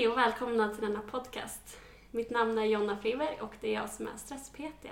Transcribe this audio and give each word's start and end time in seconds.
Hej 0.00 0.08
och 0.08 0.18
välkomna 0.18 0.68
till 0.68 0.82
denna 0.82 1.00
podcast. 1.00 1.78
Mitt 2.10 2.30
namn 2.30 2.58
är 2.58 2.64
Jonna 2.64 2.96
Friberg 2.96 3.40
och 3.40 3.52
det 3.60 3.68
är 3.68 3.74
jag 3.74 3.90
som 3.90 4.06
är 4.06 4.16
stress-PT. 4.16 4.86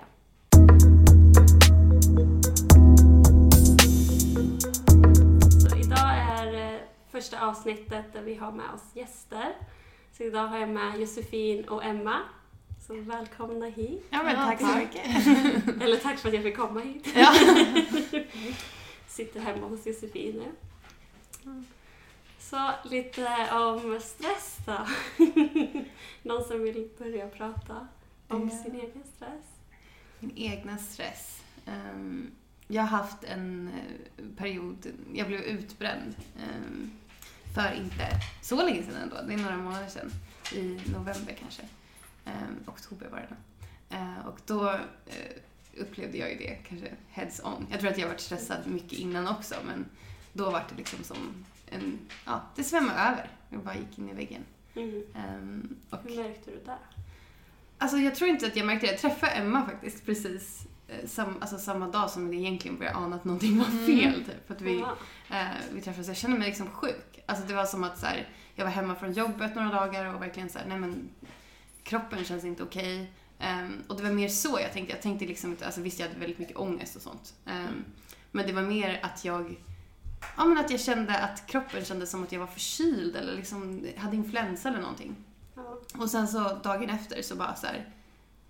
Så 5.69 5.77
idag 5.77 6.17
är 6.39 6.73
eh, 6.73 6.79
första 7.11 7.47
avsnittet 7.47 8.13
där 8.13 8.21
vi 8.21 8.35
har 8.35 8.51
med 8.51 8.69
oss 8.75 8.95
gäster. 8.95 9.55
Så 10.17 10.23
idag 10.23 10.47
har 10.47 10.57
jag 10.57 10.69
med 10.69 10.99
Josefin 10.99 11.67
och 11.67 11.83
Emma. 11.83 12.19
Så 12.87 12.93
välkomna 12.93 13.65
hit. 13.65 14.05
Ja 14.09 14.23
men 14.23 14.35
tack 14.35 14.59
så 14.59 14.77
mycket. 14.77 15.05
Eller 15.81 15.97
tack 15.97 16.19
för 16.19 16.27
att 16.27 16.35
jag 16.35 16.43
fick 16.43 16.57
komma 16.57 16.79
hit. 16.79 17.07
Ja. 17.15 17.33
Sitter 19.07 19.39
hemma 19.39 19.67
hos 19.67 19.85
Josefin 19.85 20.35
nu. 20.35 20.51
Så 22.39 22.71
lite 22.83 23.49
om 23.51 23.99
stress 24.01 24.57
då. 24.65 24.87
Någon 26.29 26.43
som 26.43 26.63
vill 26.63 26.89
börja 26.97 27.27
prata 27.27 27.87
om 28.27 28.49
sin 28.49 28.75
egen 28.75 29.03
stress? 29.15 29.45
Min 30.19 30.37
egna 30.37 30.77
stress. 30.77 31.41
Ehm, 31.65 32.31
jag 32.67 32.81
har 32.81 32.97
haft 32.97 33.23
en 33.23 33.67
eh, 33.67 34.25
period, 34.37 34.87
jag 35.13 35.27
blev 35.27 35.41
utbränd 35.41 36.15
ehm, 36.39 36.91
för 37.55 37.73
inte 37.73 38.07
så 38.41 38.65
länge 38.65 38.83
sedan 38.83 38.95
ändå. 38.95 39.15
Det 39.27 39.33
är 39.33 39.37
några 39.37 39.57
månader 39.57 39.87
sedan. 39.87 40.11
I 40.53 40.81
november 40.91 41.37
kanske. 41.39 41.63
Ehm, 42.25 42.63
oktober 42.65 43.07
var 43.07 43.19
det. 43.19 43.35
Eh, 43.95 44.27
och 44.27 44.39
då 44.45 44.69
eh, 45.05 45.31
upplevde 45.77 46.17
jag 46.17 46.31
ju 46.31 46.37
det 46.37 46.57
kanske 46.67 46.91
heads 47.09 47.41
on. 47.43 47.67
Jag 47.71 47.79
tror 47.79 47.91
att 47.91 47.97
jag 47.97 48.07
varit 48.07 48.19
stressad 48.19 48.67
mycket 48.67 48.93
innan 48.93 49.27
också 49.27 49.55
men 49.65 49.85
då 50.33 50.49
var 50.49 50.65
det 50.69 50.75
liksom 50.77 51.03
som 51.03 51.45
en, 51.71 51.99
ja, 52.25 52.41
det 52.55 52.63
svämmade 52.63 52.99
över. 52.99 53.29
Jag 53.49 53.61
bara 53.61 53.75
gick 53.75 53.99
in 53.99 54.09
i 54.09 54.13
väggen. 54.13 54.45
Mm. 54.75 55.03
Ehm, 55.15 55.75
och 55.89 55.99
Hur 56.03 56.23
märkte 56.23 56.51
du 56.51 56.57
det? 56.65 56.77
Alltså 57.77 57.97
jag 57.97 58.15
tror 58.15 58.29
inte 58.29 58.47
att 58.47 58.55
jag 58.55 58.65
märkte 58.65 58.85
det. 58.85 58.91
Jag 58.91 59.01
träffade 59.01 59.31
Emma 59.31 59.65
faktiskt 59.65 60.05
precis 60.05 60.67
eh, 60.87 61.07
sam, 61.07 61.37
alltså 61.41 61.57
samma 61.57 61.87
dag 61.87 62.09
som 62.09 62.31
det 62.31 62.35
egentligen 62.35 62.77
började 62.77 62.97
ana 62.97 63.15
att 63.15 63.25
någonting 63.25 63.57
var 63.57 63.85
fel. 63.87 64.13
Typ. 64.13 64.47
För 64.47 64.53
att 64.53 64.61
vi, 64.61 64.79
eh, 65.29 65.47
vi 65.73 65.81
träffades. 65.81 66.07
Jag 66.07 66.17
kände 66.17 66.37
mig 66.39 66.47
liksom 66.47 66.69
sjuk. 66.69 67.23
Alltså 67.25 67.45
det 67.47 67.53
var 67.53 67.65
som 67.65 67.83
att 67.83 67.99
så 67.99 68.05
här, 68.05 68.27
jag 68.55 68.65
var 68.65 68.71
hemma 68.71 68.95
från 68.95 69.13
jobbet 69.13 69.55
några 69.55 69.69
dagar 69.69 70.15
och 70.15 70.21
verkligen 70.21 70.49
så 70.49 70.59
här, 70.59 70.65
nej 70.67 70.79
men 70.79 71.09
kroppen 71.83 72.23
känns 72.23 72.43
inte 72.43 72.63
okej. 72.63 73.11
Ehm, 73.39 73.83
och 73.87 73.97
det 73.97 74.03
var 74.03 74.11
mer 74.11 74.29
så 74.29 74.59
jag 74.61 74.73
tänkte. 74.73 74.93
Jag 74.93 75.01
tänkte 75.01 75.25
liksom 75.25 75.51
inte, 75.51 75.65
alltså 75.65 75.81
visst 75.81 75.99
jag 75.99 76.07
hade 76.07 76.19
väldigt 76.19 76.39
mycket 76.39 76.57
ångest 76.57 76.95
och 76.95 77.01
sånt. 77.01 77.33
Ehm, 77.45 77.85
men 78.31 78.47
det 78.47 78.53
var 78.53 78.61
mer 78.61 78.99
att 79.03 79.25
jag, 79.25 79.55
ja 80.37 80.45
men 80.45 80.57
att 80.57 80.71
jag 80.71 80.79
kände 80.79 81.17
att 81.19 81.47
kroppen 81.47 81.85
kändes 81.85 82.09
som 82.11 82.23
att 82.23 82.31
jag 82.31 82.39
var 82.39 82.47
förkyld 82.47 83.15
eller 83.15 83.35
liksom 83.35 83.87
hade 83.97 84.15
influensa 84.15 84.69
eller 84.69 84.79
någonting. 84.79 85.15
Ja. 85.55 85.77
Och 85.99 86.09
sen 86.09 86.27
så 86.27 86.39
dagen 86.63 86.89
efter 86.89 87.21
så 87.21 87.35
bara 87.35 87.55
så 87.55 87.67
här, 87.67 87.89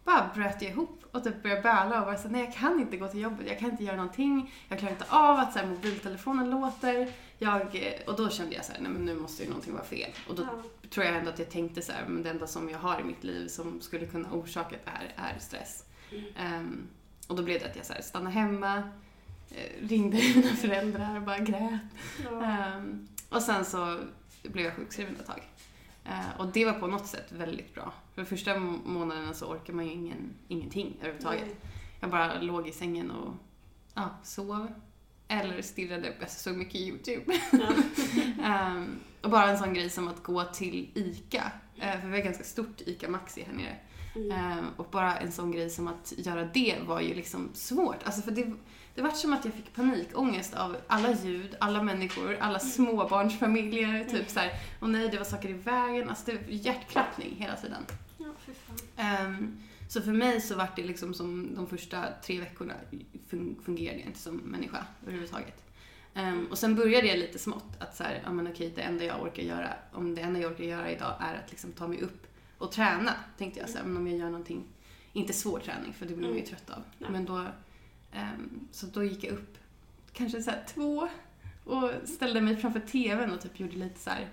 bara 0.04 0.30
bröt 0.36 0.62
jag 0.62 0.72
ihop 0.72 1.04
och 1.12 1.24
typ 1.24 1.44
började 1.44 1.62
böla 1.62 2.00
och 2.00 2.06
bara 2.06 2.18
så 2.18 2.28
nej 2.30 2.44
jag 2.46 2.54
kan 2.54 2.80
inte 2.80 2.98
gå 2.98 3.08
till 3.08 3.20
jobbet, 3.20 3.48
jag 3.48 3.60
kan 3.60 3.70
inte 3.72 3.84
göra 3.84 3.96
någonting, 3.96 4.54
jag 4.70 4.80
klarar 4.80 4.92
inte 4.94 5.06
av 5.10 5.40
att 5.40 5.54
så 5.54 5.60
här, 5.60 5.66
mobiltelefonen 5.68 6.50
låter. 6.50 7.12
Jag, 7.42 7.62
eh, 7.62 7.94
och 8.08 8.16
då 8.16 8.30
kände 8.30 8.56
jag 8.56 8.66
så 8.66 8.72
här, 8.72 8.80
nej 8.82 8.92
men 8.92 9.06
nu 9.06 9.16
måste 9.16 9.44
ju 9.44 9.50
någonting 9.50 9.74
vara 9.74 9.84
fel. 9.84 10.10
Och 10.30 10.36
då 10.36 10.44
Ja. 10.44 10.64
tror 10.90 11.06
jag 11.06 11.16
ändå 11.16 11.30
att 11.32 11.40
jag 11.40 11.50
tänkte 11.50 11.82
så 11.82 11.92
här, 11.92 12.06
men 12.08 12.24
det 12.24 12.30
enda 12.30 12.48
som 12.48 12.70
jag 12.70 12.80
har 12.80 13.00
i 13.00 13.04
mitt 13.04 13.24
liv 13.24 13.48
som 13.48 13.82
skulle 13.82 14.06
kunna 14.06 14.30
orsaka 14.32 14.76
det 14.86 14.92
här 14.92 15.14
är 15.16 15.40
stress. 15.40 15.84
Mm. 16.12 16.26
Ehm, 16.38 16.88
och 17.28 17.36
då 17.36 17.44
blev 17.44 17.60
det 17.60 17.66
att 17.66 17.76
jag 17.76 17.86
så 17.86 17.94
här, 17.94 18.02
stannade 18.02 18.32
hemma, 18.36 18.90
ringde 19.82 20.18
mina 20.18 20.56
föräldrar 20.56 21.16
och 21.16 21.22
bara 21.22 21.38
grät. 21.38 21.82
Ja. 22.24 22.44
Ehm, 22.44 23.08
och 23.30 23.42
sen 23.42 23.66
så 23.66 24.00
blev 24.44 24.66
jag 24.66 24.74
sjukskriven 24.76 25.16
ett 25.16 25.28
tag. 25.28 25.42
Eh, 26.06 26.40
och 26.40 26.48
det 26.48 26.66
var 26.66 26.74
på 26.74 26.88
något 26.88 27.08
sätt 27.08 27.32
väldigt 27.32 27.74
bra. 27.74 27.94
För 28.16 28.24
första 28.24 28.60
må- 28.60 28.80
månaderna 28.86 29.34
så 29.34 29.46
orkar 29.46 29.74
man 29.74 29.86
ju 29.86 29.92
ingen, 29.92 30.34
ingenting 30.48 30.96
överhuvudtaget. 31.00 31.46
Nej. 31.46 31.56
Jag 32.00 32.10
bara 32.10 32.42
låg 32.42 32.68
i 32.68 32.72
sängen 32.72 33.12
och 33.12 33.34
ja, 33.94 34.10
sov. 34.24 34.68
Eller 35.28 35.62
stirrade, 35.62 36.14
jag 36.20 36.30
såg 36.30 36.56
mycket 36.58 36.76
YouTube. 36.76 37.40
Ja. 37.52 37.70
Ehm, 38.44 39.00
och 39.22 39.30
bara 39.30 39.50
en 39.50 39.58
sån 39.58 39.74
grej 39.74 39.90
som 39.90 40.08
att 40.08 40.24
gå 40.24 40.44
till 40.44 40.90
ICA. 40.94 41.52
Eh, 41.78 42.02
för 42.02 42.08
vi 42.08 42.18
har 42.18 42.26
ganska 42.26 42.44
stort 42.44 42.82
ICA 42.82 43.10
Maxi 43.10 43.44
här 43.44 43.54
nere. 43.54 43.76
Mm. 44.16 44.32
Ehm, 44.32 44.66
och 44.78 44.88
bara 44.92 45.18
en 45.18 45.32
sån 45.32 45.52
grej 45.52 45.70
som 45.70 45.88
att 45.88 46.14
göra 46.18 46.46
det 46.46 46.78
var 46.88 47.02
ju 47.02 47.14
liksom 47.14 47.50
svårt. 47.54 48.04
Alltså 48.04 48.22
för 48.22 48.32
det, 48.32 48.54
det 49.00 49.04
var 49.04 49.12
som 49.12 49.34
att 49.34 49.46
jag 49.46 49.54
fick 49.54 49.74
panikångest 49.76 50.54
av 50.54 50.78
alla 50.88 51.14
ljud, 51.14 51.56
alla 51.60 51.84
människor, 51.84 52.38
alla 52.40 52.60
småbarnsfamiljer. 52.60 54.04
Typ 54.06 54.30
så 54.30 54.40
här, 54.40 54.52
och 54.80 54.90
nej 54.90 55.10
det 55.10 55.18
var 55.18 55.26
saker 55.26 55.50
i 55.50 55.54
vägen. 55.54 56.10
Alltså 56.10 56.26
det 56.26 56.34
var 56.38 56.44
hjärtklappning 56.48 57.36
hela 57.36 57.56
tiden. 57.56 57.86
Ja, 58.18 58.26
fan. 58.68 58.78
Ehm, 58.98 59.58
så 59.90 60.02
för 60.02 60.12
mig 60.12 60.42
så 60.42 60.56
var 60.56 60.68
det 60.76 60.84
liksom 60.84 61.14
som 61.14 61.56
de 61.56 61.68
första 61.68 62.06
tre 62.26 62.40
veckorna 62.40 62.74
fun- 63.30 63.62
fungerade 63.64 64.00
jag 64.00 64.08
inte 64.08 64.20
som 64.20 64.36
människa 64.38 64.86
överhuvudtaget. 65.04 65.64
Ehm, 66.14 66.48
och 66.52 66.58
sen 66.58 66.76
började 66.76 67.08
jag 67.08 67.20
lite 67.20 67.40
smått 67.40 67.74
att 67.80 67.96
så 67.96 68.04
här, 68.04 68.22
ja 68.26 68.32
men 68.32 68.48
okej 68.48 68.74
det 68.76 68.82
enda 68.82 69.04
jag 69.06 69.22
orkar 69.24 69.44
göra, 69.44 69.70
om 69.94 70.16
det 70.16 70.22
enda 70.22 70.40
jag 70.40 70.52
orkar 70.52 70.64
göra 70.64 70.92
idag 70.92 71.14
är 71.20 71.36
att 71.36 71.50
liksom 71.52 71.72
ta 71.72 71.88
mig 71.88 72.02
upp 72.02 72.28
och 72.58 72.72
träna, 72.72 73.14
tänkte 73.38 73.60
jag 73.60 73.70
så 73.70 73.78
här, 73.78 73.86
men 73.86 73.98
om 73.98 74.08
jag 74.08 74.18
gör 74.18 74.26
någonting, 74.30 74.64
inte 75.14 75.34
svår 75.34 75.60
träning 75.60 75.94
för 75.94 76.06
det 76.06 76.14
blir 76.16 76.28
man 76.28 76.36
ju 76.38 76.44
Mm. 76.44 76.50
trött 76.50 76.70
av. 76.70 77.12
Men 77.12 77.26
då, 77.26 77.46
så 78.72 78.86
då 78.86 79.04
gick 79.04 79.24
jag 79.24 79.34
upp 79.34 79.58
kanske 80.14 80.44
så 80.44 80.52
två 80.68 81.10
och 81.66 81.92
ställde 82.06 82.42
mig 82.42 82.58
framför 82.58 82.80
TVn 82.80 83.32
och 83.32 83.42
typ 83.42 83.60
gjorde 83.60 83.76
lite 83.78 84.00
så 84.00 84.10
här 84.10 84.28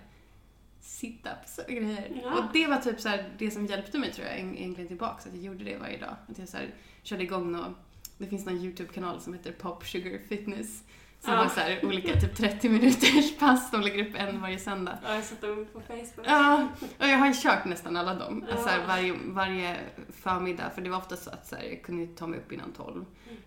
sit-ups 0.83 1.59
och 1.67 1.71
grejer. 1.73 2.21
Ja. 2.23 2.35
Och 2.39 2.45
det 2.53 2.67
var 2.67 2.77
typ 2.77 3.01
så 3.01 3.09
här, 3.09 3.35
det 3.39 3.51
som 3.51 3.67
hjälpte 3.67 3.99
mig 3.99 4.13
tror 4.13 4.27
jag 4.27 4.37
eg- 4.37 4.57
egentligen 4.59 4.89
tillbaka, 4.89 5.29
att 5.29 5.35
jag 5.35 5.45
gjorde 5.45 5.65
det 5.65 5.77
varje 5.77 5.99
dag. 5.99 6.17
Att 6.29 6.39
jag 6.39 6.49
så 6.49 6.57
här, 6.57 6.75
körde 7.03 7.23
igång 7.23 7.53
någon, 7.53 7.75
det 8.19 8.27
finns 8.27 8.47
någon 8.47 8.57
YouTube-kanal 8.65 9.21
som 9.21 9.33
heter 9.35 9.53
Pop 9.53 9.87
Sugar 9.87 10.19
Fitness. 10.29 10.83
Som 11.27 11.35
Ja. 11.35 11.41
har 11.43 11.49
så 11.49 11.61
här 11.61 11.85
olika 11.85 12.21
typ 12.21 12.37
30 12.37 12.69
minuters 12.69 13.39
pass, 13.39 13.71
de 13.71 13.81
lägger 13.81 14.07
upp 14.09 14.15
en 14.17 14.41
varje 14.41 14.59
söndag. 14.59 14.99
Ja, 15.05 15.15
jag 15.15 15.25
sett 15.25 15.41
dem 15.41 15.67
på 15.73 15.81
Facebook. 15.81 16.27
Ja, 16.27 16.69
och 16.99 17.07
jag 17.07 17.19
har 17.19 17.33
kört 17.33 17.65
nästan 17.65 17.97
alla 17.97 18.15
dem. 18.15 18.45
Ja. 18.49 18.53
Alltså 18.55 18.69
här, 18.69 18.87
varje, 18.87 19.15
varje 19.25 19.77
förmiddag, 20.09 20.71
för 20.75 20.83
det 20.83 20.91
var 20.91 20.99
ofta 20.99 21.17
så 21.17 21.31
att 21.31 21.47
så 21.47 21.57
här, 21.57 21.65
jag 21.65 21.83
kunde 21.83 22.07
ta 22.07 22.27
mig 22.27 22.39
upp 22.39 22.53
innan 22.53 22.73
12. 22.73 23.05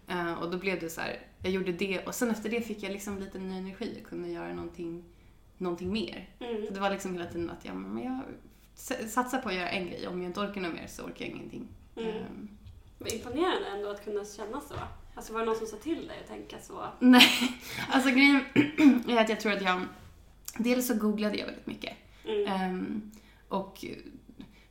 Eh, 0.07 0.34
och 0.34 0.51
då 0.51 0.57
blev 0.57 0.79
det 0.79 0.89
så 0.89 1.01
här, 1.01 1.19
jag 1.44 1.51
gjorde 1.51 1.72
det 1.72 2.00
och 2.06 2.16
sen 2.16 2.29
efter 2.31 2.50
det 2.50 2.62
fick 2.62 2.84
jag 2.84 2.91
liksom 2.91 3.19
lite 3.19 3.39
ny 3.39 3.57
energi 3.57 4.00
och 4.03 4.09
kunde 4.09 4.29
göra 4.29 4.53
någonting, 4.53 5.03
någonting 5.57 5.94
mer. 5.94 6.29
Mm. 6.39 6.66
Så 6.68 6.73
det 6.73 6.79
var 6.79 6.89
liksom 6.89 7.13
hela 7.13 7.25
tiden 7.25 7.50
att 7.50 7.66
jag, 7.66 7.75
men 7.75 8.03
jag 8.03 8.22
satsar 9.09 9.41
på 9.41 9.50
att 9.50 9.56
göra 9.56 9.69
en 9.69 9.85
grej. 9.88 10.07
Om 10.07 10.22
jag 10.22 10.29
inte 10.29 10.39
orkar 10.39 10.62
något 10.62 10.73
mer 10.73 10.88
så 10.88 11.03
orkar 11.03 11.25
jag 11.25 11.35
ingenting. 11.35 11.68
Mm. 11.95 12.47
Men 12.97 13.13
imponerande 13.13 13.68
ändå 13.68 13.89
att 13.89 14.03
kunna 14.06 14.25
känna 14.25 14.62
så. 14.62 14.75
Alltså 15.19 15.34
var 15.34 15.40
det 15.40 15.46
någon 15.46 15.56
som 15.56 15.68
sa 15.68 15.78
till 15.78 16.07
dig 16.07 16.19
att 16.19 16.28
tänka 16.28 16.59
så? 16.59 16.88
nej, 17.00 17.30
alltså 17.90 18.09
grejen 18.09 18.41
är 19.07 19.22
att 19.22 19.30
jag 19.30 19.40
tror 19.40 19.52
att 19.52 19.62
jag... 19.62 19.81
Dels 20.57 20.88
så 20.88 20.94
googlade 20.94 21.38
jag 21.38 21.46
väldigt 21.46 21.68
mycket. 21.68 21.94
Mm. 22.25 22.47
Ehm, 22.47 23.12
och 23.47 23.85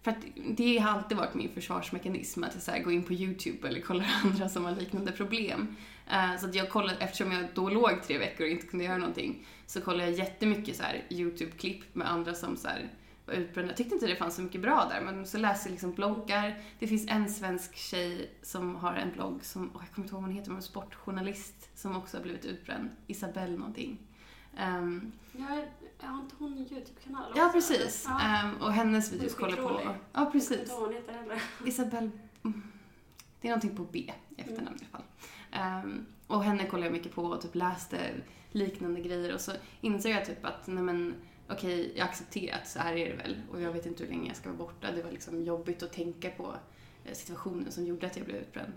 för 0.02 0.10
att 0.10 0.16
det 0.56 0.78
har 0.78 0.90
alltid 0.90 1.16
varit 1.16 1.34
min 1.34 1.54
försvarsmekanism 1.54 2.44
att 2.44 2.54
jag 2.54 2.62
så 2.62 2.70
här, 2.70 2.82
gå 2.82 2.92
in 2.92 3.02
på 3.02 3.12
YouTube 3.12 3.68
eller 3.68 3.80
kolla 3.80 4.04
andra 4.24 4.48
som 4.48 4.64
har 4.64 4.72
liknande 4.72 5.12
problem. 5.12 5.76
Eh, 6.10 6.40
så 6.40 6.46
att 6.46 6.54
jag 6.54 6.70
kollade, 6.70 6.98
eftersom 7.00 7.32
jag 7.32 7.46
då 7.54 7.68
låg 7.68 8.02
tre 8.06 8.18
veckor 8.18 8.46
och 8.46 8.52
inte 8.52 8.66
kunde 8.66 8.84
göra 8.84 8.98
någonting, 8.98 9.46
så 9.66 9.80
kollade 9.80 10.10
jag 10.10 10.18
jättemycket 10.18 10.76
så 10.76 10.82
här 10.82 11.04
YouTube-klipp 11.10 11.94
med 11.94 12.10
andra 12.10 12.34
som 12.34 12.56
så 12.56 12.68
här, 12.68 12.88
var 13.28 13.34
utbrända. 13.34 13.70
Jag 13.70 13.76
tyckte 13.76 13.94
inte 13.94 14.06
det 14.06 14.16
fanns 14.16 14.34
så 14.36 14.42
mycket 14.42 14.60
bra 14.60 14.86
där, 14.90 15.00
men 15.00 15.26
så 15.26 15.38
läste 15.38 15.68
jag 15.68 15.70
liksom 15.72 15.92
bloggar. 15.92 16.62
Det 16.78 16.86
finns 16.86 17.08
en 17.10 17.28
svensk 17.30 17.76
tjej 17.76 18.30
som 18.42 18.76
har 18.76 18.94
en 18.94 19.10
blogg 19.12 19.44
som, 19.44 19.70
åh, 19.74 19.82
jag 19.86 19.94
kommer 19.94 20.04
inte 20.06 20.14
ihåg 20.14 20.22
vad 20.22 20.30
hon 20.30 20.36
heter, 20.38 20.50
men 20.50 20.56
en 20.56 20.62
sportjournalist 20.62 21.70
som 21.74 21.96
också 21.96 22.16
har 22.16 22.22
blivit 22.22 22.44
utbränd. 22.44 22.88
Isabelle 23.06 23.56
någonting. 23.58 23.98
Ehm, 24.56 25.12
Ja, 25.32 25.44
har 26.08 26.20
inte 26.22 26.34
hon 26.38 26.52
en 26.52 26.58
YouTube-kanal 26.58 27.32
Ja, 27.36 27.46
också, 27.46 27.52
precis. 27.58 28.06
eller? 28.06 28.14
Ja. 28.18 28.40
Ehm, 28.48 28.56
och 28.56 28.72
hennes 28.72 29.12
videos 29.12 29.34
kollar 29.34 29.56
på... 29.56 29.62
Ja, 29.62 29.80
Jag 29.84 29.94
kommer 30.12 30.30
precis. 30.30 30.60
inte 30.60 30.72
ihåg 30.72 30.80
hon 30.84 30.92
heter 30.94 31.12
heller. 31.12 31.42
Isabelle... 31.66 32.10
mm, 32.44 32.62
Det 33.40 33.48
är 33.48 33.50
någonting 33.50 33.76
på 33.76 33.84
B 33.92 34.12
i 34.36 34.40
efternamn 34.40 34.76
i 34.80 34.86
alla 34.92 34.98
fall. 34.98 35.02
Ehm, 35.52 36.06
och 36.26 36.44
henne 36.44 36.66
kollar 36.66 36.84
jag 36.84 36.92
mycket 36.92 37.14
på 37.14 37.22
och 37.24 37.40
typ 37.42 37.54
läste 37.54 37.98
liknande 38.52 39.00
grejer 39.00 39.34
och 39.34 39.40
så 39.40 39.52
insåg 39.80 40.12
jag 40.12 40.24
typ 40.26 40.44
att 40.44 40.66
nej 40.66 40.82
men 40.84 41.14
okej, 41.50 41.92
jag 41.96 42.04
accepterar 42.08 42.56
att 42.58 42.68
så 42.68 42.78
här 42.78 42.96
är 42.96 43.08
det 43.10 43.16
väl 43.16 43.36
och 43.52 43.60
jag 43.60 43.72
vet 43.72 43.86
inte 43.86 44.02
hur 44.04 44.10
länge 44.10 44.28
jag 44.28 44.36
ska 44.36 44.48
vara 44.48 44.58
borta. 44.58 44.90
Det 44.92 45.02
var 45.02 45.10
liksom 45.10 45.42
jobbigt 45.44 45.82
att 45.82 45.92
tänka 45.92 46.30
på 46.30 46.54
eh, 47.04 47.14
situationen 47.14 47.72
som 47.72 47.86
gjorde 47.86 48.06
att 48.06 48.16
jag 48.16 48.26
blev 48.26 48.36
utbränd. 48.36 48.72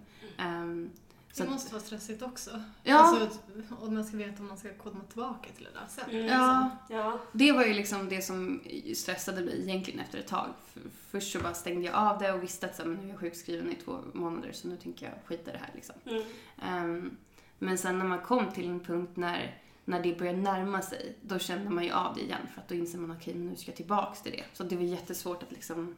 Så 1.34 1.44
Det 1.44 1.44
att- 1.44 1.54
måste 1.54 1.74
vara 1.74 1.84
stressigt 1.84 2.22
också. 2.22 2.62
Ja. 2.84 2.96
Alltså, 2.98 3.40
om 3.80 3.94
man 3.94 4.06
ska 4.06 4.18
veta 4.18 4.40
om 4.42 4.48
man 4.48 4.58
ska 4.58 4.74
komma 4.74 5.02
tillbaka 5.10 5.50
till 5.56 5.64
det 5.64 5.80
där 5.80 5.88
sen. 5.90 6.10
Mm. 6.10 6.26
Ja, 6.26 6.70
Ja. 6.90 7.20
Det 7.32 7.52
var 7.52 7.66
ju 7.66 7.74
liksom 7.74 8.10
det 8.10 8.22
som 8.22 8.62
stressade 8.96 9.42
mig 9.42 9.62
egentligen 9.62 10.00
efter 10.00 10.20
ett 10.20 10.28
tag. 10.28 10.48
För 10.74 10.82
Först 11.10 11.32
så 11.32 11.40
bara 11.40 11.54
stängde 11.54 11.86
jag 11.86 11.96
av 11.96 12.20
det 12.20 12.34
och 12.34 12.44
visste 12.44 12.66
att 12.66 12.76
så, 12.76 12.82
här, 12.82 12.90
men 12.90 12.98
nu 13.00 13.06
är 13.06 13.10
jag 13.10 13.20
sjukskriven 13.20 13.72
i 13.72 13.76
två 13.76 13.98
månader 14.14 14.52
så 14.52 14.68
nu 14.68 14.78
tänker 14.78 15.06
jag 15.06 15.16
skita 15.26 15.50
i 15.52 15.54
det 15.54 15.60
här 15.60 15.72
liksom. 15.76 15.96
Mm. 16.06 16.24
Ehm, 16.62 17.18
men 17.60 17.78
sen 17.78 17.98
när 18.00 18.06
man 18.06 18.20
kom 18.22 18.52
till 18.52 18.68
en 18.70 18.80
punkt 18.80 19.12
när 19.18 19.62
när 19.86 20.04
det 20.04 20.20
börjar 20.20 20.34
närma 20.34 20.82
sig, 20.82 21.16
då 21.22 21.40
känner 21.40 21.70
man 21.70 21.84
ju 21.84 21.92
av 21.92 22.16
det 22.16 22.22
igen 22.22 22.48
för 22.54 22.62
att 22.62 22.68
då 22.68 22.76
inser 22.76 23.00
man 23.00 23.12
okej, 23.18 23.34
nu 23.34 23.56
ska 23.56 23.72
jag 23.72 23.76
tillbaks 23.78 24.22
till 24.22 24.32
det. 24.32 24.44
Så 24.54 24.64
det 24.64 24.76
var 24.76 24.84
jättesvårt 24.84 25.44
att 25.44 25.52
liksom 25.52 25.96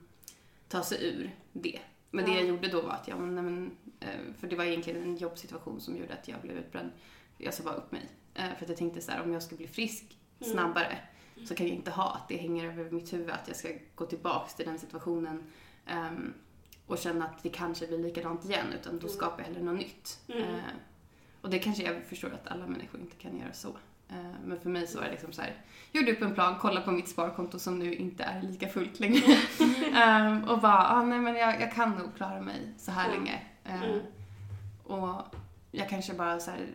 ta 0.68 0.84
sig 0.84 1.08
ur 1.08 1.36
det. 1.54 1.80
Men 2.12 2.26
det 2.26 2.32
Ja. 2.32 2.38
jag 2.38 2.48
gjorde 2.48 2.68
då 2.68 2.82
var 2.82 2.90
att 2.92 3.08
jag, 3.08 3.22
nej 3.22 3.44
men, 3.44 3.72
eh, 4.00 4.08
för 4.40 4.48
det 4.48 4.56
var 4.56 4.64
egentligen 4.64 5.04
en 5.04 5.18
jobbsituation 5.18 5.82
som 5.82 5.98
gjorde 5.98 6.14
att 6.14 6.28
jag 6.28 6.42
blev 6.42 6.58
utbränd. 6.58 6.92
Jag 7.38 7.54
sa 7.54 7.64
bara 7.64 7.76
upp 7.76 7.92
mig. 7.92 8.10
Eh, 8.34 8.44
För 8.58 8.64
att 8.66 8.70
jag 8.70 8.78
tänkte 8.78 9.02
så 9.02 9.12
här, 9.12 9.22
om 9.24 9.34
jag 9.34 9.44
ska 9.44 9.56
bli 9.56 9.68
frisk 9.68 10.18
Mm. 10.40 10.54
snabbare 10.54 10.98
så 11.46 11.56
kan 11.56 11.68
jag 11.68 11.76
inte 11.76 11.92
ha 11.92 12.12
att 12.16 12.28
det 12.30 12.38
hänger 12.38 12.66
över 12.68 12.92
mitt 12.92 13.14
huvud 13.14 13.30
att 13.30 13.48
jag 13.48 13.58
ska 13.58 13.70
gå 13.96 14.06
tillbaks 14.06 14.56
till 14.56 14.66
den 14.66 14.80
situationen 14.80 15.44
ehm, 15.86 16.34
och 16.88 16.98
känna 16.98 17.26
att 17.26 17.44
det 17.44 17.50
kanske 17.50 17.88
blir 17.88 17.98
likadant 17.98 18.46
igen 18.46 18.66
utan 18.80 18.94
då 19.00 19.08
Mm. 19.08 19.10
skapar 19.18 19.40
jag 19.40 19.46
hellre 19.46 19.64
något 19.64 19.78
nytt. 19.80 20.20
Mm. 20.28 20.42
Eh, 20.44 20.60
och 21.44 21.50
det 21.50 21.60
kanske 21.60 21.84
jag 21.84 22.04
förstår 22.06 22.34
att 22.34 22.48
alla 22.48 22.68
människor 22.68 23.00
inte 23.02 23.16
kan 23.16 23.40
göra 23.40 23.54
så. 23.54 23.70
Eh, 24.10 24.32
men 24.46 24.60
för 24.60 24.70
mig 24.70 24.88
så 24.88 24.98
var 24.98 25.06
det 25.06 25.12
liksom 25.12 25.32
så 25.34 25.42
här, 25.42 25.54
gjorde 25.92 26.12
upp 26.12 26.22
en 26.22 26.34
plan, 26.34 26.56
kolla 26.60 26.82
på 26.82 26.92
mitt 26.92 27.08
sparkonto 27.10 27.60
som 27.60 27.80
nu 27.80 27.94
inte 27.96 28.24
är 28.24 28.42
lika 28.42 28.68
fullt 28.68 29.00
längre. 29.00 29.38
Ehm, 29.96 30.44
och 30.44 30.60
bara, 30.62 30.88
ah, 30.88 31.04
nej 31.06 31.20
men 31.20 31.36
jag, 31.36 31.62
jag 31.62 31.74
kan 31.74 31.92
nog 31.92 32.16
klara 32.16 32.42
mig 32.42 32.74
så 32.78 32.92
här 32.92 33.10
Ja. 33.10 33.16
länge. 33.16 33.42
Eh, 33.64 33.84
Mm. 33.84 34.00
och 34.84 35.36
jag 35.72 35.90
kanske 35.90 36.14
bara 36.14 36.40
så 36.40 36.52
här 36.52 36.68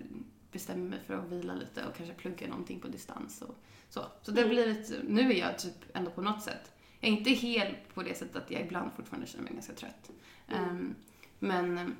bestämmer 0.52 0.90
mig 0.90 0.98
för 1.06 1.14
att 1.14 1.24
vila 1.32 1.54
lite 1.54 1.84
och 1.86 1.96
kanske 1.96 2.14
plugga 2.14 2.46
någonting 2.48 2.80
på 2.80 2.88
distans 2.88 3.42
och 3.42 3.54
så. 3.88 4.00
Så 4.22 4.30
det 4.30 4.40
har 4.42 4.50
Mm. 4.50 4.54
blivit, 4.64 4.92
nu 5.08 5.30
är 5.32 5.38
jag 5.38 5.58
typ 5.58 5.74
ändå 5.94 6.10
på 6.10 6.22
något 6.22 6.42
sätt, 6.42 6.72
jag 7.00 7.08
är 7.12 7.16
inte 7.16 7.30
helt 7.30 7.94
på 7.94 8.02
det 8.02 8.18
sättet 8.18 8.36
att 8.36 8.50
jag 8.50 8.60
ibland 8.62 8.90
fortfarande 8.96 9.26
känner 9.26 9.44
mig 9.44 9.52
ganska 9.52 9.72
trött. 9.72 10.10
Mm. 10.48 10.64
Ehm, 10.68 10.94
men, 11.38 11.96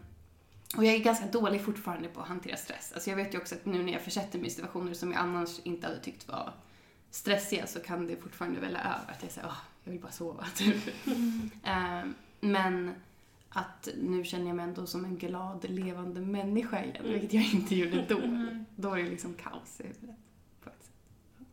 och 0.76 0.84
jag 0.84 0.94
är 0.94 0.98
ganska 0.98 1.26
dålig 1.26 1.60
fortfarande 1.60 2.08
på 2.08 2.20
att 2.20 2.28
hantera 2.28 2.56
stress. 2.56 2.92
Alltså 2.94 3.10
jag 3.10 3.16
vet 3.16 3.34
ju 3.34 3.38
också 3.38 3.54
att 3.54 3.64
nu 3.66 3.82
när 3.82 3.92
jag 3.92 4.02
försätter 4.02 4.38
mig 4.38 4.46
i 4.48 4.50
situationer 4.50 4.94
som 4.94 5.12
jag 5.12 5.20
annars 5.20 5.60
inte 5.62 5.86
hade 5.86 6.00
tyckt 6.00 6.28
var 6.28 6.52
stressiga 7.10 7.66
så 7.66 7.80
kan 7.80 8.06
det 8.06 8.16
fortfarande 8.16 8.60
välla 8.60 8.78
över. 8.78 9.12
Att 9.12 9.22
jag 9.22 9.32
säger 9.32 9.46
åh, 9.48 9.58
jag 9.84 9.92
vill 9.92 10.00
bara 10.00 10.12
sova. 10.12 10.44
Typ. 10.56 10.76
Ehm, 11.64 12.14
men 12.40 12.94
att 13.48 13.88
nu 14.02 14.24
känner 14.24 14.46
jag 14.46 14.56
mig 14.56 14.64
ändå 14.64 14.86
som 14.86 15.04
en 15.04 15.16
glad, 15.18 15.70
levande 15.70 16.20
människa 16.20 16.84
igen, 16.84 16.96
Mm. 16.96 17.12
vilket 17.12 17.32
jag 17.32 17.44
inte 17.54 17.74
gjorde 17.74 18.04
då. 18.08 18.18
Mm. 18.22 18.64
Då 18.76 18.92
är 18.94 19.02
det 19.02 19.10
liksom 19.10 19.34
kaos 19.34 19.80
i 19.80 19.82
huvudet. 19.82 20.16
På 20.64 20.70
ett 20.70 20.76
sätt. 20.82 20.92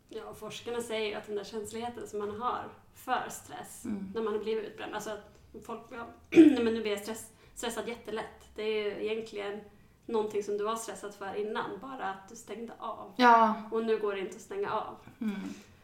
Ja, 0.09 0.23
och 0.23 0.37
forskarna 0.37 0.81
säger 0.81 1.07
ju 1.09 1.13
att 1.13 1.27
den 1.27 1.35
där 1.35 1.43
känsligheten 1.43 2.07
som 2.07 2.19
man 2.19 2.41
har 2.41 2.63
för 2.95 3.29
stress 3.29 3.85
Mm. 3.85 4.11
när 4.15 4.21
man 4.21 4.33
har 4.33 4.43
blivit 4.43 4.63
utbränd, 4.65 4.93
alltså 4.95 5.09
att 5.09 5.35
folk, 5.65 5.81
ja, 5.91 6.07
nej 6.29 6.63
men 6.63 6.73
nu 6.73 6.81
blir 6.81 6.91
jag 6.91 6.99
stress, 7.01 7.31
stressad 7.55 7.87
jättelätt. 7.87 8.49
Det 8.55 8.61
är 8.63 8.83
ju 8.83 9.05
egentligen 9.11 9.59
någonting 10.05 10.43
som 10.43 10.57
du 10.57 10.63
var 10.63 10.75
stressad 10.75 11.13
för 11.15 11.35
innan, 11.35 11.79
bara 11.81 12.09
att 12.09 12.29
du 12.29 12.35
stängde 12.35 12.73
av. 12.79 13.13
Ja. 13.17 13.61
Och 13.71 13.85
nu 13.85 13.97
går 13.99 14.13
det 14.13 14.19
inte 14.19 14.35
att 14.35 14.41
stänga 14.41 14.71
av. 14.71 14.95
Mm. 15.21 15.35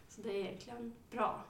Så 0.09 0.21
det 0.21 0.29
är 0.29 0.35
egentligen 0.45 0.93
bra. 1.11 1.43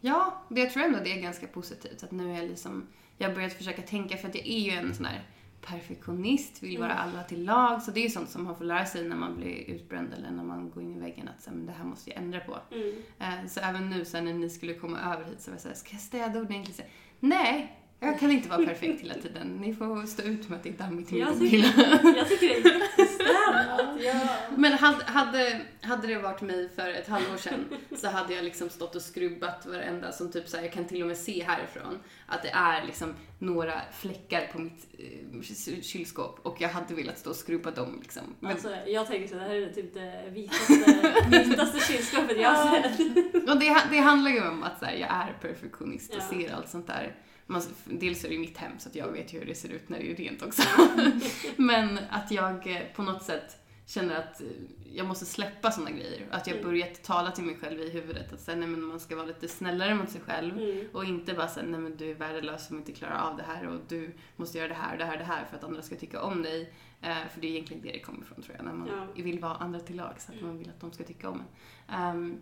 Ja, 0.00 0.42
det, 0.48 0.60
jag 0.60 0.70
tror 0.72 0.82
ändå 0.82 0.98
det 1.04 1.12
är 1.18 1.20
ganska 1.22 1.46
positivt. 1.46 2.02
Att 2.02 2.10
nu 2.10 2.32
är 2.32 2.36
jag 2.36 2.48
liksom, 2.48 2.86
jag 3.18 3.28
har 3.28 3.34
börjat 3.34 3.52
försöka 3.52 3.82
tänka, 3.82 4.16
för 4.16 4.28
att 4.28 4.34
jag 4.34 4.46
är 4.46 4.58
ju 4.58 4.70
en 4.70 4.94
sån 4.94 5.04
här 5.06 5.22
perfektionist, 5.60 6.62
vill 6.62 6.78
vara 6.78 6.92
Mm. 6.92 7.08
alla 7.08 7.22
till 7.24 7.44
lag. 7.44 7.82
Så 7.82 7.90
det 7.90 8.00
är 8.00 8.02
ju 8.04 8.10
sånt 8.10 8.30
som 8.30 8.44
man 8.44 8.56
får 8.56 8.64
lära 8.64 8.86
sig 8.86 9.08
när 9.08 9.16
man 9.16 9.36
blir 9.36 9.70
utbränd 9.70 10.12
eller 10.14 10.30
när 10.30 10.44
man 10.44 10.70
går 10.70 10.82
in 10.82 10.96
i 10.96 11.00
väggen 11.00 11.28
att 11.28 11.42
så, 11.42 11.50
här, 11.50 11.56
men 11.56 11.66
det 11.66 11.72
här 11.72 11.84
måste 11.84 12.10
jag 12.10 12.18
ändra 12.18 12.40
på. 12.40 12.58
Mm. 12.70 12.94
Eh, 13.18 13.46
Så 13.48 13.60
även 13.60 13.90
nu 13.90 14.04
sen 14.04 14.24
när 14.24 14.32
ni 14.32 14.50
skulle 14.50 14.74
komma 14.74 14.98
över 15.14 15.24
hit 15.24 15.40
så 15.40 15.50
var 15.50 15.54
jag 15.54 15.62
såhär, 15.62 15.74
ska 15.74 15.92
jag 15.92 16.00
städa 16.00 16.40
ordentligt? 16.40 16.76
Så 16.76 16.82
Nej, 17.20 17.78
jag 18.06 18.18
kan 18.20 18.30
inte 18.30 18.48
vara 18.48 18.66
perfekt 18.66 19.02
hela 19.02 19.14
tiden. 19.14 19.48
Ni 19.60 19.74
får 19.74 20.06
stå 20.06 20.22
ut 20.22 20.48
med 20.48 20.56
att 20.56 20.62
det 20.62 20.68
är 20.68 20.72
dammigt 20.72 21.12
i 21.12 21.18
Jag 21.18 21.40
min 21.40 21.50
tycker, 21.50 22.16
jag 22.16 22.28
tycker 22.28 22.48
det 22.48 22.54
är 22.70 22.80
jättestädat. 22.80 23.80
Ja. 24.04 24.28
Men 24.56 24.72
hade, 24.72 25.04
hade, 25.04 25.60
hade 25.82 26.06
det 26.06 26.18
varit 26.18 26.40
mig 26.40 26.68
för 26.76 26.88
ett 26.90 27.08
halvår 27.08 27.36
sedan 27.36 27.64
så 27.96 28.08
hade 28.08 28.34
jag 28.34 28.44
liksom 28.44 28.68
stått 28.68 28.94
och 28.94 29.02
skrubbat 29.02 29.66
varenda 29.66 30.12
som 30.12 30.32
typ 30.32 30.48
så 30.48 30.56
här, 30.56 30.64
jag 30.64 30.72
kan 30.72 30.84
till 30.84 31.02
och 31.02 31.08
med 31.08 31.16
se 31.16 31.44
härifrån 31.44 31.98
att 32.26 32.42
det 32.42 32.48
är 32.50 32.84
liksom 32.86 33.14
några 33.38 33.80
fläckar 33.92 34.46
på 34.52 34.58
mitt 34.58 34.86
eh, 34.98 35.80
kylskåp 35.82 36.38
och 36.42 36.56
jag 36.60 36.68
hade 36.68 36.94
velat 36.94 37.18
stå 37.18 37.30
och 37.30 37.36
skrubba 37.36 37.70
dem 37.70 37.98
liksom. 38.02 38.22
Men, 38.40 38.50
Alltså, 38.52 38.76
jag 38.86 39.06
tänker 39.06 39.28
så 39.28 39.34
det 39.34 39.40
här 39.40 39.54
är 39.54 39.72
typ 39.72 39.94
det 39.94 40.24
vitaste, 40.30 41.14
vitaste 41.30 41.92
kylskåpet 41.92 42.40
jag 42.40 42.50
har 42.50 42.82
sett. 42.82 43.48
och 43.50 43.58
det, 43.60 43.76
det 43.90 43.98
handlar 43.98 44.30
ju 44.30 44.48
om 44.48 44.62
att 44.62 44.78
så 44.78 44.84
här, 44.84 44.92
jag 44.94 45.10
är 45.10 45.36
perfektionist 45.40 46.10
och 46.14 46.20
Ja. 46.20 46.28
ser 46.38 46.54
allt 46.54 46.68
sånt 46.68 46.86
där. 46.86 47.14
Man, 47.46 47.62
dels 47.84 48.24
är 48.24 48.28
det 48.28 48.34
ju 48.34 48.40
mitt 48.40 48.56
hem 48.56 48.72
så 48.78 48.88
att 48.88 48.94
jag 48.94 49.08
vet 49.12 49.32
ju 49.34 49.38
hur 49.38 49.46
det 49.46 49.54
ser 49.54 49.68
ut 49.68 49.88
när 49.88 49.98
det 49.98 50.10
är 50.10 50.16
rent 50.16 50.42
också. 50.42 50.62
Men 51.56 51.98
att 52.10 52.30
jag 52.30 52.66
eh, 52.66 52.82
på 52.96 53.02
något 53.02 53.22
sätt 53.22 53.56
känner 53.86 54.16
att 54.18 54.40
eh, 54.40 54.46
jag 54.94 55.06
måste 55.06 55.24
släppa 55.26 55.70
såna 55.70 55.90
grejer. 55.90 56.26
Att 56.30 56.46
jag 56.46 56.56
Mm. 56.56 56.68
börjat 56.68 57.02
tala 57.02 57.30
till 57.30 57.44
mig 57.44 57.56
själv 57.56 57.80
i 57.80 57.90
huvudet 57.90 58.32
att 58.32 58.40
säga, 58.40 58.56
nej, 58.56 58.68
men 58.68 58.82
man 58.82 59.00
ska 59.00 59.16
vara 59.16 59.26
lite 59.26 59.48
snällare 59.48 59.94
mot 59.94 60.10
sig 60.10 60.20
själv. 60.20 60.58
Mm. 60.58 60.86
Och 60.92 61.04
inte 61.04 61.34
bara 61.34 61.48
säga 61.48 61.66
nej 61.66 61.80
men 61.80 61.96
du 61.96 62.10
är 62.10 62.14
värdelös 62.14 62.66
som 62.66 62.76
inte 62.76 62.92
klarar 62.92 63.30
av 63.30 63.36
det 63.36 63.42
här 63.42 63.66
och 63.68 63.80
du 63.88 64.14
måste 64.36 64.58
göra 64.58 64.68
det 64.68 64.74
här 64.74 64.92
och 64.92 64.98
det 64.98 65.04
här 65.04 65.12
och 65.12 65.18
det 65.18 65.24
här 65.24 65.44
för 65.50 65.56
att 65.56 65.64
andra 65.64 65.82
ska 65.82 65.96
tycka 65.96 66.22
om 66.22 66.42
dig. 66.42 66.72
Eh, 67.02 67.16
för 67.34 67.40
det 67.40 67.46
är 67.46 67.50
egentligen 67.50 67.82
det 67.82 67.92
det 67.92 67.98
kommer 68.00 68.22
ifrån 68.22 68.42
tror 68.42 68.56
jag, 68.56 68.64
när 68.64 68.72
man 68.72 68.88
Ja. 69.16 69.22
vill 69.22 69.38
vara 69.40 69.54
andra 69.54 69.80
till 69.80 69.96
lag 69.96 70.14
så 70.18 70.32
att 70.32 70.40
man 70.42 70.58
vill 70.58 70.68
att 70.68 70.80
de 70.80 70.92
ska 70.92 71.04
tycka 71.04 71.30
om 71.30 71.42
en. 71.88 72.00
Ehm, 72.00 72.36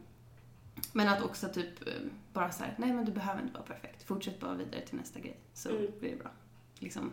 men 0.92 1.08
att 1.08 1.22
också 1.22 1.48
typ 1.48 1.86
eh, 1.88 1.94
bara 2.32 2.50
så 2.52 2.64
här, 2.64 2.74
nej 2.78 2.92
men 2.92 3.04
du 3.04 3.12
behöver 3.12 3.42
inte 3.42 3.54
vara 3.54 3.62
perfekt. 3.66 4.02
Fortsätt 4.02 4.40
bara 4.40 4.54
vidare 4.54 4.80
till 4.80 4.96
nästa 4.98 5.20
grej 5.20 5.36
så 5.54 5.70
Mm. 5.70 5.86
blir 6.00 6.10
det 6.10 6.16
bra. 6.16 6.30
Liksom. 6.78 7.10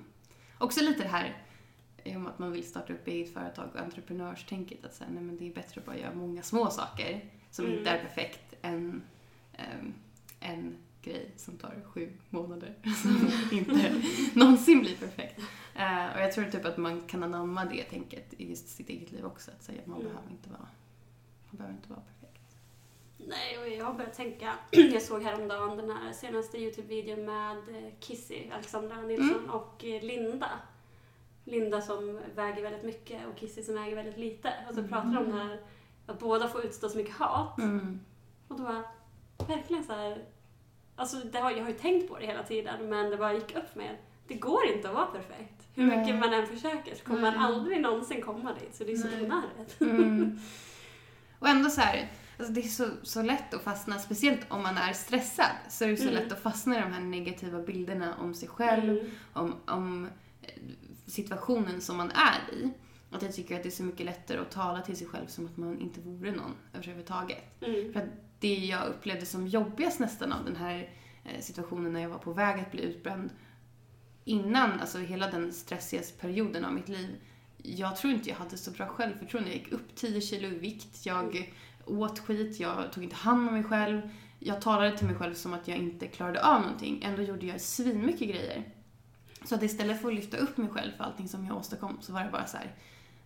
Också 0.58 0.82
lite 0.84 1.04
det 1.04 1.10
här 1.10 1.38
om 2.06 2.28
att 2.28 2.40
man 2.40 2.52
vill 2.52 2.64
starta 2.68 2.94
upp 2.94 3.08
eget 3.08 3.34
företag 3.34 3.70
och 3.74 3.80
entreprenörstänket. 3.80 4.86
Att 4.86 4.94
säga, 4.96 5.10
nej 5.14 5.24
men 5.24 5.38
det 5.38 5.48
är 5.50 5.54
bättre 5.54 5.80
att 5.82 5.86
bara 5.86 5.98
göra 5.98 6.14
många 6.16 6.42
små 6.44 6.70
saker 6.70 7.26
som 7.52 7.66
Mm. 7.66 7.78
inte 7.78 7.90
är 7.90 8.04
perfekt 8.04 8.54
än 8.62 9.02
ehm, 9.54 9.94
en 10.40 10.76
grej 11.02 11.32
som 11.38 11.58
tar 11.58 11.82
sju 11.86 12.14
månader 12.30 12.74
som 13.02 13.32
inte 13.58 14.02
någonsin 14.40 14.80
blir 14.80 14.96
perfekt. 14.96 15.40
Eh, 15.76 16.14
och 16.16 16.22
jag 16.22 16.32
tror 16.32 16.46
typ 16.46 16.66
att 16.66 16.78
man 16.78 17.02
kan 17.08 17.24
anamma 17.24 17.66
det 17.66 17.84
tänket 17.84 18.34
i 18.38 18.50
just 18.50 18.70
sitt 18.70 18.90
eget 18.90 19.12
liv 19.12 19.26
också. 19.26 19.52
Att 19.52 19.64
säga 19.64 19.82
man 19.86 20.00
Mm. 20.02 20.12
behöver 20.12 20.32
inte 20.32 20.50
vara, 20.50 20.68
man 21.50 21.58
behöver 21.58 21.76
inte 21.76 21.90
vara 21.90 22.00
perfekt. 22.02 22.19
Nej, 23.28 23.58
och 23.58 23.70
jag 23.70 23.86
har 23.86 23.94
börjat 23.94 24.14
tänka, 24.14 24.54
jag 24.72 25.02
såg 25.02 25.24
häromdagen 25.24 25.78
den 25.78 25.92
här 25.92 26.14
senaste 26.14 26.58
Youtube-videon 26.58 27.26
med 27.26 27.58
eh, 27.58 27.92
Kissy, 28.00 28.50
Alexandra 28.54 29.02
Nilsson 29.02 29.40
Mm. 29.40 29.50
och 29.50 29.86
eh, 29.86 30.04
Linda. 30.04 30.50
Linda 31.46 31.82
som 31.82 32.20
väger 32.36 32.62
väldigt 32.64 32.84
mycket 32.84 33.28
och 33.28 33.38
Kissy 33.38 33.64
som 33.64 33.76
väger 33.76 33.96
väldigt 33.96 34.18
lite. 34.18 34.54
Och 34.70 34.76
så 34.76 34.84
pratar 34.84 35.14
de 35.14 35.18
om 35.18 35.32
det 35.32 35.38
här 35.38 35.60
att 36.08 36.20
båda 36.20 36.48
får 36.48 36.66
utstå 36.66 36.90
så 36.90 36.98
mycket 36.98 37.16
hat. 37.16 37.58
Mm. 37.58 38.00
Och 38.48 38.58
då 38.58 38.64
var 38.64 38.84
verkligen 39.48 39.84
så 39.84 39.94
här, 39.94 40.24
alltså 40.96 41.18
det 41.18 41.40
har, 41.40 41.52
jag 41.52 41.62
har 41.62 41.70
ju 41.70 41.78
tänkt 41.78 42.10
på 42.10 42.18
det 42.20 42.26
hela 42.26 42.44
tiden 42.44 42.90
men 42.90 43.10
det 43.10 43.18
bara 43.18 43.34
gick 43.34 43.56
upp 43.56 43.76
med 43.76 43.98
det 44.28 44.36
går 44.36 44.66
inte 44.66 44.88
att 44.90 44.96
vara 44.96 45.06
perfekt. 45.06 45.68
Hur 45.76 45.86
Nej. 45.86 45.98
mycket 46.00 46.16
man 46.16 46.34
än 46.34 46.48
försöker 46.48 46.96
så 46.96 47.04
kommer 47.04 47.22
man 47.22 47.38
aldrig 47.38 47.82
någonsin 47.82 48.22
komma 48.22 48.54
dit. 48.54 48.76
Så 48.76 48.84
det 48.84 48.92
är 48.92 48.98
så 48.98 49.08
onödigt. 49.08 49.82
Mm. 49.82 50.40
Och 51.40 51.48
ändå 51.48 51.70
så 51.70 51.82
här, 51.82 52.12
alltså 52.40 52.54
det 52.54 52.62
är 52.62 52.68
så, 52.68 52.88
så 53.04 53.22
lätt 53.22 53.54
att 53.54 53.62
fastna, 53.64 54.00
speciellt 54.00 54.40
om 54.50 54.64
man 54.64 54.78
är 54.78 54.94
stressad, 54.94 55.52
så 55.70 55.84
är 55.84 55.90
det 55.90 55.98
så 55.98 56.04
Mm. 56.10 56.16
lätt 56.16 56.32
att 56.32 56.42
fastna 56.44 56.78
i 56.78 56.82
de 56.82 56.92
här 56.94 57.02
negativa 57.02 57.60
bilderna 57.62 58.16
om 58.18 58.34
sig 58.34 58.50
själv, 58.50 58.90
Mm. 58.98 59.12
om, 59.34 59.56
om 59.68 60.10
eh, 60.42 60.50
situationen 61.06 61.82
som 61.82 61.98
man 61.98 62.12
är 62.12 62.54
i. 62.54 62.70
Att 63.12 63.22
jag 63.22 63.34
tycker 63.36 63.56
att 63.56 63.64
det 63.64 63.70
är 63.70 63.72
så 63.72 63.84
mycket 63.84 64.06
lättare 64.06 64.38
att 64.40 64.52
tala 64.52 64.82
till 64.82 64.98
sig 64.98 65.08
själv 65.08 65.28
som 65.28 65.46
att 65.46 65.58
man 65.58 65.80
inte 65.80 66.02
vore 66.02 66.32
någon 66.32 66.56
överhuvudtaget. 66.74 67.62
Mm. 67.62 67.94
För 67.94 68.00
att 68.00 68.10
det 68.40 68.56
jag 68.56 68.88
upplevde 68.88 69.26
som 69.26 69.48
jobbigast 69.48 70.00
nästan 70.00 70.34
av 70.34 70.46
den 70.46 70.56
här 70.56 70.90
eh, 71.26 71.42
situationen 71.42 71.94
när 71.94 72.02
jag 72.02 72.10
var 72.10 72.18
på 72.18 72.34
väg 72.34 72.60
att 72.62 72.72
bli 72.72 72.82
utbränd 72.82 73.30
innan, 74.26 74.80
alltså 74.80 74.98
hela 74.98 75.32
den 75.32 75.54
stressiga 75.54 76.02
perioden 76.20 76.66
av 76.66 76.74
mitt 76.74 76.90
liv, 76.90 77.16
jag 77.58 77.96
tror 77.98 78.14
inte 78.14 78.30
jag 78.30 78.36
hade 78.36 78.58
så 78.58 78.72
bra 78.72 78.88
självförtroende. 78.88 79.50
Jag 79.50 79.58
gick 79.60 79.72
upp 79.72 79.96
10 79.96 80.22
kilo 80.22 80.48
i 80.48 80.58
vikt, 80.58 81.06
jag 81.06 81.52
åt 81.90 82.20
skit, 82.20 82.60
jag 82.60 82.92
tog 82.94 83.04
inte 83.04 83.16
hand 83.16 83.48
om 83.48 83.54
mig 83.54 83.64
själv. 83.64 84.02
Jag 84.40 84.62
talade 84.62 84.98
till 84.98 85.08
mig 85.08 85.16
själv 85.16 85.34
som 85.34 85.54
att 85.54 85.68
jag 85.68 85.78
inte 85.78 86.08
klarade 86.08 86.44
av 86.46 86.62
någonting. 86.62 87.04
Ändå 87.04 87.22
gjorde 87.22 87.46
jag 87.46 87.62
svinmycket 87.62 88.30
grejer. 88.30 88.64
Så 89.46 89.56
att 89.56 89.64
istället 89.64 90.02
för 90.02 90.08
att 90.08 90.16
lyfta 90.16 90.38
upp 90.38 90.58
mig 90.58 90.70
själv 90.70 90.92
för 90.98 91.04
allting 91.04 91.30
som 91.30 91.46
jag 91.46 91.58
åstadkom 91.58 91.98
så 92.02 92.14
var 92.14 92.24
det 92.24 92.30
bara 92.32 92.46
så 92.48 92.58
här, 92.58 92.76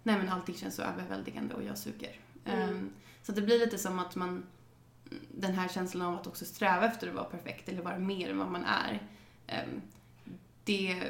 nej 0.03 0.17
men 0.17 0.29
allting 0.29 0.55
känns 0.55 0.75
så 0.75 0.81
överväldigande 0.81 1.53
och 1.55 1.63
jag 1.63 1.77
suger. 1.77 2.15
Mm. 2.45 2.69
Ehm, 2.69 2.89
så 3.23 3.31
att 3.31 3.35
det 3.35 3.41
blir 3.41 3.59
lite 3.59 3.77
som 3.77 3.99
att 3.99 4.15
man, 4.15 4.43
den 5.31 5.53
här 5.53 5.67
känslan 5.67 6.01
av 6.01 6.15
att 6.19 6.27
också 6.27 6.45
sträva 6.45 6.85
efter 6.85 7.07
att 7.07 7.13
vara 7.15 7.25
perfekt 7.25 7.69
eller 7.69 7.81
vara 7.81 7.97
mer 7.99 8.29
än 8.29 8.37
vad 8.37 8.51
man 8.51 8.65
är. 8.65 9.01
ehm, 9.47 9.81
det, 10.63 11.03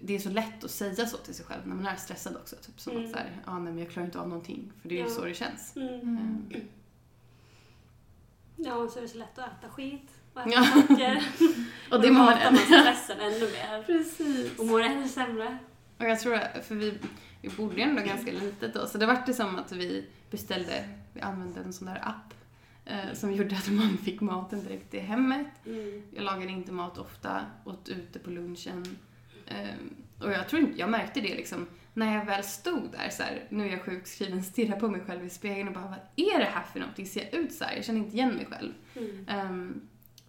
det 0.00 0.14
är 0.14 0.18
så 0.18 0.30
lätt 0.30 0.64
att 0.64 0.70
säga 0.70 1.06
så 1.06 1.16
till 1.16 1.34
sig 1.34 1.46
själv 1.46 1.66
när 1.66 1.74
man 1.76 1.86
är 1.86 1.96
stressad 1.96 2.36
också. 2.36 2.56
Typ 2.56 2.80
som 2.80 2.92
Mm. 2.92 3.04
att 3.04 3.10
så 3.10 3.16
här, 3.16 3.42
ah, 3.44 3.58
nej 3.58 3.72
men 3.72 3.78
jag 3.82 3.90
klarar 3.92 4.06
inte 4.06 4.18
av 4.20 4.28
någonting. 4.28 4.72
För 4.82 4.88
det 4.88 4.94
är 4.94 4.98
ju 4.98 5.04
Ja. 5.04 5.10
så 5.14 5.24
det 5.24 5.34
känns. 5.34 5.76
Mm. 5.76 6.00
Ehm, 6.00 6.44
Ja, 8.60 8.74
och 8.74 8.90
så 8.90 8.98
är 8.98 9.02
det 9.02 9.08
så 9.08 9.18
lätt 9.18 9.38
att 9.38 9.58
äta 9.58 9.68
skit 9.70 10.10
och 10.34 10.40
äta 10.40 10.50
Ja. 10.50 10.64
saker. 10.64 11.22
och 11.90 12.00
det 12.00 12.10
mår 12.10 12.24
man 12.24 12.56
stressen 12.56 13.20
ännu 13.20 13.40
mer 13.40 13.82
Precis. 13.82 14.58
och 14.58 14.66
mår 14.66 14.80
ännu 14.82 15.08
sämre. 15.08 15.58
Och 15.98 16.04
jag 16.04 16.20
tror, 16.20 16.34
att- 16.34 16.66
för 16.66 16.74
vi, 16.74 16.98
vi 17.42 17.48
bodde 17.48 17.82
ändå 17.82 18.02
ganska 18.02 18.32
litet 18.32 18.74
då, 18.74 18.86
så 18.86 18.98
det 18.98 19.06
var 19.06 19.22
det 19.26 19.34
som 19.34 19.56
att 19.58 19.72
vi 19.72 20.06
beställde, 20.30 20.88
vi 21.12 21.20
använde 21.20 21.60
en 21.60 21.72
sån 21.72 21.86
där 21.86 22.00
app 22.08 22.34
eh, 22.84 23.14
som 23.14 23.32
gjorde 23.32 23.56
att 23.56 23.70
man 23.70 23.98
fick 23.98 24.20
maten 24.20 24.64
direkt 24.64 24.94
i 24.94 24.98
hemmet. 24.98 25.46
Mm. 25.66 26.02
Jag 26.14 26.24
lagade 26.24 26.52
inte 26.52 26.72
mat 26.72 26.98
ofta, 26.98 27.40
åt 27.64 27.88
ute 27.88 28.18
på 28.18 28.30
lunchen. 28.30 28.98
Ehm, 29.46 29.94
och 30.20 30.32
jag 30.32 30.48
tror 30.48 30.62
inte, 30.62 30.78
jag 30.80 30.90
märkte 30.90 31.20
det 31.20 31.34
liksom 31.34 31.66
när 31.98 32.14
jag 32.14 32.24
väl 32.24 32.44
stod 32.44 32.90
där 32.92 33.10
så 33.10 33.22
här, 33.22 33.44
nu 33.50 33.66
är 33.68 33.70
jag 33.72 33.82
sjukskriven, 33.82 34.42
stirrar 34.44 34.80
på 34.80 34.88
mig 34.88 35.00
själv 35.00 35.24
i 35.26 35.30
spegeln 35.30 35.68
och 35.68 35.74
bara 35.74 35.84
vad 35.84 35.98
är 36.16 36.38
det 36.38 36.44
här 36.44 36.62
för 36.62 36.80
någonting? 36.80 37.06
Ser 37.06 37.24
jag 37.24 37.34
ut 37.34 37.52
så 37.52 37.64
här? 37.64 37.76
Jag 37.76 37.84
känner 37.84 37.98
inte 38.00 38.16
igen 38.16 38.34
mig 38.34 38.46
själv. 38.46 38.72
Mm. 38.96 39.24
Ehm, 39.28 39.80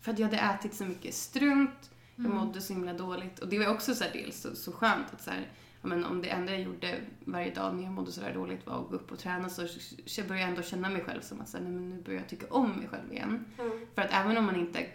för 0.01 0.11
att 0.11 0.19
jag 0.19 0.25
hade 0.27 0.37
ätit 0.39 0.73
så 0.73 0.85
mycket 0.85 1.13
strunt, 1.13 1.91
jag 2.15 2.25
Mm. 2.25 2.37
mådde 2.37 2.61
så 2.61 2.73
himla 2.73 2.93
dåligt. 2.93 3.39
Och 3.39 3.47
det 3.47 3.59
var 3.59 3.67
också 3.67 3.95
så 3.95 4.03
här 4.03 4.11
dels 4.13 4.41
så, 4.41 4.55
så 4.55 4.71
skönt 4.71 5.13
att 5.13 5.21
så 5.21 5.31
här, 5.31 5.47
ja, 5.81 5.87
men 5.87 6.05
om 6.05 6.21
det 6.21 6.29
enda 6.29 6.51
jag 6.51 6.61
gjorde 6.61 6.95
varje 7.25 7.53
dag 7.53 7.75
när 7.75 7.83
jag 7.83 7.91
mådde 7.91 8.11
så 8.11 8.21
där 8.21 8.33
dåligt 8.33 8.65
var 8.67 8.81
att 8.81 8.89
gå 8.89 8.95
upp 8.95 9.11
och 9.11 9.19
träna 9.19 9.49
så 9.49 9.61
började 10.17 10.39
jag 10.39 10.49
ändå 10.49 10.61
känna 10.61 10.89
mig 10.89 11.01
själv 11.01 11.21
som 11.21 11.41
att 11.41 11.49
så 11.49 11.57
nej, 11.59 11.71
men 11.71 11.89
nu 11.89 12.01
börjar 12.01 12.19
jag 12.19 12.29
tycka 12.29 12.45
om 12.49 12.69
mig 12.71 12.87
själv 12.87 13.13
igen. 13.13 13.45
Ja. 13.57 13.63
För 13.95 14.01
att 14.01 14.13
även 14.13 14.37
om 14.37 14.45
man 14.45 14.55
inte 14.55 14.85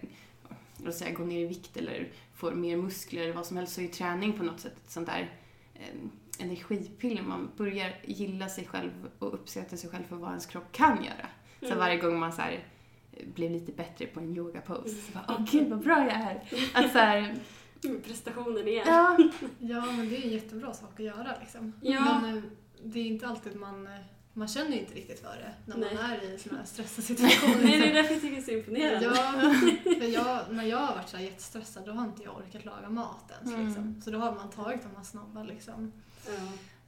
låt 0.85 0.95
säga, 0.95 1.11
går 1.15 1.25
ner 1.25 1.41
i 1.41 1.47
vikt 1.47 1.77
eller 1.77 2.09
får 2.35 2.53
mer 2.53 2.77
muskler 2.77 3.23
eller 3.23 3.35
vad 3.35 3.47
som 3.47 3.57
helst 3.57 3.75
så 3.75 3.81
är 3.81 3.85
ju 3.85 3.91
träning 3.91 4.33
på 4.39 4.45
något 4.45 4.61
sätt 4.61 4.77
ett 4.85 4.91
sånt 4.91 5.07
där 5.07 5.31
eh, 5.75 5.95
energipiller. 6.41 7.23
Man 7.23 7.51
börjar 7.57 7.97
gilla 8.05 8.49
sig 8.49 8.67
själv 8.67 8.91
och 9.19 9.35
uppskatta 9.35 9.77
sig 9.77 9.91
själv 9.91 10.05
för 10.05 10.17
vad 10.17 10.29
ens 10.31 10.47
kropp 10.47 10.73
kan 10.73 11.05
göra. 11.05 11.27
Så 11.61 11.67
Mm. 11.67 11.79
varje 11.79 11.97
gång 11.97 12.19
man 12.19 12.33
så 12.33 12.43
här, 12.43 12.65
eh, 13.13 13.27
blev 13.35 13.51
lite 13.51 13.73
bättre 13.73 14.07
på 14.07 14.21
en 14.21 14.37
yogapose 14.37 14.95
så 14.95 15.13
bara 15.13 15.25
åh 15.29 15.45
gud 15.51 15.69
vad 15.71 15.79
bra 15.81 15.99
jag 15.99 16.13
är. 16.21 16.43
Att 16.75 16.93
så 16.93 16.99
här, 16.99 17.35
Mm, 17.85 18.01
Prestationen 18.03 18.69
igen. 18.69 18.85
ja, 18.87 19.17
Ja, 19.59 19.87
men 19.87 20.09
det 20.09 20.17
är 20.17 20.23
en 20.25 20.31
jättebra 20.33 20.73
sak 20.73 20.91
att 21.01 21.05
göra 21.07 21.29
liksom. 21.41 21.73
Ja. 21.83 22.21
Men 22.23 22.37
eh, 22.37 22.43
det 22.85 23.01
är 23.01 23.07
inte 23.07 23.27
alltid 23.29 23.57
man... 23.57 23.89
Man 24.37 24.49
känner 24.49 24.71
ju 24.71 24.81
inte 24.81 24.95
riktigt 24.95 25.21
för 25.21 25.37
det 25.37 25.55
när 25.67 25.77
Nej. 25.77 25.95
man 25.95 26.05
är 26.11 26.35
i 26.35 26.39
såna 26.39 26.59
här 26.59 26.65
stressade 26.65 27.03
situationer. 27.07 27.65
Nej, 27.65 27.81
det 27.81 27.91
är 27.91 27.95
därför 27.95 28.13
jag 28.13 28.23
tycker 28.23 28.37
det 28.37 28.43
är 28.43 28.45
så 28.45 28.51
imponerande. 28.51 29.07
Ja, 29.07 29.55
för 30.01 30.13
jag, 30.15 30.55
när 30.55 30.65
jag 30.65 30.79
har 30.79 30.95
varit 30.95 31.09
så 31.09 31.17
här 31.17 31.25
jättestressad 31.25 31.87
då 31.87 31.93
har 31.93 32.05
inte 32.05 32.23
jag 32.23 32.37
orkat 32.37 32.65
laga 32.65 32.89
mat 32.91 33.31
ens. 33.31 33.55
Mm. 33.55 33.67
Liksom. 33.67 34.01
Så 34.05 34.11
då 34.11 34.19
har 34.19 34.35
man 34.35 34.51
tagit 34.51 34.83
de 34.83 34.97
här 34.97 35.05
snabba, 35.05 35.43
liksom, 35.43 35.93
Ja. 36.27 36.33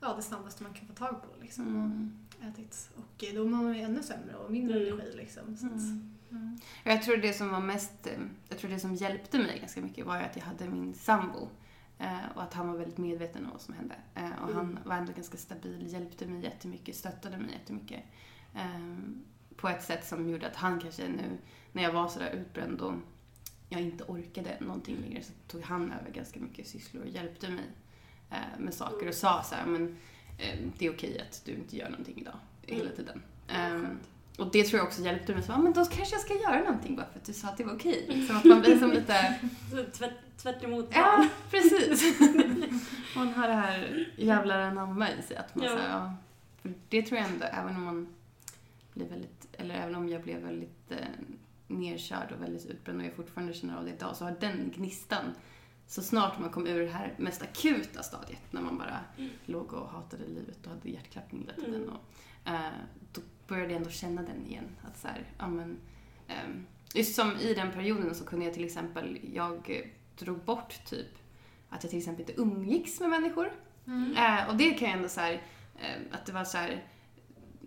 ja, 0.00 0.14
det 0.16 0.22
snabbaste 0.22 0.62
man 0.62 0.74
kan 0.74 0.86
få 0.86 0.94
tag 0.94 1.22
på. 1.22 1.42
Liksom, 1.42 1.66
mm. 1.66 2.18
och 2.38 2.44
ätit. 2.44 2.90
Och 2.96 3.24
då 3.34 3.44
mår 3.44 3.62
man 3.62 3.74
ju 3.74 3.80
ännu 3.80 4.02
sämre 4.02 4.34
och 4.36 4.50
mindre 4.50 4.80
Mm. 4.80 4.92
energi. 4.92 5.16
Liksom, 5.16 5.56
så 5.56 5.66
att, 5.66 5.72
Mm. 5.72 6.16
mm. 6.30 6.58
Jag 6.84 7.02
tror 7.02 7.16
det 7.16 7.32
som 7.32 7.48
var 7.50 7.60
mest, 7.60 8.06
eh, 8.06 8.12
jag 8.48 8.58
tror 8.58 8.70
det 8.70 8.80
som 8.80 8.94
hjälpte 8.94 9.38
mig 9.38 9.58
ganska 9.58 9.80
mycket 9.80 10.06
var 10.06 10.16
att 10.16 10.36
jag 10.36 10.42
hade 10.42 10.68
min 10.68 10.94
sambo. 10.94 11.48
Eh, 11.98 12.18
Och 12.34 12.42
att 12.42 12.54
han 12.54 12.68
var 12.68 12.76
väldigt 12.76 12.98
medveten 12.98 13.44
om 13.44 13.50
vad 13.50 13.60
som 13.60 13.74
hände. 13.74 13.94
Eh, 14.14 14.24
Och 14.42 14.54
han 14.54 14.70
Mm. 14.70 14.78
var 14.84 14.96
ändå 14.96 15.12
ganska 15.12 15.36
stabil, 15.36 15.92
hjälpte 15.92 16.26
mig 16.26 16.42
jättemycket, 16.42 16.96
stöttade 16.96 17.36
mig 17.38 17.50
jättemycket. 17.52 18.00
Ehm, 18.54 19.24
På 19.56 19.68
ett 19.68 19.82
sätt 19.84 20.06
som 20.06 20.28
gjorde 20.30 20.46
att 20.46 20.56
han 20.56 20.80
kanske 20.80 21.08
nu, 21.08 21.38
när 21.72 21.82
jag 21.82 21.92
var 21.92 22.08
sådär 22.08 22.30
utbränd 22.30 22.80
och 22.80 22.94
jag 23.68 23.80
inte 23.80 24.04
orkade 24.04 24.56
någonting 24.60 24.96
längre 25.00 25.22
så 25.22 25.32
tog 25.48 25.62
han 25.62 25.92
över 25.92 26.10
ganska 26.10 26.40
mycket 26.40 26.66
sysslor 26.66 27.02
och 27.02 27.08
hjälpte 27.08 27.48
mig 27.50 27.64
eh, 28.30 28.58
med 28.58 28.74
saker 28.74 29.08
och 29.08 29.14
sa 29.14 29.42
så 29.42 29.54
här, 29.54 29.66
men 29.66 29.96
eh, 30.38 30.58
det 30.78 30.86
är 30.86 30.90
okej 30.94 31.20
att 31.20 31.42
du 31.44 31.52
inte 31.52 31.76
gör 31.76 31.88
någonting 31.90 32.18
idag 32.20 32.36
hela 32.62 32.82
Mm. 32.84 32.96
tiden. 32.96 33.22
Ehm, 33.48 33.82
skönt. 33.82 34.08
Och 34.38 34.50
det 34.52 34.62
tror 34.64 34.78
jag 34.78 34.86
också 34.86 35.02
hjälpte 35.02 35.34
mig. 35.34 35.42
Så, 35.42 35.52
ja, 35.52 35.58
men 35.58 35.72
då 35.72 35.84
kanske 35.84 36.14
jag 36.14 36.20
ska 36.22 36.34
göra 36.34 36.58
någonting 36.58 36.96
bara 36.96 37.06
för 37.12 37.18
att 37.18 37.24
du 37.24 37.32
sa 37.32 37.48
att 37.48 37.56
det 37.56 37.64
var 37.64 37.74
okej. 37.74 38.06
Liksom 38.08 38.36
att 38.36 38.44
man 38.44 38.60
blir 38.60 38.78
som 38.78 38.90
lite... 38.90 39.34
Tvärt, 39.92 40.12
tvärt 40.36 40.64
emot 40.64 40.88
Ja, 40.92 41.26
precis. 41.50 42.20
man 43.16 43.28
har 43.34 43.48
det 43.48 43.54
här 43.54 44.08
jävlar 44.16 44.60
anamma 44.60 45.10
i 45.10 45.22
sig. 45.22 45.36
Att 45.36 45.54
man, 45.54 45.64
Ja. 45.64 45.70
så 45.70 45.78
ja, 45.78 46.14
för 46.62 46.72
det 46.88 47.02
tror 47.02 47.20
jag 47.20 47.28
ändå, 47.30 47.44
även 47.52 47.76
om 47.76 47.84
man 47.84 48.08
blir 48.94 49.08
väldigt, 49.08 49.46
eller 49.52 49.74
även 49.74 49.94
om 49.94 50.08
jag 50.08 50.22
blev 50.22 50.40
väldigt 50.42 50.90
eh, 50.90 50.96
nerkörd 51.66 52.32
och 52.36 52.42
väldigt 52.42 52.66
utbränd 52.66 53.00
och 53.00 53.06
jag 53.06 53.14
fortfarande 53.14 53.54
känner 53.54 53.76
av 53.76 53.84
det 53.84 53.90
idag, 53.90 54.16
så 54.16 54.24
har 54.24 54.36
den 54.40 54.72
gnistan 54.76 55.24
så 55.86 56.02
snart 56.02 56.38
man 56.38 56.50
kom 56.50 56.66
ur 56.66 56.80
det 56.80 56.90
här 56.90 57.14
mest 57.18 57.42
akuta 57.42 58.02
stadiet, 58.02 58.40
när 58.52 58.60
man 58.62 58.78
bara 58.78 59.00
låg 59.44 59.72
och 59.72 59.88
hatade 59.88 60.26
livet 60.26 60.66
och 60.66 60.70
hade 60.72 60.88
hjärtklappning 60.90 61.40
hela 61.40 61.52
tiden, 61.66 61.82
Mm. 61.82 61.88
och, 61.94 62.02
eh, 62.50 62.70
började 63.48 63.70
jag 63.72 63.76
ändå 63.76 63.90
känna 63.90 64.22
den 64.22 64.46
igen. 64.46 64.68
Att 64.82 64.98
så 64.98 65.08
här, 65.08 65.24
ja, 65.38 65.48
men, 65.48 65.78
ehm, 66.28 66.66
just 66.94 67.14
som 67.14 67.36
i 67.36 67.54
den 67.54 67.72
perioden 67.72 68.14
så 68.14 68.24
kunde 68.24 68.44
jag 68.44 68.54
till 68.54 68.64
exempel, 68.64 69.18
jag 69.34 69.82
drog 70.18 70.38
bort 70.44 70.84
typ 70.86 71.18
att 71.68 71.82
jag 71.84 71.90
till 71.90 71.98
exempel 71.98 72.20
inte 72.20 72.40
umgicks 72.40 73.00
med 73.00 73.10
människor. 73.10 73.52
Mm. 73.86 74.16
Eh, 74.16 74.48
och 74.48 74.56
det 74.56 74.70
kan 74.70 74.88
jag 74.88 74.96
ändå 74.96 75.08
så 75.08 75.20
här, 75.20 75.32
eh, 75.78 76.00
att 76.12 76.26
det 76.26 76.32
var 76.32 76.44
så 76.44 76.58
här 76.58 76.84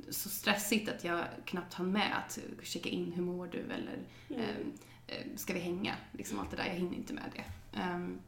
så 0.09 0.29
stressigt 0.29 0.89
att 0.89 1.03
jag 1.03 1.25
knappt 1.45 1.73
hann 1.73 1.91
med 1.91 2.17
att 2.17 2.39
checka 2.63 2.89
in 2.89 3.11
hur 3.11 3.23
mår 3.23 3.47
du 3.47 3.59
eller 3.59 3.99
Mm. 4.29 4.41
eh, 5.07 5.15
ska 5.35 5.53
vi 5.53 5.59
hänga? 5.59 5.95
Liksom 6.11 6.39
allt 6.39 6.51
det 6.51 6.57
där, 6.57 6.65
jag 6.65 6.73
hinner 6.73 6.95
inte 6.95 7.13
med 7.13 7.23
det. 7.35 7.43
Ehm, 7.79 8.19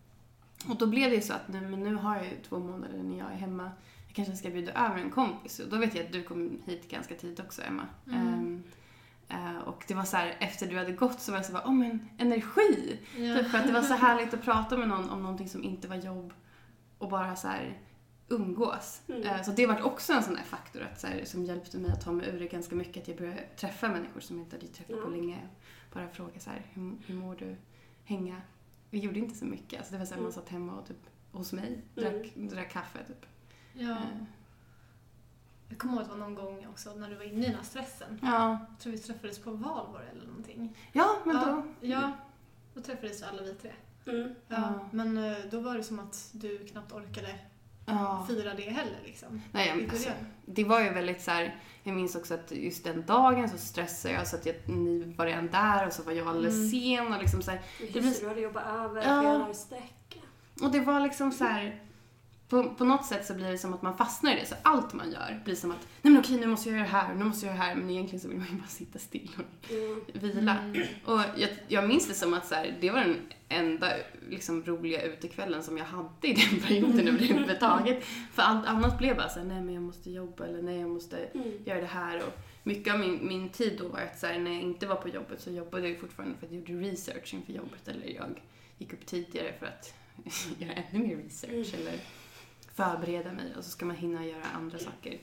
och 0.70 0.77
då 0.77 0.88
blev 0.88 1.10
det 1.10 1.15
ju 1.15 1.22
så 1.22 1.34
att 1.34 1.48
nu, 1.48 1.62
men 1.62 1.79
nu 1.84 1.96
har 1.96 2.15
jag 2.15 2.25
ju 2.25 2.38
två 2.50 2.60
månader 2.60 3.03
när 3.03 3.17
jag 3.17 3.31
är 3.31 3.36
hemma. 3.36 3.72
Jag 4.13 4.15
kanske 4.15 4.35
ska 4.35 4.49
bjuda 4.49 4.71
över 4.71 4.97
en 4.97 5.09
kompis 5.11 5.59
och 5.59 5.69
då 5.69 5.77
vet 5.77 5.95
jag 5.95 6.05
att 6.05 6.11
du 6.11 6.23
kom 6.23 6.61
hit 6.65 6.89
ganska 6.89 7.15
tidigt 7.15 7.39
också 7.39 7.61
Emma. 7.61 7.87
Mm. 8.07 8.63
Eh, 9.29 9.57
och 9.57 9.83
det 9.87 9.93
var 9.93 10.03
så 10.03 10.17
här, 10.17 10.37
efter 10.39 10.67
du 10.67 10.77
hade 10.77 10.91
gått 10.91 11.19
så 11.19 11.31
var 11.31 11.39
jag 11.39 11.45
så 11.45 11.53
bara, 11.53 11.63
åh 11.65 11.73
men 11.73 12.09
energi! 12.17 12.99
Ja. 13.17 13.37
Typ 13.37 13.47
för 13.47 13.57
att 13.57 13.67
det 13.67 13.73
var 13.73 13.81
så 13.81 13.93
härligt 14.05 14.33
att 14.33 14.41
prata 14.41 14.77
med 14.77 14.87
någon 14.89 15.09
om 15.09 15.21
någonting 15.23 15.49
som 15.49 15.63
inte 15.63 15.87
var 15.87 15.95
jobb 15.95 16.33
och 16.97 17.09
bara 17.09 17.35
så 17.35 17.47
här 17.47 17.79
umgås. 18.27 19.01
Mm. 19.07 19.21
Eh, 19.23 19.41
Så 19.41 19.51
det 19.51 19.67
var 19.67 19.81
också 19.81 20.13
en 20.13 20.23
sån 20.23 20.33
där 20.33 20.43
faktor 20.43 20.81
att, 20.81 20.99
så 20.99 21.07
här, 21.07 21.25
som 21.25 21.43
hjälpte 21.45 21.77
mig 21.77 21.91
att 21.91 22.01
ta 22.01 22.11
mig 22.11 22.29
ur 22.29 22.39
det 22.39 22.47
ganska 22.47 22.75
mycket. 22.75 23.01
Att 23.03 23.07
jag 23.07 23.17
började 23.17 23.41
träffa 23.57 23.87
människor 23.89 24.19
som 24.19 24.37
jag 24.37 24.45
inte 24.45 24.55
hade 24.55 24.67
träffat 24.67 24.95
på 24.95 25.01
Ja. 25.11 25.15
länge. 25.15 25.37
Bara 25.93 26.07
fråga 26.09 26.39
så 26.39 26.49
här, 26.49 26.61
hur, 26.73 26.93
hur 27.05 27.15
mår 27.15 27.35
du? 27.35 27.55
Hänga. 28.05 28.41
Vi 28.89 28.99
gjorde 28.99 29.19
inte 29.19 29.35
så 29.35 29.45
mycket. 29.45 29.79
Alltså 29.79 29.93
det 29.93 29.99
var 29.99 30.05
så 30.05 30.13
här, 30.13 30.21
man 30.21 30.31
Mm. 30.31 30.41
satt 30.41 30.49
hemma 30.49 30.73
och 30.73 30.87
typ 30.87 30.97
hos 31.31 31.53
mig, 31.53 31.67
Mm. 31.67 32.11
drack, 32.13 32.31
drack 32.35 32.71
kaffe 32.71 32.99
typ. 33.07 33.25
Ja. 33.73 33.89
Eh, 33.91 33.97
Jag 35.69 35.77
kommer 35.77 35.93
ihåg 35.93 36.01
att 36.01 36.07
det 36.09 36.15
var 36.17 36.25
någon 36.29 36.35
gång 36.35 36.67
också 36.69 36.93
när 36.95 37.09
du 37.09 37.15
var 37.15 37.23
inne 37.23 37.43
i 37.45 37.47
den 37.47 37.55
här 37.55 37.63
stressen. 37.63 38.19
Ja, 38.21 38.57
Jag 38.69 38.79
tror 38.79 38.93
vi 38.93 38.99
träffades 38.99 39.39
på 39.39 39.51
valborg 39.51 40.05
eller 40.11 40.27
någonting. 40.27 40.77
ja 40.91 41.09
men 41.25 41.35
ja, 41.35 41.45
då... 41.45 41.87
Ja, 41.87 42.11
då 42.73 42.81
träffades 42.81 43.23
alla 43.23 43.41
vi 43.41 43.53
tre. 43.53 43.71
Mm. 44.07 44.35
Ja. 44.47 44.55
Ja. 44.57 44.89
Men 44.91 45.17
eh, 45.17 45.37
då 45.51 45.59
var 45.59 45.77
det 45.77 45.83
som 45.83 45.99
att 45.99 46.29
du 46.33 46.57
knappt 46.67 46.91
orkade 46.91 47.35
Ja. 47.85 48.25
fira 48.27 48.53
det 48.53 48.69
heller 48.69 48.99
liksom. 49.05 49.41
Nej, 49.51 49.67
jag, 49.67 49.89
alltså, 49.89 50.09
det 50.45 50.63
var 50.63 50.79
ju 50.81 50.89
väldigt 50.89 51.21
så 51.21 51.31
här. 51.31 51.55
Jag 51.83 51.95
minns 51.95 52.15
också 52.15 52.33
att 52.33 52.51
just 52.51 52.83
den 52.83 53.05
dagen 53.05 53.49
så 53.49 53.57
stressade 53.57 54.13
jag 54.13 54.27
så 54.27 54.35
att 54.35 54.45
jag, 54.45 54.55
ni 54.69 55.13
var 55.17 55.25
redan 55.25 55.47
där 55.47 55.87
och 55.87 55.93
så 55.93 56.03
var 56.03 56.11
jag 56.11 56.27
alldeles 56.27 56.55
Mm. 56.55 56.69
sen 56.97 57.13
och 57.13 57.19
liksom 57.21 57.41
så 57.41 57.51
här, 57.51 57.61
Just 57.79 57.93
blir- 57.93 58.01
det, 58.01 58.19
du 58.21 58.27
hade 58.27 58.41
jobbat 58.41 58.65
över 58.67 58.95
Ja. 59.01 59.21
flera 59.21 59.37
dagar 59.37 59.51
i 59.51 59.53
sträck. 59.53 60.21
Och 60.61 60.71
det 60.71 60.79
var 60.79 60.99
liksom 60.99 61.31
så 61.31 61.43
här. 61.43 61.81
På, 62.51 62.70
på 62.70 62.86
något 62.86 63.05
sätt 63.05 63.25
så 63.25 63.34
blir 63.34 63.51
det 63.51 63.58
som 63.58 63.74
att 63.74 63.81
man 63.81 63.98
fastnar 63.98 64.31
i 64.31 64.36
det. 64.39 64.46
Så 64.46 64.55
allt 64.62 64.93
man 64.93 65.12
gör 65.12 65.41
blir 65.46 65.55
som 65.55 65.72
att, 65.72 65.88
nej 66.01 66.13
men 66.13 66.22
okej 66.22 66.38
nu 66.39 66.48
måste 66.48 66.70
jag 66.70 66.77
göra 66.77 66.88
det 66.88 66.93
här, 66.93 67.13
nu 67.15 67.24
måste 67.24 67.46
jag 67.46 67.55
göra 67.55 67.63
det 67.65 67.70
här. 67.70 67.75
Men 67.75 67.89
egentligen 67.89 68.20
så 68.20 68.27
vill 68.27 68.38
man 68.38 68.48
ju 68.48 68.55
bara 68.58 68.67
sitta 68.67 69.00
still 69.00 69.29
och 69.38 69.72
Mm. 69.72 70.01
vila. 70.13 70.58
Mm. 70.60 70.81
Och 71.05 71.20
jag, 71.38 71.50
jag 71.67 71.88
minns 71.88 72.08
det 72.08 72.13
som 72.13 72.34
att 72.34 72.48
så 72.48 72.55
här, 72.55 72.77
det 72.81 72.89
var 72.91 73.00
den 73.00 73.17
enda 73.50 73.88
liksom, 74.29 74.63
roliga 74.63 75.01
utekvällen 75.03 75.63
som 75.63 75.77
jag 75.77 75.86
hade 75.86 76.27
i 76.27 76.34
den 76.34 76.60
perioden 76.60 77.08
överhuvudtaget. 77.08 78.03
För 78.34 78.41
allt 78.41 78.65
annat 78.67 78.98
blev 78.98 79.15
bara 79.15 79.29
så 79.29 79.39
här, 79.39 79.46
nej 79.46 79.62
men 79.62 79.74
jag 79.74 79.84
måste 79.84 80.12
jobba 80.12 80.46
eller 80.46 80.62
nej 80.62 80.79
jag 80.79 80.89
måste 80.89 81.17
Mm. 81.17 81.51
göra 81.65 81.81
det 81.81 81.86
här. 81.88 82.17
Och 82.17 82.34
mycket 82.63 82.93
av 82.93 83.00
min, 83.00 83.27
min 83.27 83.50
tid 83.50 83.75
då 83.79 83.88
var 83.88 84.00
att 84.00 84.20
så 84.20 84.27
här, 84.27 84.39
när 84.39 84.51
jag 84.51 84.62
inte 84.62 84.88
var 84.88 84.96
på 84.96 85.10
jobbet 85.10 85.41
så 85.41 85.51
jobbade 85.51 85.89
jag 85.89 86.00
fortfarande 86.00 86.36
för 86.39 86.46
att 86.46 86.51
jag 86.51 86.70
gjorde 86.70 86.89
research 86.89 87.34
inför 87.34 87.53
jobbet. 87.53 87.88
Eller 87.88 88.08
jag 88.15 88.41
gick 88.77 88.93
upp 88.93 89.05
tidigare 89.05 89.53
för 89.60 89.65
att 89.65 89.93
göra 90.60 90.74
ännu 90.74 91.08
mer 91.08 91.15
research. 91.15 91.74
Mm. 91.74 91.88
Eller 91.88 92.00
förbereda 92.73 93.31
mig 93.33 93.55
och 93.57 93.63
så 93.63 93.69
ska 93.71 93.85
man 93.85 93.95
hinna 93.95 94.25
göra 94.25 94.43
andra 94.55 94.79
saker. 94.79 95.19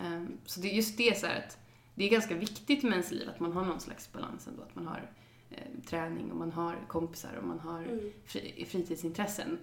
Ehm, 0.00 0.38
så 0.46 0.60
det 0.60 0.70
är 0.70 0.74
just 0.76 0.96
det 0.96 1.18
så 1.18 1.26
här 1.26 1.38
att 1.38 1.58
det 1.94 2.04
är 2.04 2.08
ganska 2.10 2.34
viktigt 2.34 2.82
med 2.82 2.92
ens 2.92 3.10
liv 3.10 3.28
att 3.28 3.40
man 3.40 3.52
har 3.52 3.64
någon 3.64 3.80
slags 3.80 4.12
balans 4.12 4.46
ändå. 4.46 4.62
Att 4.62 4.74
man 4.74 4.86
har 4.86 5.10
eh, 5.50 5.56
träning 5.86 6.30
och 6.30 6.36
man 6.36 6.52
har 6.52 6.76
kompisar 6.88 7.34
och 7.36 7.44
man 7.44 7.60
har 7.60 7.82
Mm. 7.82 8.12
fri, 8.26 8.66
fritidsintressen. 8.68 9.58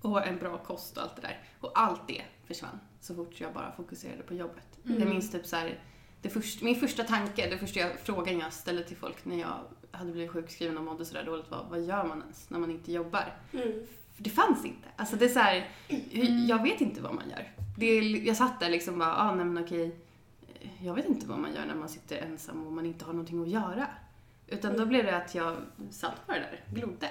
Och 0.00 0.26
en 0.26 0.38
bra 0.38 0.58
kost 0.58 0.96
och 0.96 1.02
allt 1.02 1.16
det 1.16 1.22
där. 1.22 1.40
Och 1.60 1.70
allt 1.74 2.08
det 2.08 2.22
försvann 2.46 2.78
så 3.00 3.14
fort 3.14 3.40
jag 3.40 3.52
bara 3.52 3.72
fokuserade 3.72 4.22
på 4.22 4.34
jobbet. 4.34 4.78
Mm. 4.84 5.00
Jag 5.00 5.08
minns 5.08 5.30
typ 5.30 5.46
så 5.46 5.56
här, 5.56 5.80
det 6.22 6.28
först, 6.30 6.62
min 6.62 6.76
första 6.80 7.04
tanke, 7.04 7.50
den 7.50 7.58
första 7.58 7.80
jag, 7.80 8.00
frågan 8.00 8.38
jag 8.38 8.52
ställde 8.52 8.84
till 8.84 8.96
folk 8.96 9.24
när 9.24 9.36
jag 9.40 9.58
hade 9.90 10.12
blivit 10.12 10.30
sjukskriven 10.30 10.78
och 10.78 10.84
mådde 10.84 11.04
sådär 11.04 11.24
dåligt 11.24 11.50
var 11.50 11.66
vad 11.70 11.80
gör 11.82 12.04
man 12.06 12.20
ens 12.20 12.50
när 12.50 12.58
man 12.58 12.70
inte 12.70 12.92
jobbar? 12.92 13.36
Mm. 13.52 13.86
För 14.16 14.22
det 14.24 14.30
fanns 14.30 14.64
inte. 14.64 14.88
Alltså 14.96 15.16
det 15.16 15.24
är 15.24 15.28
så 15.28 15.38
här, 15.38 15.68
Mm. 15.88 16.46
jag 16.46 16.62
vet 16.62 16.80
inte 16.80 17.00
vad 17.00 17.14
man 17.14 17.30
gör. 17.30 17.52
Det 17.78 17.86
är, 17.86 18.26
jag 18.26 18.36
satt 18.36 18.60
där 18.60 18.70
liksom 18.70 18.98
bara, 18.98 19.16
ah, 19.16 19.34
nej 19.34 19.44
men 19.44 19.64
okej, 19.64 19.96
eh, 20.60 20.86
jag 20.86 20.94
vet 20.94 21.08
inte 21.08 21.26
vad 21.26 21.38
man 21.38 21.54
gör 21.54 21.66
när 21.66 21.74
man 21.74 21.88
sitter 21.88 22.16
ensam 22.16 22.66
och 22.66 22.72
man 22.72 22.86
inte 22.86 23.04
har 23.04 23.12
någonting 23.12 23.42
att 23.42 23.48
göra. 23.48 23.86
Utan 24.46 24.70
då 24.72 24.76
Mm. 24.76 24.88
blev 24.88 25.04
det 25.04 25.16
att 25.16 25.34
jag 25.34 25.56
satt 25.90 26.26
bara 26.26 26.38
där, 26.38 26.60
glodde. 26.74 27.08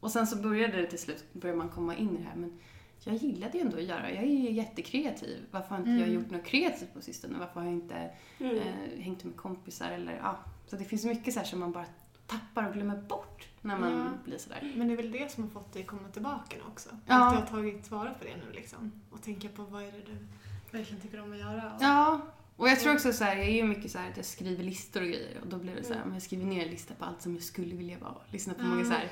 Och 0.00 0.10
sen 0.10 0.26
så 0.26 0.36
började 0.36 0.76
det 0.76 0.86
till 0.86 0.98
slut, 0.98 1.24
började 1.32 1.58
man 1.58 1.68
komma 1.68 1.96
in 1.96 2.14
i 2.14 2.16
det 2.18 2.24
här, 2.28 2.36
men 2.36 2.58
jag 3.04 3.14
gillade 3.16 3.58
ju 3.58 3.64
ändå 3.64 3.76
att 3.76 3.82
göra. 3.84 4.10
Jag 4.12 4.22
är 4.24 4.26
ju 4.28 4.50
jättekreativ. 4.50 5.44
Varför 5.50 5.68
har 5.68 5.76
inte 5.78 5.90
Mm. 5.90 6.00
jag 6.02 6.08
gjort 6.10 6.30
något 6.30 6.44
kreativt 6.44 6.94
på 6.94 7.00
sistone? 7.00 7.38
Varför 7.38 7.60
har 7.60 7.66
jag 7.66 7.74
inte 7.74 8.10
Mm. 8.38 8.56
eh, 8.56 9.00
hängt 9.00 9.24
med 9.24 9.36
kompisar 9.36 9.90
eller 9.90 10.16
ja. 10.22 10.36
Så 10.66 10.76
det 10.76 10.84
finns 10.84 11.04
mycket 11.04 11.34
så 11.34 11.40
som 11.44 11.60
man 11.60 11.72
bara 11.72 11.86
tappar 12.26 12.68
och 12.68 12.74
glömmer 12.74 12.96
bort 12.96 13.48
när 13.68 13.78
man 13.78 13.92
Ja. 13.98 14.06
blir 14.24 14.38
sådär. 14.38 14.72
Men 14.76 14.86
det 14.88 14.94
är 14.94 14.96
väl 14.96 15.12
det 15.12 15.32
som 15.32 15.44
har 15.44 15.50
fått 15.50 15.72
dig 15.72 15.84
komma 15.84 16.08
tillbaka 16.12 16.56
nu 16.56 16.62
också? 16.72 16.88
Ja. 17.06 17.26
Att 17.26 17.32
du 17.34 17.38
har 17.40 17.46
tagit 17.62 17.90
vara 17.90 18.10
på 18.14 18.24
det 18.24 18.36
nu 18.36 18.52
liksom. 18.52 18.92
Och 19.10 19.22
tänka 19.22 19.48
på 19.48 19.62
vad 19.62 19.82
är 19.82 19.92
det 19.92 20.02
du 20.06 20.16
verkligen 20.78 21.02
tycker 21.02 21.20
om 21.22 21.32
att 21.32 21.38
göra. 21.38 21.72
Och... 21.74 21.82
Ja, 21.82 22.20
och 22.56 22.68
jag 22.68 22.80
tror 22.80 22.92
också 22.94 23.12
så 23.12 23.24
här, 23.24 23.36
jag 23.36 23.46
är 23.46 23.50
ju 23.52 23.64
mycket 23.64 23.90
så 23.90 23.98
här 23.98 24.10
att 24.10 24.16
jag 24.16 24.26
skriver 24.26 24.64
listor 24.64 25.00
och 25.02 25.06
grejer 25.08 25.40
och 25.40 25.46
då 25.46 25.56
blir 25.58 25.74
det 25.76 25.84
så 25.84 25.92
här, 25.94 26.00
Mm. 26.02 26.14
jag 26.14 26.22
skriver 26.22 26.44
ner 26.44 26.62
en 26.64 26.70
lista 26.70 26.94
på 26.94 27.04
allt 27.04 27.22
som 27.22 27.34
jag 27.34 27.42
skulle 27.42 27.74
vilja 27.74 27.98
vara. 27.98 28.14
Lyssna 28.30 28.54
på 28.54 28.60
Mm. 28.60 28.72
många 28.72 28.84
så 28.84 28.92
här 28.92 29.08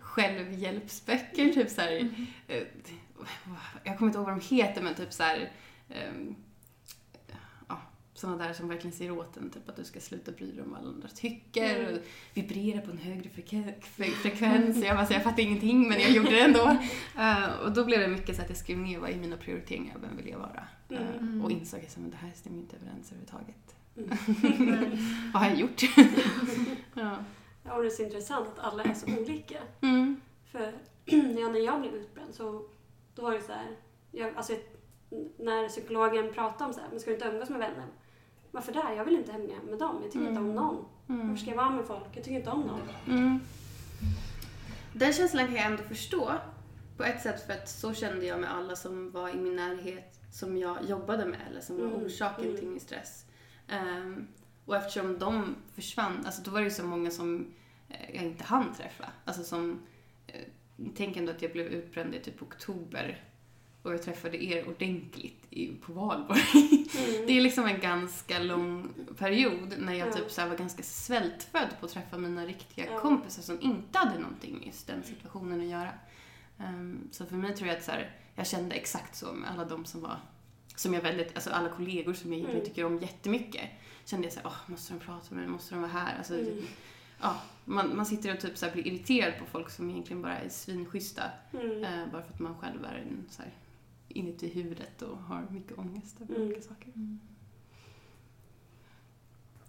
självhjälpsböcker, 0.00 1.52
typ 1.52 1.70
så 1.70 1.80
här, 1.80 1.96
Mm. 1.96 2.26
eh, 2.48 2.62
jag 3.84 3.98
kommer 3.98 4.08
inte 4.08 4.18
ihåg 4.18 4.26
vad 4.28 4.38
de 4.40 4.56
heter 4.56 4.82
men 4.82 4.94
typ 4.94 5.12
så 5.12 5.22
här, 5.22 5.50
ehm, 5.90 6.34
sådana 8.14 8.44
där 8.46 8.52
som 8.52 8.68
verkligen 8.68 8.96
säger 8.96 9.18
åt 9.18 9.36
en 9.36 9.50
typ 9.50 9.68
att 9.68 9.76
du 9.76 9.84
ska 9.84 10.00
sluta 10.00 10.32
bry 10.32 10.50
dig 10.52 10.62
om 10.62 10.70
vad 10.70 10.80
alla 10.80 10.88
andra 10.88 11.08
tycker 11.08 11.80
Mm. 11.80 11.94
och 11.94 12.00
vibrera 12.34 12.80
på 12.80 12.90
en 12.90 12.98
högre 12.98 13.28
frekvens. 13.28 14.84
Jag, 14.84 14.96
bara, 14.96 15.06
så 15.06 15.12
jag 15.12 15.22
fattar 15.22 15.42
ingenting 15.42 15.88
men 15.88 16.00
jag 16.00 16.10
gjorde 16.10 16.30
det 16.30 16.40
ändå. 16.40 16.76
Eh, 17.18 17.54
och 17.64 17.72
då 17.72 17.84
blev 17.84 18.00
det 18.00 18.08
mycket 18.08 18.36
så 18.36 18.42
att 18.42 18.48
jag 18.48 18.58
skrev 18.58 18.78
ner 18.78 18.98
vad 18.98 19.10
är 19.10 19.16
mina 19.16 19.36
prioriteringar, 19.36 19.96
vem 20.02 20.16
vill 20.16 20.28
jag 20.28 20.38
vara? 20.38 20.66
Eh, 20.88 21.16
Mm. 21.18 21.44
och 21.44 21.50
insåg 21.50 21.80
att 21.80 21.96
men 21.96 22.10
det 22.10 22.16
här 22.16 22.30
stämmer 22.34 22.58
inte 22.58 22.76
överens 22.76 23.12
överhuvudtaget. 23.12 23.74
Nej. 23.94 24.98
Vad 25.32 25.42
har 25.42 25.48
jag 25.48 25.58
gjort? 25.60 25.82
ja. 26.94 27.16
Ja, 27.64 27.74
och 27.74 27.82
det 27.82 27.88
är 27.88 27.90
så 27.90 28.02
intressant 28.02 28.48
att 28.48 28.58
alla 28.72 28.82
är 28.84 28.94
så 28.94 29.06
olika. 29.20 29.58
Mm. 29.80 30.20
För 30.52 30.72
ja, 31.04 31.48
när 31.48 31.64
jag 31.64 31.80
blev 31.80 31.94
utbränd 31.94 32.34
så 32.34 32.66
då 33.14 33.22
var 33.22 33.32
det 33.32 33.40
så 33.42 33.52
här, 33.52 33.76
jag, 34.10 34.36
alltså, 34.36 34.52
när 35.38 35.68
psykologen 35.68 36.32
pratade 36.32 36.64
om 36.64 36.74
så 36.74 36.80
här, 36.80 36.88
men 36.90 37.00
ska 37.00 37.10
du 37.10 37.14
inte 37.16 37.28
umgås 37.28 37.50
med 37.50 37.58
vänner? 37.58 37.86
Varför 38.54 38.72
det? 38.72 38.94
Jag 38.96 39.04
vill 39.04 39.14
inte 39.14 39.32
hänga 39.32 39.62
med 39.70 39.78
dem. 39.78 39.98
Jag 40.02 40.12
tycker 40.12 40.28
inte 40.28 40.40
om 40.40 40.44
Mm. 40.50 40.56
någon. 40.56 40.84
Mm. 41.08 41.28
Varför 41.28 41.40
ska 41.42 41.50
jag 41.50 41.56
vara 41.56 41.70
med 41.70 41.84
folk? 41.84 42.04
Jag 42.12 42.24
tycker 42.24 42.36
inte 42.38 42.50
om 42.50 42.60
någon. 42.60 42.80
Mm. 43.08 43.40
Den 44.92 45.12
känslan 45.12 45.46
kan 45.46 45.54
jag 45.56 45.64
ändå 45.66 45.82
förstå. 45.82 46.32
På 46.96 47.04
ett 47.04 47.22
sätt 47.22 47.46
för 47.46 47.52
att 47.52 47.68
så 47.68 47.94
kände 47.94 48.26
jag 48.26 48.40
med 48.40 48.54
alla 48.54 48.76
som 48.76 49.10
var 49.10 49.28
i 49.28 49.34
min 49.36 49.56
närhet 49.56 50.20
som 50.32 50.56
jag 50.56 50.84
jobbade 50.84 51.24
med 51.24 51.40
eller 51.50 51.60
som 51.60 51.76
var 51.78 51.86
Mm, 51.86 52.04
orsaken 52.06 52.44
mm. 52.44 52.56
till 52.56 52.68
min 52.68 52.80
stress. 52.80 53.24
Ehm, 53.68 54.26
och 54.64 54.76
eftersom 54.76 55.18
de 55.18 55.54
försvann, 55.74 56.22
alltså 56.26 56.42
då 56.42 56.50
var 56.50 56.58
det 56.60 56.64
ju 56.64 56.70
så 56.70 56.84
många 56.84 57.10
som 57.10 57.46
eh, 57.88 58.14
jag 58.14 58.24
inte 58.24 58.44
hann 58.44 58.74
träffa. 58.74 59.04
Alltså 59.24 59.42
som, 59.44 59.80
eh, 60.26 60.40
tänk 60.96 61.16
ändå 61.16 61.32
att 61.32 61.42
jag 61.42 61.52
blev 61.52 61.66
utbränd 61.66 62.14
i 62.14 62.20
typ 62.20 62.42
oktober 62.42 63.24
och 63.84 63.92
jag 63.92 64.02
träffade 64.02 64.44
er 64.44 64.68
ordentligt 64.68 65.46
i, 65.50 65.66
på 65.74 65.92
valborg. 65.92 66.40
Mm. 66.54 66.84
Det 67.26 67.32
är 67.32 67.40
liksom 67.40 67.64
en 67.66 67.80
ganska 67.80 68.38
lång 68.38 68.88
period 69.18 69.74
när 69.78 69.92
jag 69.94 70.08
Ja. 70.08 70.12
typ 70.12 70.30
så 70.30 70.46
var 70.48 70.56
ganska 70.56 70.82
svältfödd 70.82 71.68
på 71.80 71.86
att 71.86 71.92
träffa 71.92 72.18
mina 72.18 72.46
riktiga 72.46 72.86
Ja. 72.92 72.98
kompisar 73.00 73.42
som 73.42 73.60
inte 73.60 73.98
hade 73.98 74.18
någonting 74.18 74.58
med 74.58 74.66
just 74.66 74.86
den 74.86 75.02
situationen 75.02 75.60
att 75.60 75.66
göra. 75.66 75.90
Ehm, 76.58 77.08
så 77.12 77.26
för 77.26 77.36
mig 77.36 77.56
tror 77.56 77.68
jag 77.68 77.76
att 77.78 77.84
så 77.84 77.90
här, 77.90 78.10
jag 78.34 78.46
kände 78.46 78.74
exakt 78.74 79.16
så 79.16 79.32
med 79.32 79.50
alla 79.50 79.64
de 79.64 79.84
som 79.84 80.00
var, 80.00 80.16
som 80.76 80.94
jag 80.94 81.00
väldigt, 81.02 81.34
alltså 81.34 81.50
alla 81.50 81.68
kollegor 81.68 82.12
som 82.12 82.32
jag 82.32 82.38
egentligen 82.38 82.60
Mm. 82.62 82.68
tycker 82.70 82.84
om 82.84 82.98
jättemycket. 82.98 83.70
Kände 84.04 84.26
jag 84.26 84.32
såhär, 84.32 84.46
åh, 84.46 84.56
måste 84.70 84.92
de 84.92 84.98
prata 85.00 85.34
med 85.34 85.38
mig, 85.44 85.52
måste 85.52 85.74
de 85.74 85.80
vara 85.80 85.92
här? 85.92 86.18
Alltså, 86.18 86.34
Mm. 86.38 86.62
ja, 87.20 87.36
man, 87.64 87.96
man 87.96 88.06
sitter 88.06 88.34
och 88.34 88.40
typ 88.40 88.58
så 88.58 88.70
blir 88.72 88.86
irriterad 88.86 89.38
på 89.38 89.44
folk 89.46 89.70
som 89.70 89.90
egentligen 89.90 90.22
bara 90.22 90.36
är 90.38 90.48
svinschyssta. 90.48 91.22
Mm. 91.52 91.84
eh, 91.84 92.06
bara 92.12 92.22
för 92.22 92.32
att 92.34 92.40
man 92.40 92.54
själv 92.58 92.84
är 92.84 92.94
en, 92.94 93.26
så 93.30 93.42
här, 93.42 93.50
inuti 94.14 94.48
huvudet 94.48 95.02
och 95.02 95.16
har 95.18 95.46
mycket 95.50 95.78
ångest 95.78 96.20
över 96.20 96.34
Mm. 96.34 96.46
olika 96.46 96.60
saker. 96.62 96.92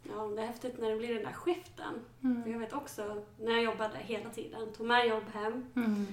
Ja, 0.10 0.24
det 0.36 0.42
är 0.42 0.46
häftigt 0.46 0.80
när 0.80 0.90
det 0.90 0.98
blir 0.98 1.14
den 1.14 1.24
där 1.24 1.34
skiften. 1.34 1.94
Mm. 2.24 2.52
jag 2.52 2.60
vet 2.60 2.74
också, 2.74 3.24
när 3.40 3.52
jag 3.52 3.64
jobbade 3.64 3.98
hela 3.98 4.30
tiden, 4.30 4.74
tog 4.74 4.88
med 4.88 5.08
jobb 5.08 5.24
hem 5.34 5.66
Mm. 5.76 6.06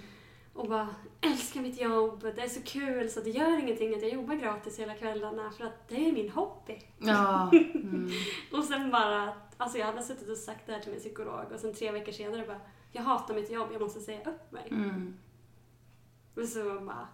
och 0.54 0.68
bara 0.68 0.88
älskar 1.20 1.60
mitt 1.60 1.80
jobb, 1.80 2.20
det 2.22 2.42
är 2.42 2.48
så 2.48 2.62
kul 2.62 3.10
så 3.10 3.20
det 3.20 3.30
gör 3.30 3.58
ingenting 3.58 3.94
att 3.94 4.02
jag 4.02 4.12
jobbar 4.12 4.34
gratis 4.34 4.78
hela 4.78 4.94
kvällarna 4.94 5.50
för 5.50 5.64
att 5.64 5.88
det 5.88 6.08
är 6.08 6.12
min 6.12 6.30
hobby. 6.30 6.78
Ja. 6.98 7.50
Mm. 7.74 8.10
Och 8.52 8.64
sen 8.64 8.90
bara, 8.90 9.34
alltså 9.56 9.78
jag 9.78 9.86
hade 9.86 10.02
suttit 10.02 10.28
och 10.28 10.36
sagt 10.36 10.66
det 10.66 10.72
här 10.72 10.80
till 10.80 10.90
min 10.90 11.00
psykolog 11.00 11.52
och 11.54 11.60
sen 11.60 11.74
tre 11.74 11.90
veckor 11.92 12.12
senare 12.12 12.46
bara, 12.46 12.60
jag 12.92 13.02
hatar 13.02 13.34
mitt 13.34 13.50
jobb, 13.50 13.68
jag 13.72 13.80
måste 13.82 14.00
säga 14.00 14.30
upp 14.30 14.52
mig. 14.52 14.68
Mm. 14.70 15.14
Och 16.36 16.48
så 16.48 16.80
bara, 16.80 17.08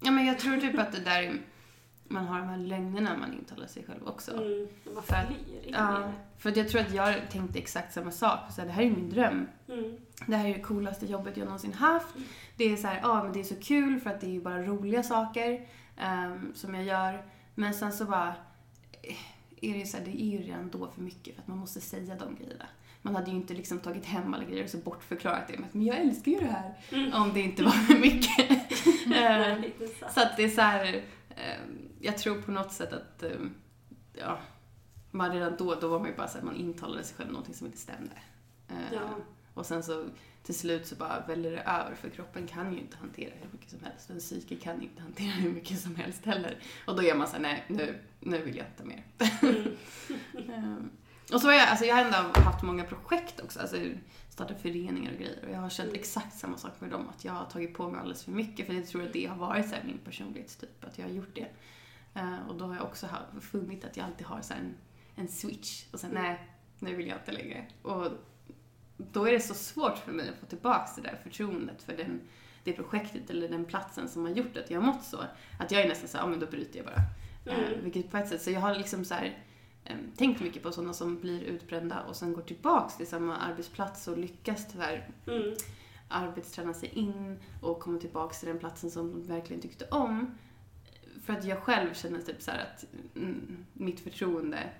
Ja, 0.00 0.10
men 0.10 0.26
jag 0.26 0.38
tror 0.38 0.56
typ 0.56 0.78
att 0.78 0.92
det 0.92 1.00
där 1.00 1.40
man 2.08 2.26
har 2.26 2.38
de 2.38 2.48
här 2.48 2.56
lögnerna 2.58 3.16
man 3.16 3.32
intalar 3.32 3.66
sig 3.66 3.84
själv 3.84 4.08
också. 4.08 4.36
mm, 4.36 4.68
man 4.94 5.02
För 5.02 5.26
flyr 5.26 5.66
in 5.66 5.74
Ja, 5.74 6.12
för 6.38 6.58
jag 6.58 6.68
tror 6.68 6.80
att 6.80 6.94
jag 6.94 7.30
tänkte 7.30 7.58
exakt 7.58 7.92
samma 7.92 8.10
sak. 8.10 8.38
Så 8.50 8.60
här, 8.60 8.68
det 8.68 8.74
här 8.74 8.82
är 8.82 8.90
min 8.90 9.10
dröm. 9.10 9.48
det. 9.66 9.72
Mm. 9.72 9.96
Det 10.26 10.36
här 10.36 10.48
är 10.48 10.54
det 10.54 10.60
coolaste 10.60 11.06
jobbet 11.06 11.36
jag 11.36 11.44
någonsin 11.44 11.72
haft. 11.72 12.14
Det 12.56 12.64
är 12.64 12.76
så 12.76 12.86
här, 12.86 13.00
ja 13.02 13.22
men 13.22 13.32
det 13.32 13.40
är 13.40 13.44
så 13.44 13.56
kul 13.56 14.00
för 14.00 14.10
att 14.10 14.20
det 14.20 14.36
är 14.36 14.40
bara 14.40 14.62
roliga 14.62 15.02
saker 15.02 15.66
ehm, 15.96 16.52
som 16.54 16.74
jag 16.74 16.84
gör. 16.84 17.22
Men 17.54 17.74
sen 17.74 17.92
så 17.92 18.04
bara 18.04 18.34
eh, 19.02 19.16
är 19.60 19.78
det 19.78 19.86
så 19.86 19.96
här, 19.96 20.04
det 20.04 20.22
är 20.22 20.26
ju 20.26 20.38
redan 20.38 20.70
då 20.70 20.90
för 20.90 21.02
mycket 21.02 21.34
för 21.34 21.42
att 21.42 21.48
man 21.48 21.58
måste 21.58 21.80
säga 21.80 22.14
de 22.14 22.34
grejerna. 22.34 22.66
Man 23.02 23.14
hade 23.16 23.30
ju 23.30 23.36
inte 23.36 23.54
liksom 23.54 23.78
tagit 23.78 24.06
hem 24.06 24.34
alla 24.34 24.44
grejer 24.44 24.64
och 24.64 24.70
så 24.70 24.78
bortförklarat 24.78 25.48
det 25.48 25.58
med 25.58 25.68
att 25.68 25.74
men 25.74 25.86
jag 25.86 25.96
älskar 25.96 26.32
ju 26.32 26.38
det 26.38 26.46
här. 26.46 26.74
Mm. 26.92 27.12
Om 27.22 27.32
det 27.34 27.40
inte 27.40 27.62
var 27.62 27.70
för 27.70 27.98
mycket. 27.98 28.50
Nej, 29.06 29.74
sant. 30.00 30.12
så 30.12 30.20
att 30.22 30.36
det 30.36 30.44
är 30.44 30.48
så 30.48 30.60
här, 30.60 31.02
ehm, 31.36 31.88
jag 32.00 32.18
tror 32.18 32.42
på 32.42 32.50
något 32.50 32.72
sätt 32.72 32.92
att, 32.92 33.22
ehm, 33.22 33.54
ja, 34.12 34.38
man 35.10 35.32
redan 35.32 35.56
då, 35.58 35.74
då 35.74 35.88
var 35.88 35.98
man 35.98 36.08
ju 36.08 36.16
bara 36.16 36.28
så 36.28 36.38
här, 36.38 36.44
man 36.44 36.56
intalade 36.56 37.04
sig 37.04 37.16
själv 37.16 37.30
någonting 37.30 37.54
som 37.54 37.66
inte 37.66 37.78
stämde. 37.78 38.12
Eh, 38.68 38.74
Ja. 38.92 39.00
Och 39.54 39.66
sen 39.66 39.82
så 39.82 40.06
till 40.42 40.54
slut 40.54 40.86
så 40.86 40.94
bara 40.94 41.24
väller 41.28 41.50
det 41.50 41.60
över 41.60 41.94
för 41.94 42.08
kroppen 42.10 42.46
kan 42.46 42.72
ju 42.72 42.78
inte 42.78 42.96
hantera 42.96 43.32
hur 43.40 43.48
mycket 43.52 43.70
som 43.70 43.78
helst. 43.84 44.10
En 44.10 44.18
psyke 44.18 44.56
kan 44.56 44.82
inte 44.82 45.02
hantera 45.02 45.30
hur 45.30 45.50
mycket 45.50 45.80
som 45.80 45.96
helst 45.96 46.24
heller. 46.24 46.58
Och 46.86 46.96
då 46.96 47.02
är 47.02 47.14
man 47.14 47.26
såhär, 47.26 47.42
nej 47.42 47.64
nu, 47.68 47.98
nu 48.20 48.38
vill 48.42 48.56
jag 48.56 48.66
inte 48.66 48.84
mer. 48.84 49.04
Mm. 50.48 50.90
Och 51.32 51.40
så 51.40 51.46
har 51.46 51.54
jag, 51.54 51.68
alltså 51.68 51.84
jag 51.84 51.94
har 51.94 52.02
ändå 52.04 52.40
haft 52.40 52.62
många 52.62 52.84
projekt 52.84 53.40
också, 53.40 53.60
alltså 53.60 53.76
startat 54.28 54.62
föreningar 54.62 55.12
och 55.12 55.18
grejer. 55.18 55.44
Och 55.46 55.50
jag 55.54 55.58
har 55.58 55.70
känt 55.70 55.88
Mm. 55.88 56.00
exakt 56.00 56.38
samma 56.38 56.56
sak 56.56 56.72
med 56.80 56.90
dem, 56.90 57.08
att 57.08 57.24
jag 57.24 57.32
har 57.32 57.44
tagit 57.46 57.74
på 57.74 57.90
mig 57.90 58.00
alldeles 58.00 58.24
för 58.24 58.32
mycket. 58.32 58.66
För 58.66 58.74
jag 58.74 58.86
tror 58.86 59.02
att 59.06 59.12
det 59.12 59.26
har 59.26 59.36
varit 59.36 59.68
så 59.68 59.74
min 59.84 59.98
personlighetstyp, 59.98 60.84
att 60.84 60.98
jag 60.98 61.04
har 61.06 61.12
gjort 61.12 61.34
det. 61.34 61.46
Eh, 62.14 62.48
och 62.48 62.54
då 62.56 62.64
har 62.66 62.74
jag 62.74 62.84
också 62.84 63.06
funnit 63.40 63.84
att 63.84 63.96
jag 63.96 64.06
alltid 64.06 64.26
har 64.26 64.40
så 64.40 64.54
en, 64.54 64.74
en 65.16 65.28
switch. 65.28 65.84
Och 65.92 66.00
sen 66.00 66.10
Mm. 66.10 66.22
nej, 66.22 66.48
nu 66.78 66.94
vill 66.94 67.06
jag 67.08 67.18
inte 67.18 67.32
längre. 67.32 67.66
Och 67.82 68.06
då 68.96 69.28
är 69.28 69.32
det 69.32 69.40
så 69.40 69.54
svårt 69.54 69.98
för 69.98 70.12
mig 70.12 70.28
att 70.28 70.36
få 70.40 70.46
tillbaka 70.46 70.88
det 70.96 71.02
där 71.02 71.18
förtroendet 71.22 71.82
för 71.82 71.96
den, 71.96 72.20
det 72.64 72.72
projektet 72.72 73.30
eller 73.30 73.48
den 73.48 73.64
platsen 73.64 74.08
som 74.08 74.22
har 74.24 74.30
gjort 74.32 74.56
att 74.56 74.70
jag 74.70 74.80
har 74.80 74.86
mått 74.86 75.04
så. 75.04 75.18
Att 75.58 75.70
jag 75.70 75.80
är 75.82 75.88
nästan 75.88 76.08
så 76.08 76.16
ja 76.16 76.26
men 76.26 76.40
då 76.40 76.46
bryter 76.46 76.76
jag 76.76 76.86
bara. 76.86 76.96
Eh, 76.96 77.58
Mm. 77.68 77.84
vilket 77.84 78.10
på 78.10 78.16
ett 78.16 78.28
sätt, 78.28 78.42
så 78.42 78.50
jag 78.50 78.60
har 78.60 78.74
liksom 78.74 79.04
så 79.04 79.14
här, 79.14 79.38
tänkt 80.16 80.40
mycket 80.40 80.62
på 80.62 80.72
sådana 80.72 80.92
som 80.92 81.20
blir 81.20 81.42
utbrända 81.42 82.00
och 82.00 82.16
sen 82.16 82.32
går 82.32 82.42
tillbaks 82.42 82.96
till 82.96 83.06
samma 83.06 83.36
arbetsplats 83.36 84.08
och 84.08 84.18
lyckas 84.18 84.68
tyvärr 84.72 85.08
Mm. 85.26 85.54
arbetsträna 86.08 86.74
sig 86.74 86.88
in 86.88 87.38
och 87.62 87.80
komma 87.80 87.98
tillbaks 87.98 88.38
till 88.40 88.48
den 88.48 88.58
platsen 88.58 88.90
som 88.90 89.12
de 89.12 89.26
verkligen 89.26 89.62
tyckte 89.62 89.84
om. 89.90 90.34
För 91.22 91.32
att 91.32 91.44
jag 91.44 91.58
själv 91.62 91.94
känner 91.94 92.20
typ 92.20 92.42
så 92.42 92.50
att 92.50 92.84
mm, 93.16 93.64
mitt 93.72 94.00
förtroende 94.00 94.70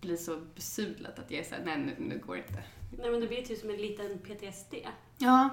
blir 0.00 0.16
så 0.16 0.40
besudlat 0.54 1.18
att 1.18 1.30
jag 1.30 1.40
är 1.40 1.44
såhär, 1.44 1.64
nej 1.64 1.78
nu, 1.78 1.94
nu 2.08 2.18
går 2.26 2.34
det 2.34 2.40
inte. 2.40 2.62
Nej 2.98 3.10
men 3.10 3.20
det 3.20 3.26
blir 3.26 3.42
typ 3.42 3.58
som 3.60 3.70
en 3.70 3.76
liten 3.76 4.18
PTSD. 4.18 4.74
Ja. 5.18 5.48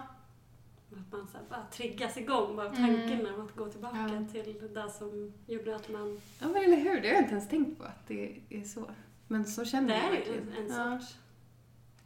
Att 0.91 1.11
man 1.11 1.27
så 1.27 1.37
här 1.37 1.43
bara 1.49 1.65
triggas 1.71 2.17
igång 2.17 2.55
bara 2.55 2.67
av 2.67 2.75
Mm. 2.75 2.95
tanken 2.95 3.33
om 3.33 3.45
att 3.45 3.55
gå 3.55 3.69
tillbaka 3.69 3.97
Ja. 3.97 4.43
till 4.43 4.69
det 4.73 4.89
som 4.89 5.33
gjorde 5.47 5.75
att 5.75 5.89
man... 5.89 6.21
ja, 6.39 6.47
men 6.47 6.63
eller 6.63 6.77
hur? 6.77 7.01
Det 7.01 7.07
har 7.07 7.13
jag 7.15 7.23
inte 7.23 7.31
ens 7.31 7.49
tänkt 7.49 7.77
på 7.79 7.83
att 7.83 8.07
det 8.07 8.39
är 8.49 8.63
så. 8.63 8.89
Men 9.27 9.45
så 9.45 9.65
känner 9.65 9.87
Det 9.87 9.95
jag 9.95 10.05
är 10.05 10.11
ju 10.11 10.15
verkligen. 10.17 10.49
en, 10.65 10.71
en 10.71 10.91
ja. 10.91 10.99
sorts... 10.99 11.17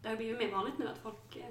Det 0.01 0.09
har 0.09 0.15
blivit 0.15 0.37
mer 0.37 0.51
vanligt 0.51 0.77
nu 0.77 0.87
att 0.87 0.97
folk 0.97 1.35
eh, 1.35 1.45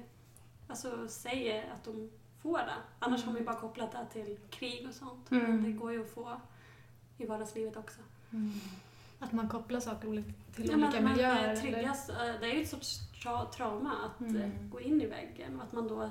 alltså, 0.68 1.08
säger 1.08 1.72
att 1.72 1.84
de 1.84 2.10
får 2.42 2.58
det. 2.58 2.74
Annars 2.98 3.20
Mm. 3.22 3.26
har 3.26 3.32
man 3.32 3.40
ju 3.42 3.46
bara 3.46 3.60
kopplat 3.60 3.92
det 3.92 4.06
till 4.24 4.38
krig 4.50 4.86
och 4.88 4.94
sånt. 4.94 5.30
Mm. 5.30 5.44
Men 5.44 5.62
det 5.64 5.72
går 5.72 5.92
ju 5.92 6.02
att 6.02 6.10
få 6.10 6.40
i 7.18 7.26
vardagslivet 7.26 7.76
också. 7.76 8.00
Mm. 8.32 8.52
Att 9.18 9.32
man 9.32 9.48
kopplar 9.48 9.80
saker 9.80 10.24
till 10.54 10.70
Ja, 10.70 10.76
men 10.76 10.88
olika 10.88 11.00
miljöer. 11.08 11.44
eller? 11.44 11.56
triggas, 11.60 12.08
eh, 12.08 12.40
det 12.40 12.46
är 12.50 12.54
ju 12.54 12.62
ett 12.62 12.68
sorts 12.68 12.98
tra 13.22 13.44
trauma 13.44 13.92
att 14.06 14.20
Mm. 14.20 14.36
eh, 14.42 14.50
gå 14.70 14.80
in 14.80 15.02
i 15.02 15.06
väggen 15.06 15.56
och 15.56 15.62
att 15.62 15.72
man 15.72 15.88
då 15.88 16.10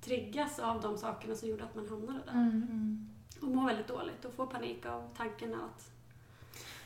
triggas 0.00 0.58
av 0.58 0.80
de 0.80 0.98
sakerna 0.98 1.34
som 1.34 1.48
gjorde 1.48 1.64
att 1.64 1.74
man 1.74 1.88
hamnade 1.88 2.20
där. 2.24 2.32
Mm. 2.32 2.50
Mm. 2.50 3.08
Och 3.40 3.48
mår 3.48 3.66
väldigt 3.66 3.88
dåligt 3.88 4.24
och 4.24 4.34
får 4.34 4.46
panik 4.46 4.86
av 4.86 5.10
tanken 5.16 5.54
att 5.54 5.92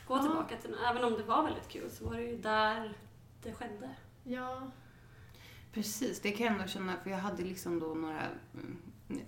gå 0.07 0.15
Ja. 0.15 0.21
tillbaka 0.21 0.57
till 0.57 0.75
Även 0.89 1.03
om 1.03 1.13
det 1.13 1.23
var 1.23 1.43
väldigt 1.43 1.67
kul 1.67 1.89
så 1.91 2.05
var 2.05 2.15
det 2.15 2.23
ju 2.23 2.37
där 2.37 2.97
det 3.43 3.53
skedde. 3.53 3.95
Ja. 4.23 4.71
Precis, 5.71 6.21
det 6.21 6.31
kan 6.31 6.45
jag 6.45 6.55
ändå 6.55 6.67
känna 6.67 6.93
för 7.03 7.09
jag 7.09 7.17
hade 7.17 7.43
liksom 7.43 7.79
då 7.79 7.93
några 7.93 8.21
mm, 8.53 8.77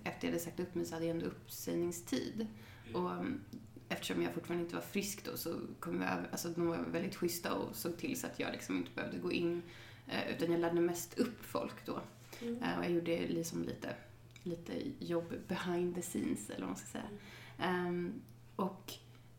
efter 0.04 0.26
jag 0.26 0.32
hade 0.32 0.44
sagt 0.44 0.60
upp 0.60 0.74
mig 0.74 0.84
så 0.86 0.94
hade 0.94 1.06
jag 1.06 1.14
ändå 1.14 1.26
uppsägningstid. 1.26 2.46
Och 2.94 3.12
mm, 3.12 3.40
eftersom 3.88 4.22
jag 4.22 4.34
fortfarande 4.34 4.64
inte 4.64 4.74
var 4.76 4.82
frisk 4.82 5.24
då 5.24 5.36
så 5.36 5.54
kom 5.80 6.02
jag 6.02 6.12
över, 6.12 6.28
alltså 6.30 6.48
de 6.48 6.66
var 6.66 6.76
väldigt 6.76 7.16
schyssta 7.16 7.54
och 7.54 7.76
såg 7.76 7.96
till 7.98 8.20
så 8.20 8.26
att 8.26 8.40
jag 8.40 8.52
liksom 8.52 8.76
inte 8.76 8.90
behövde 8.94 9.18
gå 9.18 9.32
in 9.32 9.62
eh, 10.06 10.30
utan 10.36 10.52
jag 10.52 10.60
lärde 10.60 10.80
mest 10.80 11.18
upp 11.18 11.44
folk 11.44 11.86
då. 11.86 12.00
Mm. 12.42 12.62
Eh, 12.62 12.78
och 12.78 12.84
jag 12.84 12.90
gjorde 12.92 13.18
liksom 13.28 13.62
lite, 13.62 13.94
lite 14.42 14.72
jobb 14.98 15.34
behind 15.48 15.94
the 15.94 16.02
scenes 16.02 16.50
eller 16.50 16.60
vad 16.60 16.68
man 16.68 16.76
ska 16.76 16.86
säga. 16.86 17.04
Ehm, 17.58 18.12
och 18.56 18.92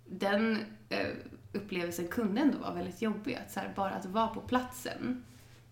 den 0.05 0.57
eh, 0.89 1.07
upplevelsen 1.53 2.07
kunde 2.07 2.41
ändå 2.41 2.57
vara 2.57 2.73
väldigt 2.73 3.01
jobbig. 3.01 3.35
Att 3.35 3.55
här, 3.55 3.73
bara 3.75 3.91
att 3.91 4.05
vara 4.05 4.27
på 4.27 4.41
platsen 4.41 5.23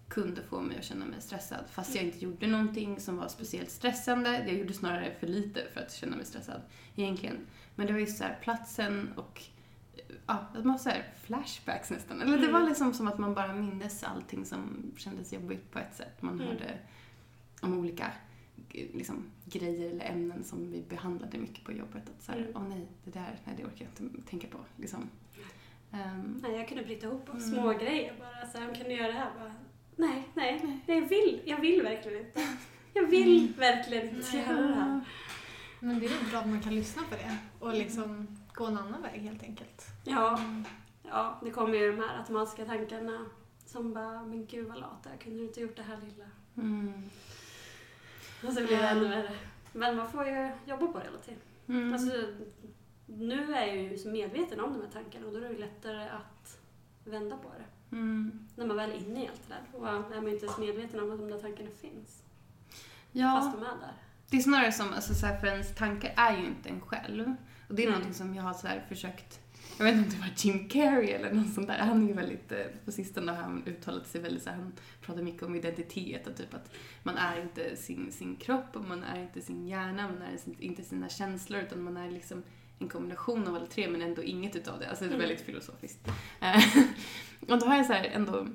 kunde 0.08 0.42
få 0.42 0.62
mig 0.62 0.78
att 0.78 0.84
känna 0.84 1.06
mig 1.06 1.22
stressad. 1.22 1.66
Fast 1.72 1.96
jag 1.96 2.04
inte 2.04 2.18
gjorde 2.26 2.48
någonting 2.48 3.00
som 3.00 3.18
var 3.18 3.28
speciellt 3.28 3.70
stressande. 3.72 4.30
Jag 4.48 4.58
gjorde 4.58 4.74
snarare 4.74 5.14
för 5.20 5.28
lite 5.28 5.62
för 5.74 5.82
att 5.82 5.94
känna 5.94 6.16
mig 6.16 6.26
stressad 6.26 6.62
egentligen. 6.96 7.38
Men 7.76 7.88
det 7.88 7.94
var 7.94 8.00
ju 8.00 8.06
så 8.06 8.24
här 8.24 8.38
platsen 8.42 9.14
och 9.16 9.44
ja, 10.28 10.48
att 10.56 10.66
man 10.66 10.80
så 10.80 10.90
här 10.90 11.14
flashbacks 11.24 11.90
nästan. 11.92 12.22
Eller 12.22 12.38
det 12.38 12.48
var 12.48 12.60
Mm. 12.60 12.70
liksom 12.70 12.94
som 12.94 13.08
att 13.08 13.18
man 13.18 13.34
bara 13.34 13.54
mindes 13.54 14.04
allting 14.04 14.46
som 14.46 14.92
kändes 14.98 15.34
jobbigt 15.34 15.72
på 15.72 15.80
ett 15.80 15.96
sätt. 15.96 16.22
Man 16.22 16.34
Mm. 16.34 16.48
hörde 16.48 16.78
om 17.62 17.80
olika 17.80 18.12
liksom, 18.72 19.24
grejer 19.46 19.90
eller 19.90 20.06
ämnen 20.06 20.44
som 20.44 20.72
vi 20.72 20.82
behandlade 20.90 21.38
mycket 21.38 21.64
på 21.66 21.72
jobbet. 21.72 22.04
Att 22.18 22.24
så 22.24 22.32
här, 22.32 22.40
Mm. 22.40 22.52
åh 22.56 22.68
nej, 22.70 22.88
det 23.04 23.12
där, 23.12 23.40
nej 23.46 23.56
det 23.58 23.66
orkar 23.66 23.86
jag 24.00 24.08
inte 24.08 24.30
tänka 24.30 24.48
på. 24.48 24.58
Liksom. 24.76 25.10
Ehm, 25.92 26.40
Nej, 26.44 26.52
jag 26.56 26.68
kunde 26.68 26.84
bryta 26.84 27.08
ihop 27.08 27.30
Mm. 27.30 27.42
små 27.42 27.74
grejer 27.74 28.14
bara. 28.20 28.48
Så 28.52 28.58
här, 28.58 28.76
kan 28.76 28.84
du 28.84 28.92
göra 28.94 29.08
det 29.08 29.14
här? 29.20 29.32
Bara, 29.40 29.54
nej, 29.96 30.24
nej, 30.34 30.82
nej, 30.88 31.00
jag 31.02 31.08
vill, 31.10 31.42
jag 31.46 31.62
vill 31.62 31.82
verkligen 31.82 32.26
inte. 32.26 32.42
Jag 32.94 33.08
vill 33.08 33.40
Mm. 33.42 33.54
verkligen 33.58 34.16
inte 34.16 34.38
göra 34.38 34.62
det 34.62 34.74
här. 34.76 35.02
Men 35.80 36.00
det 36.00 36.06
är 36.06 36.10
väl 36.10 36.30
bra 36.32 36.40
att 36.40 36.48
man 36.50 36.62
kan 36.62 36.76
lyssna 36.76 37.02
på 37.10 37.16
det 37.16 37.38
och 37.60 37.74
liksom 37.74 38.28
gå 38.54 38.66
en 38.66 38.78
annan 38.78 39.02
väg 39.02 39.22
helt 39.22 39.44
enkelt. 39.44 39.86
Ja, 40.06 40.40
ja, 41.04 41.40
det 41.44 41.52
kommer 41.52 41.74
ju 41.74 41.92
de 41.92 42.00
här 42.00 42.18
automatiska 42.20 42.66
tankarna 42.66 43.26
som 43.66 43.94
bara, 43.94 44.24
men 44.24 44.46
gud 44.46 44.68
vad 44.68 44.80
lat 44.80 45.08
jag 45.12 45.20
kunde 45.22 45.40
du 45.40 45.46
inte 45.46 45.62
gjort 45.62 45.76
det 45.76 45.84
här 45.84 45.98
lilla? 45.98 46.26
Mm, 48.42 48.48
Och 48.48 48.54
så 48.54 48.66
blir 48.68 48.78
det 48.78 48.88
ännu 48.88 49.08
värre. 49.08 49.32
Men 49.74 49.96
man 49.96 50.12
får 50.12 50.26
ju 50.28 50.50
jobba 50.66 50.88
på 50.88 51.00
det 51.00 51.06
hela 51.06 51.18
tiden. 51.18 51.40
mm, 51.68 51.94
Alltså, 51.94 52.12
nu 53.06 53.54
är 53.54 53.66
jag 53.68 53.78
ju 53.78 53.98
så 53.98 54.10
medveten 54.10 54.60
om 54.60 54.74
de 54.74 54.82
här 54.82 54.90
tankarna 54.94 55.26
och 55.28 55.32
då 55.32 55.38
är 55.38 55.42
det 55.42 55.50
ju 55.50 55.58
lättare 55.58 56.04
att 56.10 56.60
vända 57.04 57.38
på 57.38 57.50
det. 57.58 57.96
mm. 57.96 58.48
När 58.56 58.66
man 58.66 58.78
väl 58.78 58.90
är 58.92 58.96
inne 58.96 59.24
i 59.24 59.28
allt 59.28 59.42
det 59.48 59.54
där. 59.54 59.80
Och 59.80 59.88
är 59.88 60.22
man 60.22 60.28
inte 60.28 60.46
ens 60.46 60.58
medveten 60.58 61.00
om 61.00 61.12
att 61.12 61.20
de 61.20 61.30
där 61.30 61.40
tankarna 61.40 61.70
finns. 61.82 62.24
Ja. 63.12 63.42
Fast 63.42 63.58
de 63.58 63.64
är 63.66 63.70
där. 63.70 63.94
Det 64.30 64.38
är 64.38 64.42
snarare 64.42 64.72
som, 64.72 64.94
alltså 64.94 65.14
så 65.14 65.26
här, 65.26 65.38
för 65.40 65.48
ens 65.48 65.76
tankar 65.76 66.14
är 66.18 66.38
ju 66.38 66.46
inte 66.46 66.70
en 66.70 66.82
själv. 66.82 67.36
Och 67.70 67.76
det 67.76 67.82
är 67.84 67.86
Nej. 67.88 67.92
någonting 67.94 68.14
som 68.14 68.36
jag 68.36 68.44
har 68.44 68.54
så 68.54 68.68
här 68.68 68.86
försökt, 68.90 69.40
jag 69.78 69.86
vet 69.86 69.96
inte 69.96 70.16
om 70.16 70.22
det 70.22 70.28
var 70.28 70.34
Jim 70.38 70.70
Carrey 70.70 71.10
eller 71.10 71.34
något 71.34 71.54
sånt 71.54 71.68
där. 71.68 71.78
Han 71.78 72.04
är 72.04 72.08
ju 72.08 72.14
väldigt, 72.14 72.52
eh, 72.52 72.66
på 72.86 72.92
sistone 72.92 73.32
har 73.32 73.42
han 73.42 73.64
uttalat 73.66 74.08
sig 74.08 74.22
väldigt 74.22 74.44
så 74.44 74.50
han 74.50 74.74
pratar 75.02 75.22
mycket 75.22 75.44
om 75.44 75.56
identitet 75.56 76.28
och 76.28 76.36
typ 76.38 76.54
att 76.54 76.76
man 77.04 77.18
är 77.18 77.42
inte 77.42 77.76
sin, 77.76 78.12
sin 78.12 78.36
kropp 78.36 78.76
och 78.76 78.84
man 78.84 79.04
är 79.04 79.22
inte 79.22 79.42
sin 79.42 79.68
hjärna, 79.68 80.08
man 80.08 80.22
är 80.22 80.38
sin, 80.38 80.56
inte 80.60 80.84
sina 80.84 81.10
känslor 81.10 81.62
utan 81.62 81.82
man 81.84 81.98
är 81.98 82.12
liksom 82.12 82.44
en 82.80 82.88
kombination 82.90 83.48
av 83.48 83.56
alla 83.56 83.66
tre 83.66 83.88
men 83.90 84.02
ändå 84.02 84.24
inget 84.24 84.56
utav 84.56 84.80
det. 84.80 84.90
Alltså 84.90 85.04
det 85.04 85.10
är 85.10 85.16
Mm. 85.16 85.28
väldigt 85.28 85.46
filosofiskt. 85.46 86.08
Eh, 86.42 86.64
och 87.52 87.60
då 87.60 87.66
har 87.66 87.76
jag 87.76 87.86
så 87.86 87.94
ändå 87.94 88.48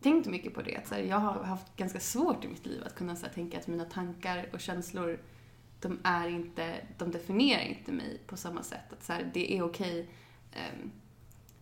tänkt 0.00 0.26
mycket 0.26 0.54
på 0.54 0.62
det. 0.62 0.76
Att 0.76 0.86
så 0.88 0.94
här, 0.94 1.02
jag 1.02 1.16
har 1.16 1.44
haft 1.44 1.76
ganska 1.76 2.00
svårt 2.00 2.44
i 2.44 2.48
mitt 2.48 2.66
liv 2.66 2.82
att 2.86 2.94
kunna 2.94 3.16
så 3.16 3.26
här, 3.26 3.32
tänka 3.32 3.58
att 3.58 3.66
mina 3.66 3.84
tankar 3.84 4.48
och 4.52 4.60
känslor 4.60 5.18
de 5.80 5.98
är 6.02 6.28
inte, 6.28 6.74
de 6.98 7.10
definierar 7.10 7.62
inte 7.62 7.92
mig 7.92 8.20
på 8.26 8.36
samma 8.36 8.62
sätt. 8.62 8.92
Att 8.92 9.04
så 9.04 9.12
här, 9.12 9.30
det 9.34 9.56
är 9.58 9.62
okej 9.62 10.08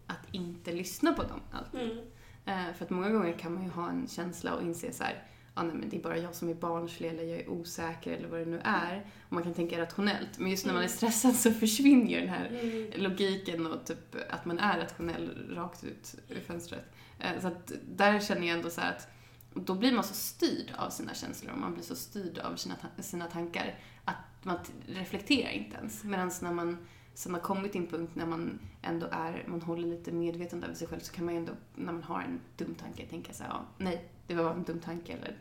att 0.06 0.26
inte 0.32 0.72
lyssna 0.72 1.12
på 1.12 1.22
dem 1.22 1.40
alltid. 1.50 1.80
Mm. 1.80 1.98
Eh, 2.44 2.74
för 2.74 2.84
att 2.84 2.90
många 2.90 3.10
gånger 3.10 3.32
kan 3.38 3.54
man 3.54 3.62
ju 3.64 3.70
ha 3.70 3.88
en 3.90 4.08
känsla 4.08 4.54
och 4.54 4.62
inse 4.62 4.92
så 4.92 5.04
här, 5.04 5.22
ah, 5.54 5.62
nej, 5.62 5.74
men 5.74 5.88
det 5.88 5.96
är 5.96 6.02
bara 6.02 6.18
jag 6.18 6.34
som 6.34 6.48
är 6.48 6.54
barnslig 6.54 7.08
eller 7.08 7.22
jag 7.22 7.40
är 7.40 7.48
osäker 7.48 8.12
eller 8.12 8.28
vad 8.28 8.40
det 8.40 8.46
nu 8.46 8.60
är. 8.64 9.06
Och 9.26 9.32
man 9.32 9.42
kan 9.42 9.54
tänka 9.54 9.78
rationellt. 9.80 10.38
Men 10.38 10.50
just 10.50 10.66
när 10.66 10.72
man 10.72 10.82
är 10.82 10.86
Mm. 10.86 10.96
stressad 10.96 11.34
så 11.36 11.52
försvinner 11.52 12.10
ju 12.10 12.20
den 12.20 12.28
här 12.28 12.46
Mm. 12.46 12.90
logiken 13.02 13.66
och 13.66 13.86
typ 13.86 14.16
att 14.30 14.44
man 14.44 14.58
är 14.58 14.78
rationell 14.78 15.46
rakt 15.56 15.84
ut 15.84 16.14
ur 16.28 16.40
fönstret. 16.40 16.84
Eh, 17.18 17.40
Så 17.40 17.46
att 17.46 17.72
där 17.88 18.20
känner 18.20 18.46
jag 18.46 18.56
ändå 18.56 18.70
så 18.70 18.80
att 18.80 19.08
då 19.54 19.74
blir 19.74 19.92
man 19.92 20.04
så 20.04 20.14
styrd 20.14 20.72
av 20.76 20.90
sina 20.90 21.14
känslor 21.14 21.52
och 21.52 21.58
man 21.58 21.74
blir 21.74 21.84
så 21.84 21.96
styrd 21.96 22.38
av 22.38 22.56
sina, 22.56 22.74
sina 22.98 23.26
tankar 23.26 23.78
att 24.04 24.16
man 24.42 24.56
reflekterar 24.86 25.50
inte 25.50 25.76
ens. 25.76 26.04
Medan 26.04 26.30
när 26.42 26.52
man 26.52 26.86
sen 27.14 27.34
har 27.34 27.40
kommit 27.40 27.72
till 27.72 27.80
en 27.80 27.86
punkt 27.86 28.10
när 28.14 28.26
man 28.26 28.58
ändå 28.82 29.06
är, 29.12 29.44
man 29.46 29.62
håller 29.62 29.88
lite 29.88 30.12
medvetande 30.12 30.66
över 30.66 30.76
sig 30.76 30.88
själv 30.88 31.00
så 31.00 31.12
kan 31.12 31.24
man 31.24 31.34
ju 31.34 31.40
ändå, 31.40 31.52
när 31.74 31.92
man 31.92 32.02
har 32.02 32.22
en 32.22 32.40
dum 32.56 32.74
tanke, 32.74 33.06
tänka 33.06 33.32
så 33.32 33.42
här, 33.42 33.50
ja, 33.50 33.64
nej, 33.78 34.04
det 34.26 34.34
var 34.34 34.50
en 34.54 34.62
dum 34.62 34.80
tanke 34.80 35.12
eller 35.12 35.36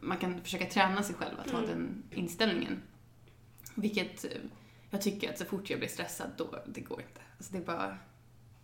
man 0.00 0.18
kan 0.18 0.40
försöka 0.40 0.66
träna 0.66 1.02
sig 1.02 1.14
själv 1.14 1.40
att 1.40 1.50
ha 1.50 1.58
Mm. 1.58 1.70
den 1.70 2.02
inställningen. 2.10 2.82
Vilket 3.74 4.24
jag 4.90 5.02
tycker 5.02 5.30
att 5.30 5.38
så 5.38 5.44
fort 5.44 5.70
jag 5.70 5.78
blir 5.78 5.88
stressad, 5.88 6.30
då, 6.36 6.58
det 6.66 6.80
går 6.80 7.00
inte. 7.00 7.20
Alltså 7.36 7.52
det 7.52 7.58
är 7.58 7.64
bara, 7.64 7.96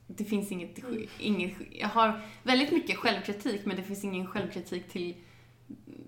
det 0.07 0.25
finns 0.25 0.53
inget, 0.53 0.79
Mm. 0.85 1.07
inget, 1.19 1.53
jag 1.71 1.89
har 1.89 2.21
väldigt 2.43 2.73
mycket 2.73 2.97
självkritik 2.97 3.67
men 3.67 3.77
det 3.77 3.83
finns 3.83 4.05
ingen 4.05 4.27
självkritik 4.27 4.89
till 4.89 5.17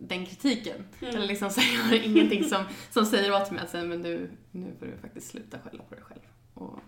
den 0.00 0.26
kritiken. 0.26 0.84
Mm. 1.00 1.14
Eller 1.16 1.26
liksom 1.26 1.50
så 1.50 1.60
jag 1.76 1.82
har 1.82 2.06
ingenting 2.06 2.44
som, 2.44 2.64
som 2.90 3.06
säger 3.06 3.42
åt 3.42 3.50
mig 3.50 3.62
att 3.62 3.72
men 3.72 4.00
nu, 4.00 4.30
nu 4.50 4.74
får 4.78 4.86
du 4.86 4.96
faktiskt 4.96 5.30
sluta 5.30 5.58
skälla 5.58 5.82
på 5.82 5.94
dig 5.94 6.04
själv. 6.04 6.20
Och 6.54 6.78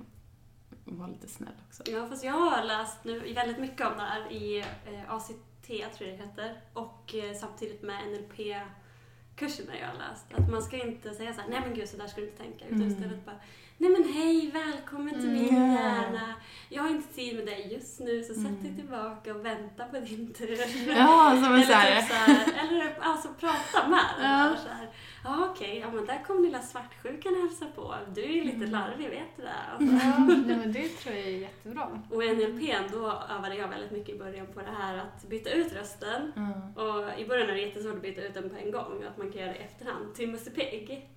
vara 0.85 1.09
lite 1.09 1.29
snäll 1.29 1.55
också. 1.69 1.83
Ja, 1.87 2.09
fast 2.09 2.25
jag 2.25 2.33
har 2.33 2.65
läst 2.65 3.05
nu 3.05 3.33
väldigt 3.35 3.59
mycket 3.59 3.87
om 3.87 3.93
det 3.97 4.03
här 4.03 4.33
i 4.33 4.59
eh, 4.59 5.15
ACT, 5.15 5.67
tror 5.67 5.81
jag 6.11 6.19
det 6.19 6.25
heter, 6.25 6.61
och 6.73 7.15
eh, 7.15 7.35
samtidigt 7.37 7.83
med 7.83 7.97
NLP-kurserna 8.09 9.73
jag 9.81 9.89
har 9.89 9.99
läst. 10.11 10.35
Att 10.35 10.51
man 10.51 10.63
ska 10.63 10.87
inte 10.87 11.15
säga 11.15 11.35
så 11.35 11.41
här, 11.41 11.49
nej 11.49 11.61
men 11.61 11.75
gud 11.75 11.89
så 11.89 11.97
där 11.97 12.07
ska 12.07 12.21
du 12.21 12.27
inte 12.27 12.43
tänka, 12.43 12.65
utan 12.65 12.83
Mm. 12.83 12.93
istället 12.93 13.25
bara, 13.25 13.41
nej 13.79 13.91
men 13.91 14.13
hej, 14.13 14.51
välkommen 14.55 15.15
till 15.21 15.31
min 15.31 15.49
Mm. 15.49 15.73
hjärna. 15.73 16.35
Jag 16.69 16.83
har 16.83 16.91
inte 16.91 17.15
tid 17.15 17.37
med 17.37 17.47
dig 17.47 17.73
just 17.75 18.01
nu, 18.01 18.23
så 18.23 18.35
sätt 18.35 18.43
dig 18.63 18.71
Mm. 18.71 18.77
tillbaka 18.77 19.35
och 19.35 19.45
vänta 19.47 19.85
på 19.85 20.01
din 20.01 20.33
tur. 20.33 20.59
Ja, 20.97 21.31
som 21.31 21.45
en 21.45 21.63
eller, 21.63 22.01
typ 22.03 22.55
eller 22.59 22.97
alltså 23.01 23.29
prata 23.41 23.89
med 23.89 24.05
den. 24.19 24.31
Ja. 24.31 24.57
Så 24.63 24.69
här, 24.69 24.89
ja 25.25 25.49
okej, 25.51 25.79
ja 25.79 25.91
men 25.93 26.07
där 26.07 26.25
kom 26.27 26.43
lilla 26.45 26.63
svartsjukan 26.63 27.33
och 27.35 27.41
hälsa 27.41 27.67
på. 27.75 27.95
Du 28.15 28.23
är 28.25 28.29
ju 28.29 28.45
lite 28.45 28.57
Mm. 28.57 28.71
larvig, 28.71 29.09
vet 29.11 29.37
du 29.37 29.43
det? 29.43 29.51
Alltså. 29.73 30.07
Ja, 30.07 30.19
nej, 30.47 30.57
men 30.57 30.73
det 30.73 30.89
tror 30.89 31.15
jag 31.15 31.25
är 31.27 31.31
jättebra. 31.39 32.03
Och 32.11 32.25
i 32.25 32.29
NLP 32.35 32.77
då 32.93 33.23
övade 33.39 33.55
jag 33.55 33.69
väldigt 33.69 33.91
mycket 33.91 34.15
i 34.15 34.19
början 34.19 34.47
på 34.47 34.61
det 34.61 34.73
här 34.79 34.97
att 34.99 35.29
byta 35.29 35.51
ut 35.51 35.73
rösten. 35.73 36.33
Ja. 36.37 36.83
Och 36.83 37.21
i 37.21 37.27
början 37.27 37.49
är 37.49 37.55
det 37.55 37.61
jättesvårt 37.61 37.95
att 37.95 38.03
byta 38.03 38.21
ut 38.23 38.35
den 38.35 38.51
på 38.51 38.57
en 38.57 38.71
gång, 38.71 39.05
att 39.11 39.19
man 39.19 39.33
kan 39.33 39.41
göra 39.41 39.53
det 39.53 39.59
i 39.59 39.63
efterhand. 39.63 40.15
Till 40.15 40.29
Musse 40.31 40.51
Pigg. 40.51 41.09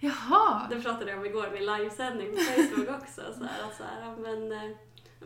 Jaha! 0.00 0.66
Det 0.70 0.80
pratade 0.80 1.10
jag 1.10 1.18
om 1.20 1.26
igår 1.26 1.46
i 1.46 1.50
min 1.50 1.66
livesändning 1.66 2.30
på 2.32 2.38
Facebook 2.38 2.88
också. 3.02 3.22
Så 3.38 3.44
här, 3.44 3.62
att 3.68 3.76
så 3.76 3.82
här, 3.84 4.16
men, 4.16 4.48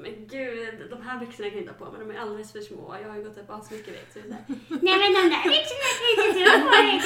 men 0.02 0.26
gud, 0.26 0.90
de 0.90 1.02
här 1.02 1.18
byxorna 1.18 1.48
kan 1.48 1.58
jag 1.58 1.62
inte 1.66 1.72
ha 1.72 1.86
på 1.86 1.92
mig, 1.92 2.06
de 2.06 2.14
är 2.14 2.20
alldeles 2.20 2.52
för 2.52 2.60
små. 2.60 2.96
Jag 3.02 3.08
har 3.08 3.16
ju 3.16 3.24
gått 3.24 3.38
upp 3.38 3.50
asmycket 3.50 3.94
vikt. 3.94 4.12
Så 4.12 4.18
Nej 4.28 4.96
men 5.00 5.12
de 5.18 5.22
där 5.34 5.44
byxorna 5.54 5.88
kan 5.98 6.06
inte 6.12 6.38
du 6.38 6.44
ha 6.50 6.58
på 6.64 6.70
dig! 6.70 7.02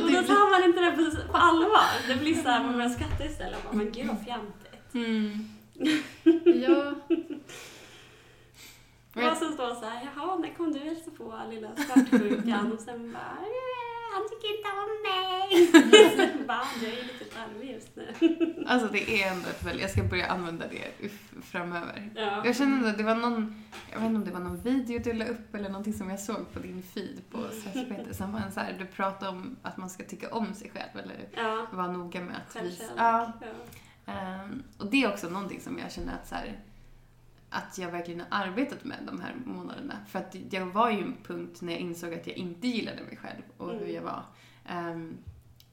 Och 0.04 0.10
då 0.12 0.34
tar 0.34 0.50
man 0.50 0.64
inte 0.68 0.80
det 0.80 0.90
på, 0.90 1.32
på 1.32 1.38
allvar. 1.38 2.08
Det 2.08 2.14
blir 2.14 2.34
så 2.34 2.48
här, 2.48 2.64
man 2.64 2.72
börjar 2.72 2.88
skratta 2.88 3.24
istället. 3.24 3.58
Och 3.58 3.64
bara, 3.64 3.76
men 3.76 3.92
gud 3.92 4.06
vad 4.06 4.24
fjantigt. 4.24 4.94
Mm. 4.94 5.48
Ja, 6.64 6.94
Och 9.30 9.36
så 9.36 9.52
står 9.52 9.74
så 9.74 9.84
här, 9.84 10.08
jaha, 10.14 10.36
när 10.36 10.54
kom 10.54 10.72
du 10.72 10.78
hälsa 10.78 11.10
på 11.18 11.40
lilla 11.50 11.68
svartsjukan? 11.76 12.72
Och 12.72 12.80
sen 12.80 13.12
bara, 13.12 13.36
"Eh, 13.42 13.87
han 14.14 14.22
tycker 14.28 14.56
inte 14.56 14.68
om 14.82 14.92
mig. 15.10 16.46
Bara, 16.46 16.66
jag 16.82 16.92
är 16.92 17.02
lite 17.02 17.24
larvig 17.38 17.70
just 17.72 17.96
nu. 17.96 18.64
Alltså 18.66 18.88
det 18.88 19.22
är 19.22 19.32
ändå 19.32 19.48
ett 19.48 19.62
väldigt, 19.62 19.82
jag 19.82 19.90
ska 19.90 20.02
börja 20.02 20.26
använda 20.26 20.64
det 20.68 21.08
framöver. 21.42 22.10
Ja. 22.14 22.42
Jag 22.44 22.56
känner 22.56 22.90
att 22.90 22.98
det 22.98 23.04
var 23.04 23.14
någon, 23.14 23.64
jag 23.92 23.98
vet 23.98 24.06
inte 24.06 24.18
om 24.18 24.24
det 24.24 24.30
var 24.30 24.40
någon 24.40 24.60
video 24.60 24.98
du 25.04 25.12
la 25.12 25.24
upp 25.24 25.54
eller 25.54 25.68
någonting 25.68 25.92
som 25.94 26.10
jag 26.10 26.20
såg 26.20 26.52
på 26.52 26.58
din 26.58 26.82
feed 26.82 27.20
på 27.30 27.38
Stresspeter 27.60 28.12
som 28.12 28.32
var 28.32 28.40
en 28.40 28.52
så 28.52 28.60
här, 28.60 28.76
du 28.78 28.86
pratade 28.86 29.30
om 29.30 29.56
att 29.62 29.76
man 29.76 29.90
ska 29.90 30.04
tycka 30.04 30.28
om 30.34 30.54
sig 30.54 30.70
själv 30.74 31.04
eller 31.04 31.28
Ja, 31.44 31.66
vara 31.72 31.92
noga 31.92 32.20
med 32.20 32.36
att 32.36 32.62
visa. 32.64 32.84
Ja, 32.96 33.32
Ja. 33.40 34.12
Ehm, 34.12 34.62
och 34.78 34.86
det 34.86 35.02
är 35.04 35.12
också 35.12 35.28
någonting 35.28 35.60
som 35.60 35.78
jag 35.78 35.92
känner 35.92 36.12
att 36.22 36.28
så 36.28 36.34
här, 36.34 36.58
att 37.50 37.78
jag 37.78 37.90
verkligen 37.90 38.20
har 38.20 38.44
arbetat 38.46 38.84
med 38.84 38.98
de 39.06 39.20
här 39.20 39.34
månaderna. 39.44 39.94
För 40.08 40.18
att 40.18 40.36
jag 40.50 40.66
var 40.66 40.90
ju 40.90 40.98
en 41.02 41.16
punkt 41.24 41.60
när 41.62 41.72
jag 41.72 41.80
insåg 41.80 42.14
att 42.14 42.26
jag 42.26 42.36
inte 42.36 42.68
gillade 42.68 43.02
mig 43.02 43.16
själv 43.16 43.42
och 43.56 43.68
hur 43.72 43.80
Mm. 43.82 43.94
jag 43.94 44.02
var. 44.02 44.22
Ehm, 44.66 45.16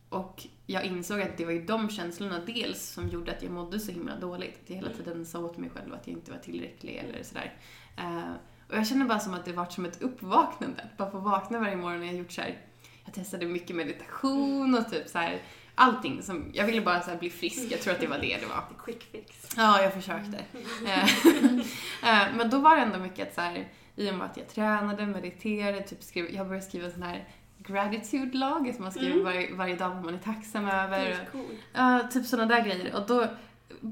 och 0.10 0.48
jag 0.66 0.86
insåg 0.86 1.22
att 1.22 1.38
det 1.38 1.46
var 1.46 1.52
ju 1.52 1.66
de 1.66 1.90
känslorna 1.90 2.40
dels 2.46 2.84
som 2.90 3.10
gjorde 3.10 3.32
att 3.32 3.44
jag 3.44 3.52
mådde 3.52 3.80
så 3.80 3.92
himla 3.92 4.20
dåligt. 4.20 4.60
Att 4.64 4.70
jag 4.70 4.76
hela 4.76 4.90
Mm. 4.92 5.04
tiden 5.04 5.26
sa 5.26 5.40
åt 5.40 5.58
mig 5.58 5.70
själv 5.70 5.94
att 5.94 6.08
jag 6.08 6.18
inte 6.18 6.32
var 6.32 6.38
tillräcklig 6.40 6.96
eller 6.96 7.24
sådär. 7.24 7.54
Ehm, 7.98 8.34
och 8.70 8.76
jag 8.78 8.88
känner 8.88 9.06
bara 9.06 9.20
som 9.20 9.34
att 9.34 9.46
det 9.46 9.54
varit 9.54 9.72
som 9.72 9.86
ett 9.86 10.02
uppvaknande. 10.02 10.82
Att 10.84 10.98
bara 10.98 11.12
få 11.12 11.20
vakna 11.20 11.60
varje 11.60 11.76
morgon 11.76 12.00
och 12.02 12.06
jag 12.08 12.16
gjort 12.16 12.32
så 12.32 12.42
här. 12.42 12.58
Jag 13.06 13.14
testade 13.14 13.46
mycket 13.46 13.76
meditation 13.76 14.76
och 14.76 14.90
typ 14.92 15.08
så 15.10 15.18
här 15.18 15.42
allting 15.76 16.24
som, 16.24 16.52
jag 16.54 16.66
ville 16.66 16.82
bara 16.82 17.02
så 17.02 17.16
bli 17.16 17.30
frisk, 17.30 17.72
jag 17.72 17.82
tror 17.82 17.94
att 17.94 18.00
det 18.00 18.08
var 18.08 18.18
det 18.18 18.38
det 18.38 18.46
var. 18.46 18.64
Quick 18.86 19.04
fix. 19.12 19.54
Ja, 19.58 19.82
jag 19.82 19.94
försökte. 19.94 20.38
Eh, 20.86 21.04
eh, 22.24 22.28
Men 22.38 22.50
då 22.50 22.60
var 22.60 22.76
det 22.76 22.82
ändå 22.82 23.00
mycket 23.00 23.28
att 23.28 23.36
så 23.36 23.42
här, 23.42 23.68
i 23.96 24.12
och 24.12 24.16
med 24.16 24.26
att 24.26 24.38
jag 24.38 24.48
tränade, 24.50 25.06
mediterade, 25.06 25.82
typ 25.82 26.04
skrev, 26.04 26.32
jag 26.32 26.48
började 26.48 26.66
skriva 26.66 26.90
sån 26.90 27.04
här 27.04 27.28
gratitude-lag 27.58 28.72
som 28.76 28.84
man 28.84 28.92
skriver 28.92 29.12
Mm. 29.12 29.24
varje, 29.26 29.54
varje 29.56 29.76
dag 29.76 29.90
vad 29.90 30.06
man 30.06 30.14
är 30.14 30.20
tacksam 30.20 30.66
över. 30.70 31.00
Väldigt 31.00 31.32
cool. 31.32 31.56
Ja, 31.74 32.00
typ 32.14 32.26
sådana 32.26 32.56
där 32.56 32.64
grejer. 32.66 32.96
Och 32.96 33.08
då 33.08 33.28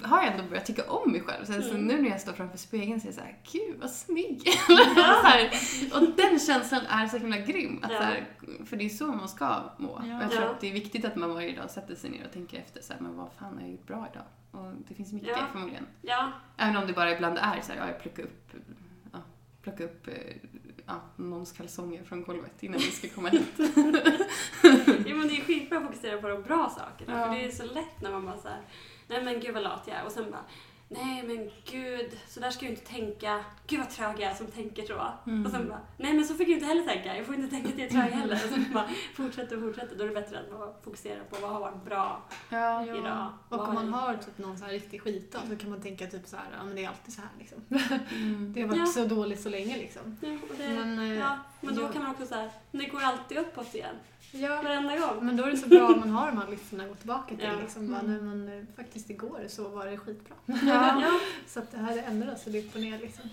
har 0.04 0.24
jag 0.24 0.32
ändå 0.34 0.44
börjat 0.50 0.66
tycka 0.66 0.84
om 0.92 1.12
mig 1.12 1.22
själv. 1.22 1.46
Så, 1.46 1.54
så 1.62 1.70
Mm. 1.70 1.82
nu 1.88 2.02
när 2.02 2.10
jag 2.10 2.22
står 2.22 2.34
framför 2.34 2.58
spegeln 2.58 3.00
så 3.02 3.08
är 3.08 3.10
jag 3.10 3.16
såhär, 3.16 3.38
gud 3.52 3.80
vad 3.80 3.90
snygg. 3.92 4.42
så 4.68 5.28
här, 5.28 5.50
och 5.94 6.02
den 6.18 6.40
känslan 6.40 6.82
är 6.86 7.08
så 7.08 7.18
himla 7.18 7.38
grym. 7.38 7.80
Att, 7.84 7.92
Ja. 7.92 7.98
så 7.98 8.04
här, 8.04 8.28
för 8.66 8.78
det 8.78 8.86
är 8.86 8.90
så 8.90 9.08
man 9.08 9.30
ska 9.30 9.64
må. 9.78 10.02
Ja. 10.08 10.18
Och 10.18 10.24
jag 10.24 10.32
tror 10.32 10.44
Ja. 10.44 10.50
att 10.50 10.62
det 10.62 10.70
är 10.70 10.74
viktigt 10.74 11.06
att 11.06 11.16
man 11.16 11.34
varje 11.34 11.56
dag 11.56 11.70
sätter 11.70 11.96
sig 11.96 12.10
ner 12.10 12.26
och 12.26 12.32
tänker 12.34 12.58
efter, 12.60 12.82
så 12.82 12.94
här, 12.94 13.00
men 13.02 13.16
vad 13.18 13.28
fan 13.40 13.54
har 13.54 13.62
jag 13.62 13.72
gjort 13.72 13.88
bra 13.88 14.08
idag? 14.14 14.26
Och 14.52 14.74
det 14.88 14.94
finns 14.96 15.14
mycket 15.14 15.30
Ja. 15.30 15.46
förmodligen. 15.52 15.86
Ja, 16.02 16.32
Även 16.58 16.78
om 16.78 16.88
det 16.88 16.94
bara 16.94 17.12
ibland 17.12 17.38
är 17.38 17.62
så 17.62 17.72
här, 17.72 17.80
ja, 17.80 17.88
jag 17.88 18.02
plockar 18.02 18.24
upp, 18.24 18.52
ja, 19.14 19.20
plockar 19.64 19.84
upp 19.84 20.08
eh, 20.08 20.14
ja, 20.86 21.02
någons 21.16 21.52
kalsonger 21.52 22.04
från 22.04 22.24
golvet 22.24 22.64
innan 22.64 22.80
vi 22.80 22.92
ska 22.92 23.08
komma 23.10 23.30
hit. 23.30 23.60
Skitbra 25.74 25.88
att 25.90 25.96
fokusera 25.96 26.22
på 26.22 26.28
de 26.28 26.42
bra 26.44 26.70
sakerna. 26.78 27.20
Ja. 27.20 27.26
För 27.28 27.36
det 27.36 27.46
är 27.46 27.52
så 27.52 27.64
lätt 27.66 28.02
när 28.02 28.12
man 28.12 28.26
bara 28.26 28.38
såhär, 28.38 28.62
nej 29.08 29.24
men 29.24 29.40
gud 29.40 29.54
vad 29.54 29.64
lat 29.64 29.84
jag 29.86 29.98
är. 29.98 30.06
Och 30.06 30.12
sen 30.12 30.32
bara, 30.32 30.44
nej 30.90 31.24
men 31.24 31.52
gud, 31.72 32.20
så 32.28 32.40
där 32.40 32.50
ska 32.52 32.66
jag 32.66 32.74
inte 32.74 32.86
tänka. 32.86 33.44
Gud 33.68 33.80
vad 33.80 33.90
trög 33.90 34.20
jag 34.20 34.32
är 34.32 34.36
som 34.36 34.48
tänker 34.48 34.84
så. 34.86 35.08
Mm. 35.28 35.46
Och 35.46 35.52
sen 35.52 35.70
bara, 35.70 35.80
nej 35.98 36.14
men 36.14 36.26
så 36.26 36.34
fick 36.36 36.48
jag 36.48 36.54
inte 36.56 36.66
heller 36.66 36.84
tänka. 36.84 37.18
Jag 37.18 37.26
får 37.26 37.36
inte 37.36 37.48
tänka 37.50 37.70
att 37.70 37.78
jag 37.78 37.88
är 37.88 37.92
trög 37.92 38.12
heller. 38.12 38.34
Och 38.36 38.40
sen 38.50 38.66
bara, 38.74 38.90
fortsätter 39.16 39.56
och 39.58 39.64
fortsätter. 39.64 39.96
Då 39.96 40.04
är 40.04 40.08
det 40.08 40.14
bättre 40.14 40.40
att 40.40 40.52
bara 40.52 40.74
fokusera 40.84 41.24
på 41.30 41.36
vad 41.42 41.50
har 41.52 41.60
varit 41.60 41.86
bra. 41.86 42.22
Ja. 42.50 42.84
idag. 42.86 42.98
Ja. 43.06 43.34
Och 43.50 43.58
Vad 43.58 43.68
om 43.70 43.74
man 43.76 43.94
har- 43.94 44.16
typ 44.18 44.38
någon 44.38 44.58
så 44.58 44.66
här 44.66 44.72
riktig 44.72 45.02
skitdag 45.02 45.40
så 45.50 45.56
kan 45.58 45.70
man 45.70 45.82
tänka 45.82 46.08
typ 46.08 46.28
så 46.28 46.36
här, 46.36 46.46
ja 46.58 46.64
men 46.64 46.76
det 46.76 46.84
är 46.84 46.90
alltid 46.90 47.14
så 47.14 47.22
här 47.22 47.30
liksom. 47.40 47.62
Mm. 48.12 48.54
Det 48.54 48.62
har 48.62 48.68
varit 48.68 48.80
Ja. 48.80 48.86
så 48.86 49.06
dåligt 49.06 49.42
så 49.42 49.50
länge 49.50 49.78
liksom. 49.78 50.18
Ja, 50.22 50.30
det, 50.58 50.70
Men, 50.70 51.00
eh, 51.00 51.18
ja, 51.20 51.38
men 51.62 51.76
då 51.76 51.82
ja. 51.82 51.92
kan 51.92 52.02
man 52.04 52.12
också 52.12 52.26
säga, 52.26 52.50
det 52.72 52.86
går 52.86 53.02
alltid 53.04 53.38
uppåt 53.38 53.76
igen. 53.76 53.96
Ja, 54.36 54.62
Varenda 54.62 54.98
gång. 54.98 55.26
men 55.26 55.38
då 55.38 55.43
är 55.43 55.52
det 55.52 55.58
så 55.58 55.67
bra 55.67 55.88
om 55.88 56.00
man 56.00 56.10
har 56.10 56.28
de 56.28 56.38
här 56.38 56.48
listorna 56.50 56.84
att 56.84 56.89
gå 56.89 56.96
tillbaka 56.96 57.36
till. 57.36 57.46
Ja. 57.46 57.60
Liksom, 57.62 57.91
bara, 57.91 58.00
Mm. 58.00 58.12
nej, 58.12 58.22
men, 58.48 58.60
eh, 58.60 58.65
faktiskt 58.76 59.10
igår 59.10 59.46
så 59.50 59.67
var 59.69 59.86
det 59.86 59.98
skitbra. 59.98 60.36
Ja. 60.46 60.56
Ja, 61.02 61.19
Så 61.48 61.60
att 61.60 61.72
det 61.72 61.78
här 61.78 61.98
ändras 62.08 62.46
och 62.46 62.52
det 62.52 62.58
är 62.60 62.63
upp 62.65 62.76
och 62.76 62.82
ner 62.82 63.00
liksom. 63.00 63.30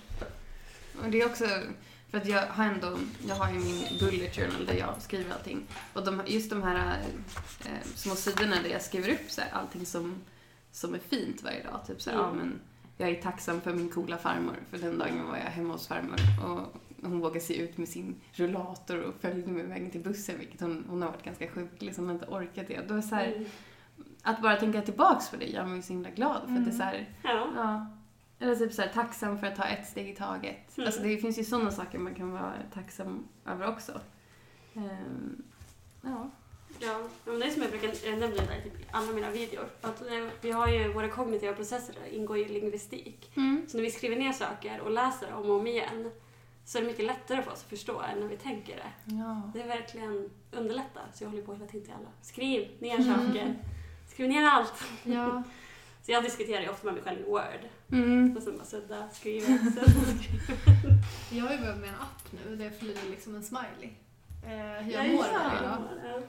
Och 1.04 1.10
det 1.10 1.20
är 1.20 1.26
också, 1.26 1.44
för 2.10 2.18
att 2.18 2.26
jag 2.26 2.46
har 2.46 2.64
ändå, 2.64 2.98
jag 3.28 3.34
har 3.34 3.52
ju 3.52 3.58
min 3.58 3.84
bullet 4.00 4.36
journal 4.36 4.66
där 4.66 4.74
jag 4.74 4.94
skriver 5.02 5.32
allting. 5.34 5.62
Och 5.92 6.04
de, 6.04 6.22
just 6.26 6.50
de 6.50 6.62
här 6.62 6.98
eh, 7.64 7.86
små 7.94 8.14
sidorna 8.14 8.56
där 8.62 8.70
jag 8.70 8.82
skriver 8.82 9.08
upp 9.08 9.30
så 9.30 9.40
här, 9.40 9.50
allting 9.52 9.86
som, 9.86 10.14
som 10.72 10.94
är 10.94 10.98
fint 10.98 11.42
varje 11.42 11.62
dag. 11.62 11.80
Typ 11.86 12.00
så 12.02 12.10
här, 12.10 12.16
Mm. 12.18 12.28
ja 12.30 12.34
men 12.34 12.60
jag 12.96 13.08
är 13.10 13.22
tacksam 13.22 13.60
för 13.60 13.72
min 13.72 13.88
coola 13.90 14.18
farmor, 14.18 14.56
för 14.70 14.78
den 14.78 14.98
dagen 14.98 15.26
var 15.28 15.36
jag 15.36 15.44
hemma 15.44 15.72
hos 15.72 15.86
farmor. 15.86 16.18
Och 16.44 16.74
hon 17.02 17.20
vågade 17.20 17.40
se 17.40 17.56
ut 17.56 17.78
med 17.78 17.88
sin 17.88 18.20
rullator 18.32 19.00
och 19.02 19.14
följde 19.20 19.50
med 19.50 19.64
vägen 19.66 19.90
till 19.90 20.00
bussen, 20.00 20.38
vilket 20.38 20.60
hon, 20.60 20.84
hon 20.88 21.02
har 21.02 21.10
varit 21.10 21.24
ganska 21.24 21.48
sjuk, 21.48 21.70
liksom 21.82 22.10
inte 22.10 22.26
orkat 22.26 22.68
det. 22.68 22.88
Då 22.88 22.94
är 22.94 23.00
så 23.00 23.14
här, 23.14 23.26
Mm. 23.36 23.46
att 24.22 24.42
bara 24.42 24.56
tänka 24.56 24.82
tillbaks 24.82 25.30
på 25.30 25.36
det 25.36 25.46
gör 25.46 25.64
mig 25.64 25.82
så 25.82 25.92
himla 25.92 26.10
glad. 26.10 26.42
För 26.46 26.54
att 26.56 26.64
det 26.64 26.70
är 26.70 26.76
så 26.76 26.82
här, 26.82 27.08
ja. 27.22 27.48
Ja. 27.56 27.86
Eller 28.38 28.56
typ 28.56 28.72
så 28.72 28.82
här, 28.82 28.88
tacksam 28.88 29.38
för 29.38 29.46
att 29.46 29.56
ta 29.56 29.64
ett 29.64 29.88
steg 29.88 30.08
i 30.08 30.14
taget. 30.14 30.76
Mm. 30.76 30.86
Alltså 30.86 31.02
det 31.02 31.16
finns 31.18 31.38
ju 31.38 31.44
sådana 31.44 31.70
saker 31.70 31.98
man 31.98 32.14
kan 32.14 32.32
vara 32.32 32.52
tacksam 32.74 33.28
över 33.46 33.68
också. 33.68 34.00
Ehm, 34.74 35.42
ja. 36.02 36.30
Ja, 36.80 37.08
men 37.24 37.38
det 37.40 37.46
är 37.46 37.50
som 37.50 37.62
jag 37.62 37.70
brukar 37.70 37.88
det 37.88 38.58
i 38.58 38.62
typ 38.62 38.88
alla 38.90 39.12
mina 39.12 39.30
videor. 39.30 39.64
Att 39.80 40.00
eh, 40.00 40.26
vi 40.40 40.50
har 40.50 40.68
ju 40.68 40.92
våra 40.92 41.08
kognitiva 41.08 41.52
processer 41.52 41.94
ingår 42.10 42.38
ju 42.38 42.48
lingvistik. 42.48 43.32
Mm. 43.36 43.64
Så 43.68 43.76
när 43.76 43.84
vi 43.84 43.90
skriver 43.90 44.16
ner 44.16 44.32
saker 44.32 44.80
och 44.80 44.90
läser 44.90 45.32
om 45.32 45.50
och 45.50 45.56
om 45.56 45.66
igen 45.66 46.10
så 46.70 46.78
är 46.78 46.82
det 46.82 46.88
mycket 46.88 47.04
lättare 47.04 47.42
för 47.42 47.50
oss 47.52 47.62
att 47.62 47.68
förstå 47.70 48.00
än 48.00 48.20
när 48.20 48.26
vi 48.28 48.36
tänker 48.36 48.76
det. 48.76 49.14
Ja. 49.14 49.50
Det 49.54 49.60
är 49.62 49.66
verkligen 49.68 50.30
underlättar. 50.52 51.02
Så 51.14 51.24
jag 51.24 51.30
håller 51.30 51.42
på 51.42 51.54
hela 51.54 51.66
tiden 51.66 51.86
till 51.86 51.94
alla. 51.94 52.08
Skriv 52.22 52.68
ner 52.80 53.00
Mm. 53.00 53.14
saker. 53.26 53.54
Skriv 54.08 54.28
ner 54.28 54.44
allt. 54.44 54.72
Ja, 55.04 55.42
Så 56.02 56.12
jag 56.12 56.22
diskuterar 56.24 56.60
ju 56.62 56.68
ofta 56.68 56.84
med 56.86 56.94
mig 56.94 57.02
själv 57.02 57.20
i 57.20 57.22
Word. 57.22 57.68
Mm. 57.92 58.36
Och 58.36 58.42
sen 58.42 58.56
bara 58.56 58.64
sudda, 58.64 59.08
skriva, 59.12 59.46
sudda, 59.46 59.82
skriva. 59.90 60.58
jag 61.30 61.44
har 61.44 61.52
ju 61.54 61.60
börjat 61.60 61.78
med 61.78 61.88
en 61.88 61.94
app 61.94 62.32
nu 62.46 62.56
där 62.56 62.64
jag 62.64 62.74
fyller 62.74 62.94
liksom 63.10 63.34
en 63.34 63.42
smiley. 63.42 63.90
Eh, 64.46 64.82
hur 64.84 64.92
jag 64.92 65.08
mår 65.10 65.22
varje 65.22 65.60
dag. 65.68 65.78
Ja. 66.04 66.20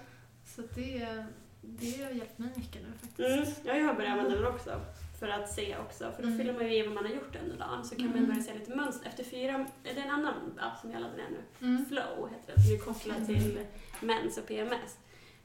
Så 0.45 0.61
det, 0.75 1.25
det 1.61 2.03
har 2.03 2.11
hjälpt 2.11 2.37
mig 2.37 2.49
mycket 2.55 2.81
nu 2.81 2.87
Mm, 2.87 3.37
faktiskt. 3.45 3.61
jag 3.65 3.83
har 3.85 3.93
börjat 3.93 4.11
använda 4.11 4.35
den 4.41 4.47
också. 4.53 4.81
För 5.21 5.27
att 5.29 5.49
se 5.53 5.77
också. 5.77 6.11
För 6.15 6.21
då 6.23 6.27
Mm. 6.27 6.37
fyller 6.39 6.53
man 6.53 6.65
ju 6.67 6.75
i 6.77 6.81
vad 6.83 6.93
man 6.95 7.05
har 7.05 7.11
gjort 7.11 7.35
under 7.43 7.57
dagen. 7.57 7.83
Så 7.85 7.95
kan 7.95 8.05
man 8.05 8.17
Mm. 8.17 8.29
börja 8.29 8.41
se 8.43 8.53
lite 8.53 8.75
mönster. 8.75 9.07
Efter 9.09 9.23
fyra... 9.23 9.65
Det 9.83 9.89
är 9.89 9.97
en 10.03 10.09
annan 10.11 10.33
app 10.59 10.79
som 10.81 10.91
jag 10.91 11.01
laddade 11.01 11.17
ner 11.21 11.29
nu. 11.29 11.67
Mm. 11.67 11.85
Flow 11.85 12.29
heter 12.31 12.53
den. 12.55 12.63
Som 12.63 12.73
är 12.73 12.79
kopplad 12.79 13.25
till 13.25 13.59
mens 13.99 14.37
och 14.37 14.47
PMS. 14.47 14.97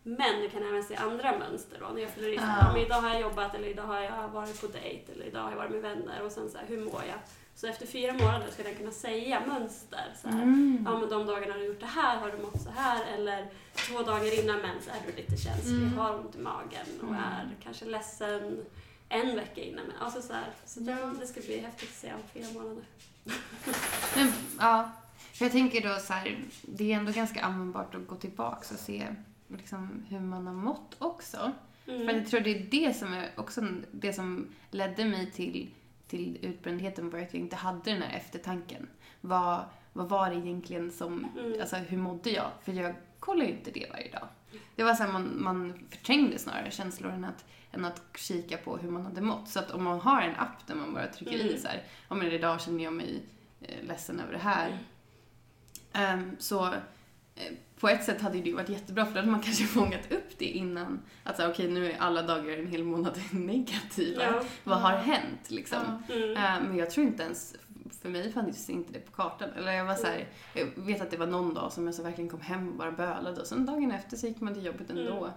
Men 0.02 0.40
du 0.42 0.48
kan 0.50 0.62
även 0.62 0.84
se 0.84 0.96
andra 0.96 1.38
mönster 1.38 1.78
då. 1.80 1.88
När 1.94 2.00
jag 2.02 2.10
fyller 2.10 2.28
i 2.28 2.36
här, 2.36 2.72
Ja. 2.78 2.86
idag 2.86 2.94
har 3.00 3.08
jag 3.10 3.20
jobbat 3.20 3.54
eller 3.54 3.68
idag 3.68 3.82
har 3.82 4.00
jag 4.00 4.28
varit 4.28 4.60
på 4.60 4.66
dejt 4.66 5.12
eller 5.12 5.24
idag 5.24 5.42
har 5.42 5.50
jag 5.50 5.56
varit 5.56 5.70
med 5.70 5.82
vänner 5.82 6.22
och 6.22 6.32
sen 6.32 6.50
så 6.50 6.58
här, 6.58 6.66
hur 6.66 6.84
mår 6.84 7.02
jag? 7.08 7.18
Så 7.54 7.66
efter 7.66 7.86
fyra 7.86 8.12
månader 8.12 8.46
ska 8.50 8.62
den 8.62 8.74
kunna 8.74 8.90
säga 8.90 9.42
mönster. 9.46 10.12
Så 10.22 10.28
här, 10.28 10.42
Mm. 10.42 10.82
Ja 10.86 10.98
men 10.98 11.08
de 11.08 11.26
dagarna 11.26 11.52
har 11.52 11.60
du 11.60 11.66
gjort 11.66 11.80
det 11.80 11.86
här 11.86 12.16
har 12.18 12.30
du 12.30 12.38
mått 12.38 12.62
så 12.62 12.70
här 12.70 13.04
eller 13.14 13.46
två 13.74 14.02
dagar 14.02 14.42
innan 14.44 14.60
mens 14.60 14.88
är 14.88 15.06
du 15.06 15.16
lite 15.16 15.36
känslig, 15.36 15.82
Mm. 15.82 15.98
har 15.98 16.18
ont 16.18 16.36
i 16.36 16.38
magen 16.38 16.86
och 17.00 17.08
Mm. 17.08 17.14
är 17.22 17.48
kanske 17.62 17.84
ledsen 17.84 18.64
en 19.08 19.36
vecka 19.36 19.60
innan 19.62 19.86
mens. 19.86 20.00
Alltså 20.00 20.22
så 20.22 20.32
här, 20.32 20.50
så 20.64 20.80
det, 20.80 20.90
Ja. 20.92 21.12
det 21.20 21.26
ska 21.26 21.40
bli 21.40 21.58
häftigt 21.60 21.88
att 21.90 21.94
se 21.96 22.12
om 22.14 22.20
fyra 22.32 22.52
månader. 22.62 22.84
Men, 24.16 24.32
ja. 24.58 24.90
För 25.32 25.44
jag 25.44 25.52
tänker 25.52 25.88
då 25.88 25.98
så 26.00 26.12
här, 26.12 26.38
det 26.62 26.92
är 26.92 26.96
ändå 26.96 27.12
ganska 27.12 27.40
användbart 27.42 27.94
att 27.94 28.06
gå 28.06 28.16
tillbaks 28.16 28.70
och 28.70 28.78
se 28.78 29.06
liksom, 29.48 30.04
hur 30.08 30.20
man 30.20 30.46
har 30.46 30.54
mått 30.54 30.96
också. 30.98 31.52
För 31.84 31.92
Mm. 31.92 32.16
jag 32.16 32.26
tror 32.28 32.40
det 32.40 32.50
är 32.50 32.66
det 32.70 32.96
som 32.96 33.12
är 33.12 33.30
också 33.36 33.60
det 33.92 34.12
som 34.12 34.48
ledde 34.70 35.04
mig 35.04 35.30
till, 35.30 35.70
till 36.08 36.38
utbrändheten 36.42 37.10
var 37.10 37.18
att 37.18 37.34
jag 37.34 37.42
inte 37.42 37.56
hade 37.56 37.90
den 37.92 38.02
här 38.02 38.16
eftertanken. 38.16 38.88
Vad, 39.20 39.64
vad 39.92 40.08
var 40.08 40.30
det 40.30 40.36
egentligen 40.36 40.90
som, 40.92 41.26
Mm. 41.38 41.60
alltså 41.60 41.76
hur 41.76 41.98
mådde 41.98 42.30
jag? 42.30 42.50
För 42.62 42.72
jag 42.72 42.94
kollar 43.20 43.44
ju 43.44 43.50
inte 43.50 43.70
det 43.70 43.86
varje 43.92 44.10
dag. 44.12 44.28
Det 44.76 44.82
var 44.84 44.94
så 44.94 45.02
här, 45.02 45.12
man, 45.12 45.42
man 45.42 45.74
förträngde 45.90 46.38
snarare 46.38 46.70
känslor 46.70 47.12
än 47.12 47.24
att, 47.24 47.44
än 47.72 47.84
att 47.84 48.02
kika 48.16 48.56
på 48.56 48.76
hur 48.76 48.90
man 48.90 49.02
hade 49.02 49.20
mått. 49.20 49.48
Så 49.48 49.58
att 49.58 49.70
om 49.70 49.84
man 49.84 50.00
har 50.00 50.22
en 50.22 50.36
app 50.36 50.66
där 50.66 50.74
man 50.74 50.94
bara 50.94 51.06
trycker 51.06 51.32
i 51.36 51.40
Mm. 51.48 51.60
så 51.60 51.68
här, 51.68 51.82
ja 52.08 52.14
men 52.14 52.32
idag 52.32 52.60
känner 52.60 52.84
jag 52.84 52.92
mig 52.92 53.22
eh, 53.60 53.84
ledsen 53.88 54.20
över 54.20 54.32
det 54.32 54.38
här. 54.38 54.78
Ehm, 55.92 56.36
så 56.38 56.66
eh, 57.34 57.52
på 57.80 57.88
ett 57.88 58.04
sätt 58.04 58.20
hade 58.20 58.36
ju 58.38 58.42
det 58.44 58.52
varit 58.54 58.68
jättebra 58.68 59.06
för 59.06 59.12
då 59.12 59.18
hade 59.18 59.30
man 59.30 59.40
kanske 59.42 59.64
fångat 59.64 60.12
upp 60.12 60.38
det 60.38 60.44
innan. 60.44 61.00
Att 61.24 61.36
säga 61.36 61.50
okej 61.50 61.68
nu 61.70 61.92
är 61.92 61.98
alla 61.98 62.22
dagar 62.22 62.58
en 62.58 62.66
hel 62.66 62.84
månad 62.84 63.20
negativa. 63.30 64.22
Ja. 64.22 64.42
Vad 64.64 64.78
har 64.80 64.96
hänt 64.96 65.50
liksom? 65.50 66.02
Ja. 66.08 66.14
Mm. 66.14 66.36
Ehm, 66.36 66.62
men 66.62 66.76
jag 66.76 66.90
tror 66.90 67.06
inte 67.06 67.22
ens, 67.22 67.54
för 68.06 68.12
mig 68.12 68.32
fanns 68.32 68.70
inte 68.70 68.92
det 68.92 68.98
på 69.00 69.12
kartan. 69.12 69.50
Eller 69.56 69.72
jag 69.72 69.84
var 69.84 69.94
så 69.94 70.06
här, 70.06 70.28
jag 70.54 70.66
vet 70.76 71.00
att 71.02 71.10
det 71.10 71.16
var 71.16 71.26
någon 71.26 71.54
dag 71.54 71.72
som 71.72 71.86
jag 71.86 71.94
så 71.94 72.02
verkligen 72.02 72.30
kom 72.30 72.40
hem 72.40 72.68
och 72.68 72.74
bara 72.74 72.92
bölade 72.92 73.40
och 73.40 73.46
sen 73.46 73.66
dagen 73.66 73.90
efter 73.92 74.16
så 74.16 74.26
gick 74.26 74.40
man 74.40 74.54
till 74.54 74.64
jobbet 74.64 74.90
ändå. 74.90 75.30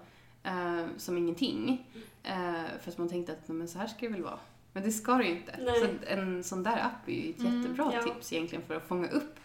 ehm, 0.44 0.90
som 0.98 1.18
ingenting. 1.18 1.88
Uh, 2.26 2.80
för 2.82 2.92
att 2.92 2.98
man 2.98 3.10
tänkte 3.10 3.32
att 3.34 3.48
"Nej, 3.48 3.58
men 3.58 3.68
så 3.68 3.80
här 3.80 3.88
ska 3.88 4.06
det 4.06 4.12
väl 4.12 4.24
vara. 4.24 4.40
Men 4.74 4.84
det 4.84 4.92
ska 4.92 5.14
det 5.14 5.24
ju 5.24 5.38
inte. 5.38 5.56
Nej. 5.60 5.80
Så 5.80 5.88
en 6.14 6.44
sån 6.44 6.64
där 6.64 6.78
app 6.78 7.08
är 7.10 7.12
ju 7.14 7.30
ett 7.30 7.40
Mm, 7.40 7.62
jättebra 7.62 7.92
ja. 7.94 8.02
tips 8.04 8.34
egentligen 8.34 8.64
för 8.66 8.76
att 8.76 8.88
fånga 8.88 9.08
upp 9.10 9.36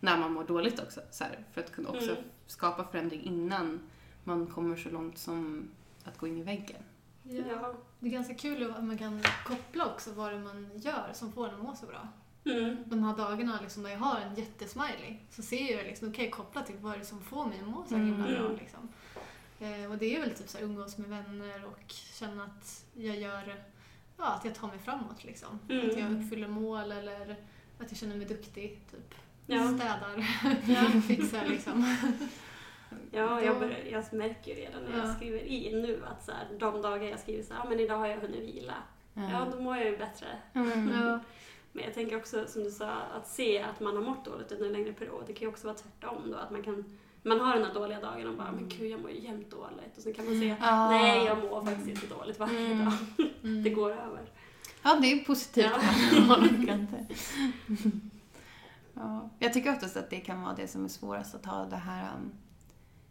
när 0.00 0.18
man 0.18 0.32
mår 0.32 0.44
dåligt 0.44 0.80
också. 0.82 1.00
Så 1.10 1.24
här, 1.24 1.38
för 1.52 1.60
att 1.60 1.72
kunna 1.72 1.88
också 1.88 2.10
Mm. 2.10 2.24
skapa 2.46 2.84
förändring 2.84 3.22
innan 3.22 3.80
man 4.24 4.46
kommer 4.46 4.76
så 4.76 4.88
långt 4.90 5.18
som 5.18 5.68
att 6.04 6.18
gå 6.18 6.26
in 6.26 6.38
i 6.38 6.42
väggen. 6.42 6.82
Ja. 7.22 7.42
Ja. 7.50 7.74
Det 8.00 8.06
är 8.06 8.10
ganska 8.12 8.34
kul 8.34 8.70
att 8.70 8.84
man 8.84 8.98
kan 8.98 9.22
koppla 9.46 9.86
också 9.86 10.10
vad 10.12 10.32
det 10.32 10.38
man 10.38 10.70
gör 10.74 11.10
som 11.12 11.32
får 11.32 11.48
en 11.48 11.54
att 11.54 11.62
må 11.62 11.74
så 11.76 11.86
bra. 11.86 12.08
Mm. 12.46 12.76
De 12.86 13.02
här 13.04 13.16
dagarna 13.16 13.58
liksom, 13.62 13.82
när 13.82 13.90
jag 13.90 13.98
har 13.98 14.20
en 14.20 14.34
jättesmiley 14.34 15.16
så 15.30 15.42
ser 15.42 15.76
jag 15.76 15.86
liksom, 15.86 16.08
okej 16.08 16.30
koppla 16.30 16.62
till 16.62 16.76
vad 16.80 16.94
är 16.94 16.98
det 16.98 17.04
som 17.04 17.20
får 17.20 17.46
mig 17.46 17.60
att 17.60 17.68
må 17.68 17.84
så 17.88 17.96
här 17.96 18.04
himla 18.04 18.26
Mm. 18.28 18.42
bra. 18.42 18.52
Liksom. 18.60 18.88
Eh, 19.60 19.90
och 19.90 19.98
det 19.98 20.16
är 20.16 20.20
väl 20.20 20.30
typ 20.30 20.48
så 20.48 20.58
här, 20.58 20.64
umgås 20.64 20.98
med 20.98 21.08
vänner 21.10 21.64
och 21.64 21.92
känna 21.92 22.44
att 22.44 22.84
jag 22.94 23.16
gör, 23.16 23.54
ja 24.16 24.24
att 24.24 24.44
jag 24.44 24.54
tar 24.54 24.68
mig 24.68 24.78
framåt 24.78 25.24
liksom. 25.24 25.58
Mm. 25.70 25.90
Att 25.90 25.98
jag 25.98 26.12
uppfyller 26.12 26.48
mål 26.48 26.92
eller 26.92 27.30
att 27.78 27.90
jag 27.90 27.96
känner 27.96 28.16
mig 28.16 28.26
duktig, 28.26 28.80
typ. 28.90 29.14
Ja. 29.46 29.68
Städar, 29.68 30.26
Ja. 30.66 31.00
fixar 31.08 31.46
liksom. 31.46 31.96
Ja, 33.10 33.42
jag, 33.42 33.54
Då- 33.56 33.60
börjar, 33.60 33.78
jag 33.90 34.12
märker 34.12 34.54
ju 34.54 34.60
redan 34.60 34.82
när 34.82 34.98
jag 34.98 35.08
Ja. 35.08 35.14
skriver 35.14 35.38
i 35.38 35.82
nu 35.82 36.02
att 36.06 36.24
så 36.24 36.32
här, 36.32 36.46
de 36.58 36.82
dagar 36.82 37.02
jag 37.08 37.20
skriver 37.20 37.42
så 37.42 37.54
här, 37.54 37.68
men 37.68 37.80
idag 37.80 37.98
har 37.98 38.06
jag 38.06 38.16
hunnit 38.20 38.42
vila. 38.54 38.74
Ja, 39.14 39.46
då 39.52 39.60
mår 39.60 39.76
jag 39.76 39.86
ju 39.86 39.96
bättre. 39.96 40.26
Mm. 40.52 41.18
Men 41.76 41.84
jag 41.84 41.94
tänker 41.94 42.16
också, 42.16 42.46
som 42.46 42.64
du 42.64 42.70
sa, 42.70 42.90
att 42.90 43.28
se 43.28 43.62
att 43.62 43.80
man 43.80 43.96
har 43.96 44.02
mått 44.02 44.24
dåligt 44.24 44.52
under 44.52 44.66
en 44.66 44.72
längre 44.72 44.92
period. 44.92 45.24
Det 45.26 45.32
kan 45.32 45.40
ju 45.46 45.48
också 45.48 45.66
vara 45.66 45.76
tvärtom 45.76 46.30
då, 46.30 46.36
att 46.36 46.50
man 46.50 46.62
kan 46.62 46.84
man 47.22 47.40
har 47.40 47.54
den 47.56 47.64
här 47.64 47.74
dåliga 47.74 48.00
dagen 48.00 48.26
och 48.28 48.34
bara 48.36 48.52
men 48.52 48.68
gud 48.68 48.90
jag 48.90 49.00
mår 49.00 49.10
ju 49.10 49.20
jämt 49.20 49.50
dåligt 49.50 49.96
och 49.96 50.02
sen 50.02 50.14
kan 50.14 50.24
man 50.24 50.40
säga 50.40 50.56
Ja. 50.60 50.90
nej 50.90 51.24
jag 51.26 51.38
mår 51.38 51.64
faktiskt 51.64 51.88
inte 51.88 52.06
dåligt 52.14 52.38
varje 52.38 52.58
Mm. 52.72 52.84
dag. 52.84 52.94
Mm. 53.42 53.62
Det 53.62 53.70
går 53.70 53.90
över. 53.90 54.20
Ja, 54.82 54.98
det 55.02 55.12
är 55.12 55.24
positivt. 55.24 55.66
Ja. 56.28 56.38
ja. 58.94 59.30
Jag 59.38 59.52
tycker 59.52 59.72
oftast 59.72 59.96
att 59.96 60.10
det 60.10 60.20
kan 60.20 60.42
vara 60.42 60.54
det 60.54 60.68
som 60.68 60.84
är 60.84 60.88
svårast 60.88 61.34
att 61.34 61.46
ha 61.46 61.64
det 61.64 61.76
här 61.76 62.08
um, 62.16 62.32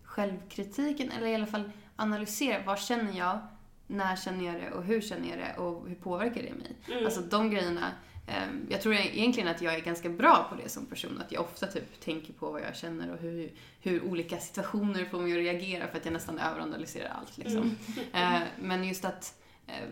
självkritiken, 0.03 1.11
eller 1.11 1.27
i 1.27 1.35
alla 1.35 1.45
fall 1.45 1.71
analysera. 1.95 2.63
Vad 2.65 2.79
känner 2.79 3.17
jag? 3.17 3.39
När 3.87 4.15
känner 4.15 4.45
jag 4.45 4.55
det? 4.55 4.71
Och 4.71 4.83
hur 4.83 5.01
känner 5.01 5.29
jag 5.29 5.37
det? 5.37 5.57
Och 5.57 5.87
hur 5.87 5.95
påverkar 5.95 6.43
det 6.43 6.53
mig? 6.53 6.75
Mm. 6.91 7.05
Alltså 7.05 7.21
de 7.21 7.49
grejerna. 7.51 7.91
Ehm, 8.27 8.67
jag 8.69 8.81
tror 8.81 8.93
egentligen 8.93 9.49
att 9.49 9.61
jag 9.61 9.73
är 9.75 9.79
ganska 9.81 10.09
bra 10.09 10.47
på 10.49 10.55
det 10.63 10.69
som 10.69 10.85
person. 10.85 11.21
Att 11.25 11.31
jag 11.31 11.41
ofta 11.43 11.67
typ 11.67 11.99
tänker 11.99 12.33
på 12.33 12.51
vad 12.51 12.61
jag 12.61 12.75
känner 12.75 13.11
och 13.13 13.19
hur, 13.19 13.51
hur 13.81 14.03
olika 14.03 14.37
situationer 14.37 15.05
får 15.05 15.19
mig 15.19 15.31
att 15.31 15.37
reagera 15.37 15.87
för 15.87 15.97
att 15.97 16.05
jag 16.05 16.13
nästan 16.13 16.39
överanalyserar 16.39 17.09
allt. 17.09 17.37
Liksom. 17.37 17.75
Mm. 18.13 18.33
Eh, 18.35 18.47
men 18.61 18.83
just 18.83 19.05
att 19.05 19.41
eh, 19.67 19.89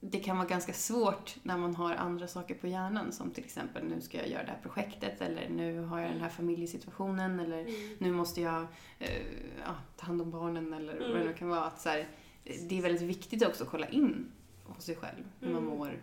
det 0.00 0.18
kan 0.18 0.36
vara 0.36 0.48
ganska 0.48 0.72
svårt 0.72 1.36
när 1.42 1.56
man 1.58 1.74
har 1.74 1.94
andra 1.94 2.28
saker 2.28 2.54
på 2.54 2.66
hjärnan 2.66 3.12
som 3.12 3.30
till 3.30 3.44
exempel 3.44 3.84
nu 3.84 4.00
ska 4.00 4.18
jag 4.18 4.28
göra 4.28 4.42
det 4.44 4.50
här 4.50 4.58
projektet 4.62 5.20
eller 5.20 5.48
nu 5.48 5.80
har 5.80 6.00
jag 6.00 6.10
den 6.10 6.20
här 6.20 6.28
familjesituationen 6.28 7.40
eller 7.40 7.60
Mm. 7.60 7.96
nu 7.98 8.12
måste 8.12 8.40
jag 8.40 8.66
eh, 8.98 9.22
ja, 9.64 9.74
ta 9.96 10.06
hand 10.06 10.22
om 10.22 10.30
barnen 10.30 10.72
eller 10.72 10.92
vad 10.92 11.08
det 11.08 11.14
Mm. 11.14 11.26
nu 11.26 11.34
kan 11.34 11.48
vara. 11.48 11.64
Att 11.64 11.80
så 11.80 11.88
här, 11.88 12.06
det 12.68 12.78
är 12.78 12.82
väldigt 12.82 13.02
viktigt 13.02 13.46
också 13.46 13.64
att 13.64 13.70
kolla 13.70 13.88
in 13.88 14.32
hos 14.64 14.84
sig 14.84 14.96
själv 14.96 15.24
hur 15.40 15.52
man 15.52 15.64
mår 15.64 16.02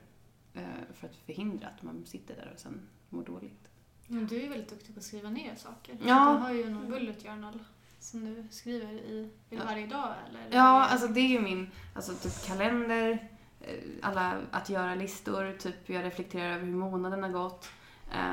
för 0.94 1.08
att 1.08 1.16
förhindra 1.16 1.68
att 1.68 1.84
man 1.84 2.06
sitter 2.06 2.36
där 2.36 2.52
och 2.54 2.60
sen 2.60 2.82
mår 3.10 3.24
dåligt. 3.24 3.68
Men 4.08 4.28
du 4.28 4.42
är 4.42 4.50
väldigt 4.50 4.70
duktig 4.70 4.96
på 4.96 5.00
att 5.00 5.06
skriva 5.06 5.30
ner 5.30 5.56
saker. 5.56 5.98
Ja. 6.06 6.34
Du 6.34 6.40
har 6.40 6.54
ju 6.54 6.70
någon 6.70 6.90
bullet 6.92 7.24
journal 7.24 7.60
som 8.00 8.26
du 8.26 8.48
skriver 8.52 8.94
i 8.94 9.30
varje 9.50 9.88
dag 9.88 10.14
eller? 10.30 10.58
Ja, 10.58 10.86
alltså 10.86 11.08
det 11.08 11.20
är 11.20 11.28
ju 11.28 11.40
min 11.40 11.70
alltså, 11.96 12.14
typ 12.14 12.46
kalender, 12.48 13.30
eh, 13.62 13.74
alla 14.02 14.38
att 14.52 14.70
göra-listor, 14.70 15.58
typ 15.60 15.90
jag 15.90 16.04
reflekterar 16.06 16.52
över 16.56 16.66
hur 16.66 16.74
månaden 16.74 17.24
har 17.24 17.30
gått. 17.30 17.70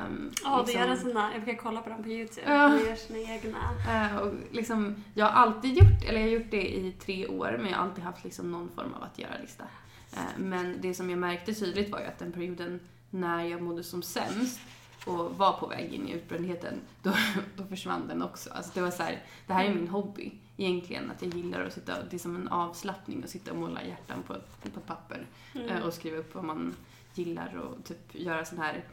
Um, 0.05 0.31
Ja, 0.43 0.63
det 0.65 0.71
gör 0.73 0.87
en 0.87 0.97
sån 0.97 1.13
där, 1.13 1.31
jag 1.33 1.43
brukar 1.43 1.61
kolla 1.63 1.81
på 1.81 1.89
dem 1.89 2.03
på 2.03 2.09
Youtube. 2.09 2.53
Ja. 2.53 2.69
De 2.69 2.89
gör 2.89 2.95
sina 2.95 3.19
egna. 3.19 3.57
Eh, 3.89 4.17
och 4.17 4.33
liksom, 4.51 5.03
jag 5.13 5.25
har 5.25 5.31
alltid 5.31 5.77
gjort, 5.77 6.03
eller 6.09 6.19
jag 6.19 6.27
har 6.27 6.33
gjort 6.33 6.51
det 6.51 6.75
i 6.77 6.91
tre 6.91 7.27
år, 7.27 7.57
men 7.61 7.71
jag 7.71 7.77
har 7.77 7.85
alltid 7.85 8.03
haft 8.03 8.23
liksom 8.23 8.51
någon 8.51 8.69
form 8.75 8.93
av 8.93 9.03
att 9.03 9.19
göra-lista. 9.19 9.63
Eh, 10.13 10.37
men 10.37 10.81
det 10.81 10.93
som 10.93 11.09
jag 11.09 11.19
märkte 11.19 11.53
tydligt 11.53 11.89
var 11.91 11.99
ju 11.99 12.05
att 12.05 12.19
den 12.19 12.31
perioden 12.31 12.79
när 13.09 13.43
jag 13.43 13.61
mådde 13.61 13.83
som 13.83 14.03
sämst 14.03 14.59
och 15.05 15.37
var 15.37 15.53
på 15.53 15.67
väg 15.67 15.93
in 15.93 16.07
i 16.07 16.11
utbrändheten, 16.11 16.81
då, 17.03 17.13
då 17.57 17.65
försvann 17.65 18.07
den 18.07 18.21
också. 18.21 18.49
Alltså 18.49 18.71
det 18.73 18.81
var 18.81 18.91
så 18.91 19.03
här, 19.03 19.23
det 19.47 19.53
här 19.53 19.65
är 19.65 19.75
min 19.75 19.87
hobby 19.87 20.31
egentligen, 20.57 21.11
att 21.11 21.21
jag 21.21 21.35
gillar 21.35 21.65
att 21.65 21.73
sitta, 21.73 22.03
det 22.09 22.15
är 22.15 22.19
som 22.19 22.35
en 22.35 22.47
avslappning 22.47 23.23
att 23.23 23.29
sitta 23.29 23.51
och 23.51 23.57
måla 23.57 23.83
hjärtan 23.83 24.23
på, 24.27 24.33
på 24.73 24.79
papper 24.79 25.25
Mm. 25.55 25.67
eh, 25.69 25.83
och 25.83 25.93
skriva 25.93 26.17
upp 26.17 26.35
vad 26.35 26.43
man 26.43 26.75
gillar 27.15 27.55
och 27.57 27.83
typ 27.83 28.15
göra 28.15 28.45
sån 28.45 28.57
här 28.59 28.83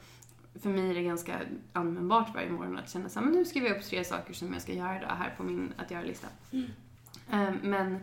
för 0.63 0.71
mig 0.71 0.91
är 0.91 0.95
det 0.95 1.03
ganska 1.03 1.41
användbart 1.73 2.35
varje 2.35 2.51
morgon 2.51 2.79
att 2.79 2.91
känna 2.91 3.09
så 3.09 3.19
här, 3.19 3.27
men 3.27 3.35
nu 3.35 3.45
skriver 3.45 3.69
jag 3.69 3.77
upp 3.79 3.85
tre 3.85 4.05
saker 4.05 4.35
som 4.35 4.53
jag 4.53 4.63
ska 4.63 4.73
göra 4.73 4.97
idag 4.99 5.09
här 5.09 5.35
på 5.37 5.43
min 5.43 5.73
att 5.77 5.91
göra-lista. 5.91 6.27
Mm. 6.53 6.71
Eh, 7.31 7.55
Men 7.63 8.01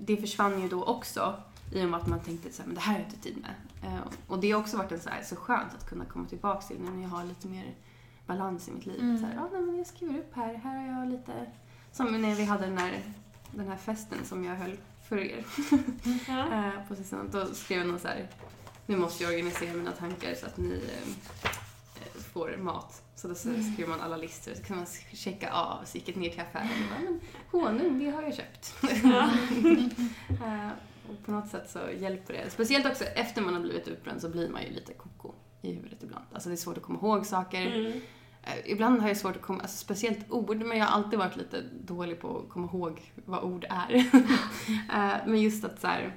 det 0.00 0.16
försvann 0.16 0.62
ju 0.62 0.68
då 0.68 0.84
också 0.84 1.42
i 1.72 1.84
och 1.84 1.88
med 1.88 2.00
att 2.00 2.06
man 2.06 2.20
tänkte 2.20 2.52
så 2.52 2.62
här, 2.62 2.66
men 2.66 2.74
det 2.74 2.80
här 2.80 2.92
har 2.92 3.00
jag 3.00 3.08
inte 3.08 3.22
tid 3.22 3.36
med. 3.42 3.54
Eh, 3.92 4.00
Och 4.26 4.38
det 4.38 4.50
har 4.50 4.60
också 4.60 4.76
varit 4.76 4.92
en 4.92 5.00
så, 5.00 5.08
här, 5.10 5.22
så 5.22 5.36
skönt 5.36 5.74
att 5.74 5.88
kunna 5.88 6.04
komma 6.04 6.28
tillbaka 6.28 6.60
till 6.66 6.80
när 6.80 7.02
jag 7.02 7.08
har 7.08 7.24
lite 7.24 7.48
mer 7.48 7.74
balans 8.26 8.68
i 8.68 8.72
mitt 8.72 8.86
liv. 8.86 9.00
Mm. 9.00 9.18
Så 9.18 9.26
här, 9.26 9.34
ja, 9.34 9.48
nej, 9.52 9.62
men 9.62 9.76
jag 9.78 9.86
skriver 9.86 10.18
upp 10.18 10.34
här, 10.34 10.54
här 10.54 10.88
har 10.92 11.00
jag 11.00 11.08
lite... 11.12 11.46
Som 11.92 12.22
när 12.22 12.34
vi 12.34 12.44
hade 12.44 12.66
den 12.66 12.78
här, 12.78 13.02
den 13.50 13.68
här 13.68 13.76
festen 13.76 14.18
som 14.24 14.44
jag 14.44 14.56
höll 14.56 14.76
för 15.08 15.18
er 15.18 15.38
eh, 16.28 16.88
på 16.88 16.94
sistone. 16.96 17.28
Då 17.30 17.46
skrev 17.54 17.78
jag 17.78 17.88
någon 17.88 17.98
så 17.98 18.08
här, 18.08 18.28
nu 18.86 18.96
måste 18.96 19.22
jag 19.24 19.30
organisera 19.32 19.72
mina 19.74 19.92
tankar 19.92 20.34
så 20.34 20.46
att 20.46 20.56
ni 20.56 20.74
eh, 20.74 21.08
eh, 22.02 22.20
får 22.32 22.56
mat. 22.56 23.02
Så 23.14 23.28
då 23.28 23.34
så 23.34 23.48
Mm. 23.48 23.72
skriver 23.72 23.90
man 23.90 24.00
alla 24.00 24.16
listor 24.16 24.52
så 24.54 24.62
kan 24.62 24.76
man 24.76 24.86
checka 25.12 25.52
av. 25.52 25.84
Så 25.84 25.98
gick 25.98 26.08
jag 26.08 26.16
ner 26.16 26.30
till 26.30 26.40
affären 26.40 26.68
och 26.68 26.88
bara, 26.90 27.00
men 27.10 27.20
honung, 27.50 27.98
det 27.98 28.10
har 28.10 28.22
jag 28.22 28.34
köpt. 28.34 28.74
Och 31.08 31.26
på 31.26 31.32
något 31.32 31.48
sätt 31.48 31.70
så 31.70 31.78
hjälper 32.00 32.34
det. 32.34 32.50
Speciellt 32.50 32.86
också 32.86 33.04
efter 33.04 33.42
man 33.42 33.54
har 33.54 33.60
blivit 33.60 33.88
utbränd 33.88 34.20
så 34.20 34.28
blir 34.28 34.48
man 34.48 34.62
ju 34.62 34.70
lite 34.70 34.92
koko 34.92 35.32
i 35.62 35.72
huvudet 35.72 36.02
ibland. 36.02 36.24
Alltså 36.32 36.48
det 36.48 36.54
är 36.54 36.56
svårt 36.56 36.76
att 36.76 36.82
komma 36.82 36.98
ihåg 36.98 37.26
saker. 37.26 37.66
Mm. 37.66 38.00
Eh, 38.46 38.70
Ibland 38.70 39.00
har 39.00 39.08
jag 39.08 39.16
svårt 39.16 39.36
att 39.36 39.42
komma, 39.42 39.60
alltså 39.60 39.76
speciellt 39.76 40.30
ord, 40.30 40.56
men 40.56 40.78
jag 40.78 40.86
har 40.86 40.92
alltid 40.92 41.18
varit 41.18 41.36
lite 41.36 41.62
dålig 41.80 42.20
på 42.20 42.38
att 42.38 42.48
komma 42.48 42.66
ihåg 42.66 43.12
vad 43.24 43.44
ord 43.44 43.66
är. 43.70 43.94
Eh, 44.94 45.16
men 45.26 45.40
just 45.40 45.64
att 45.64 45.80
så 45.80 45.86
här, 45.86 46.16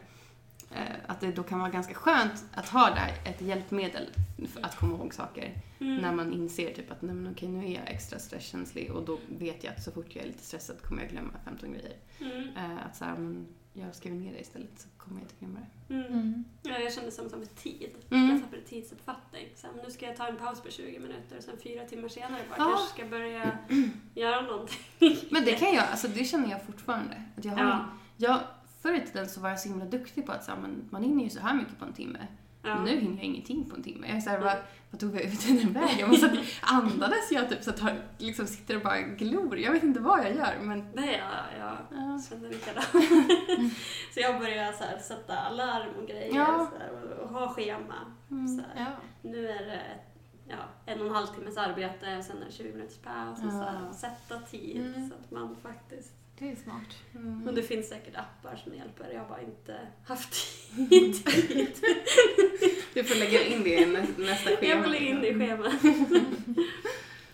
eh, 0.71 0.95
att 1.08 1.21
det 1.21 1.32
då 1.32 1.43
kan 1.43 1.60
vara 1.60 1.69
ganska 1.69 1.93
skönt 1.93 2.45
att 2.54 2.69
ha 2.69 2.89
där 2.89 3.32
ett 3.32 3.41
hjälpmedel 3.41 4.10
för 4.54 4.65
att 4.65 4.78
komma 4.78 4.97
ihåg 4.97 5.13
saker. 5.13 5.62
Mm. 5.80 5.95
När 5.95 6.13
man 6.13 6.34
inser 6.34 6.73
typ 6.73 6.91
att 6.91 7.02
nej, 7.02 7.15
men 7.15 7.32
okej, 7.32 7.49
nu 7.49 7.65
är 7.65 7.73
jag 7.73 7.88
extra 7.88 8.19
stresskänslig 8.19 8.91
och 8.91 9.06
då 9.06 9.19
vet 9.28 9.63
jag 9.63 9.73
att 9.73 9.84
så 9.84 9.91
fort 9.91 10.15
jag 10.15 10.23
är 10.23 10.28
lite 10.28 10.43
stressad 10.43 10.82
kommer 10.82 11.02
jag 11.02 11.12
glömma 11.12 11.32
15 11.45 11.73
grejer. 11.73 11.95
Mm. 12.19 12.47
Att 12.86 12.95
så 12.95 13.06
här, 13.06 13.17
men 13.17 13.47
jag 13.73 13.95
skriver 13.95 14.17
ner 14.17 14.34
det 14.34 14.39
istället 14.39 14.79
så 14.79 14.88
kommer 14.97 15.19
jag 15.19 15.23
inte 15.25 15.36
glömma 15.39 15.60
det. 15.88 15.93
Mm. 15.93 16.05
Mm. 16.13 16.43
Ja, 16.63 16.77
jag 16.79 16.93
kände 16.93 17.12
samma 17.12 17.29
sak 17.29 17.39
med 17.39 17.55
tid. 17.55 17.89
Mm. 18.12 18.29
Jag 18.29 18.41
tappade 18.41 18.62
tidsuppfattning. 18.62 19.47
Så 19.55 19.67
här, 19.67 19.73
nu 19.86 19.91
ska 19.91 20.05
jag 20.05 20.15
ta 20.17 20.27
en 20.27 20.38
paus 20.38 20.62
på 20.62 20.69
20 20.71 20.99
minuter 20.99 21.38
och 21.38 21.43
sen 21.43 21.58
fyra 21.63 21.86
timmar 21.86 22.08
senare 22.08 22.41
bara 22.49 22.58
Ja. 22.58 22.63
kanske 22.65 22.93
ska 22.95 23.05
börja 23.10 23.58
göra 24.15 24.41
någonting. 24.41 25.17
Men 25.32 25.45
det 25.45 25.55
kan 25.55 25.73
jag, 25.73 25.86
alltså 25.88 26.08
det 26.08 26.23
känner 26.25 26.49
jag 26.49 26.65
fortfarande. 26.65 27.23
Att 27.38 27.45
jag 27.45 27.51
har, 27.51 27.63
Ja. 27.63 27.86
jag, 28.17 28.39
förr 28.82 28.93
i 28.93 29.05
tiden 29.05 29.29
så 29.29 29.41
var 29.41 29.49
jag 29.49 29.60
så 29.60 29.69
himla 29.69 29.86
duktig 29.86 30.25
på 30.25 30.32
att 30.32 30.43
så 30.43 30.51
här, 30.51 30.60
men 30.60 30.88
man 30.89 31.03
hinner 31.03 31.23
ju 31.23 31.29
så 31.29 31.39
här 31.39 31.53
mycket 31.53 31.79
på 31.79 31.86
en 31.86 31.93
timme. 31.93 32.27
Ja. 32.63 32.83
Nu 32.83 32.89
hinner 32.99 33.15
jag 33.15 33.23
ingenting 33.25 33.69
på 33.69 33.75
en 33.75 33.83
timme. 33.83 34.07
Jag 34.07 34.17
är 34.17 34.21
såhär, 34.21 34.39
vad, 34.39 34.57
vad 34.91 34.99
tog 34.99 35.15
jag 35.15 35.21
ut 35.23 35.47
den 35.47 35.73
vägen? 35.73 36.09
Och 36.09 36.15
så 36.17 36.27
andades 36.61 37.31
jag 37.31 37.49
typ 37.49 37.63
så 37.63 37.69
att 37.69 37.81
jag 37.81 37.91
liksom 38.17 38.47
sitter 38.47 38.75
och 38.75 38.81
bara 38.81 39.01
glor. 39.01 39.57
Jag 39.59 39.71
vet 39.71 39.83
inte 39.83 39.99
vad 39.99 40.19
jag 40.19 40.35
gör 40.35 40.53
men... 40.61 40.87
Nej, 40.93 41.21
ja, 41.29 41.59
jag 41.59 41.77
Ja. 41.99 42.21
känner 42.29 42.49
likadant. 42.49 42.87
så 44.13 44.19
jag 44.19 44.39
började 44.39 44.77
så 44.77 44.83
här, 44.83 44.97
sätta 44.97 45.37
alarm 45.39 45.93
och 46.01 46.07
grejer 46.07 46.35
Ja. 46.35 46.71
så 46.73 46.79
här, 46.79 46.91
och, 46.91 47.23
och 47.23 47.29
ha 47.29 47.53
schema. 47.53 47.95
Mm. 48.31 48.47
Så 48.47 48.63
här. 48.75 48.95
Nu 49.21 49.49
är 49.49 49.65
det 49.65 49.81
ja, 50.49 50.57
en 50.85 50.99
och 51.01 51.07
en 51.07 51.13
halv 51.13 51.27
timmes 51.27 51.57
arbete 51.57 52.17
och 52.17 52.23
sen 52.23 52.41
är 52.41 52.45
det 52.45 52.51
20 52.51 52.71
minuters 52.73 52.97
paus. 52.97 53.43
Och 53.45 53.51
så 53.51 53.57
här, 53.59 53.93
sätta 53.93 54.39
tid 54.39 54.77
Mm. 54.95 55.09
så 55.09 55.15
att 55.15 55.31
man 55.31 55.55
faktiskt... 55.63 56.13
Det 56.39 56.51
är 56.51 56.55
smart. 56.55 56.97
Mm. 57.15 57.47
Och 57.47 57.53
det 57.53 57.63
finns 57.63 57.89
säkert 57.89 58.15
appar 58.15 58.55
som 58.55 58.75
hjälper. 58.75 59.09
Jag 59.13 59.19
har 59.21 59.29
bara 59.29 59.41
inte 59.41 59.79
haft 60.05 60.33
tid. 60.75 61.15
Du 62.93 63.03
får 63.03 63.15
lägga 63.19 63.43
in 63.45 63.63
det 63.63 63.69
i 63.81 63.85
nä- 63.85 64.07
nästa 64.17 64.49
schema. 64.49 64.73
jag 64.73 64.83
får 64.83 64.91
lägga 64.91 65.05
in 65.09 65.21
det 65.21 65.27
i 65.27 65.33
schemat. 65.33 65.73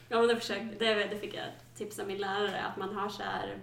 ja, 0.10 0.20
men 0.20 0.28
det, 0.28 0.36
försökte, 0.36 0.76
det, 0.86 0.94
det 0.94 1.18
fick 1.18 1.34
jag 1.34 1.46
tipsa 1.76 2.06
min 2.06 2.18
lärare 2.18 2.62
att 2.62 2.78
man 2.78 2.96
har 2.96 3.10
så 3.10 3.24
här 3.24 3.58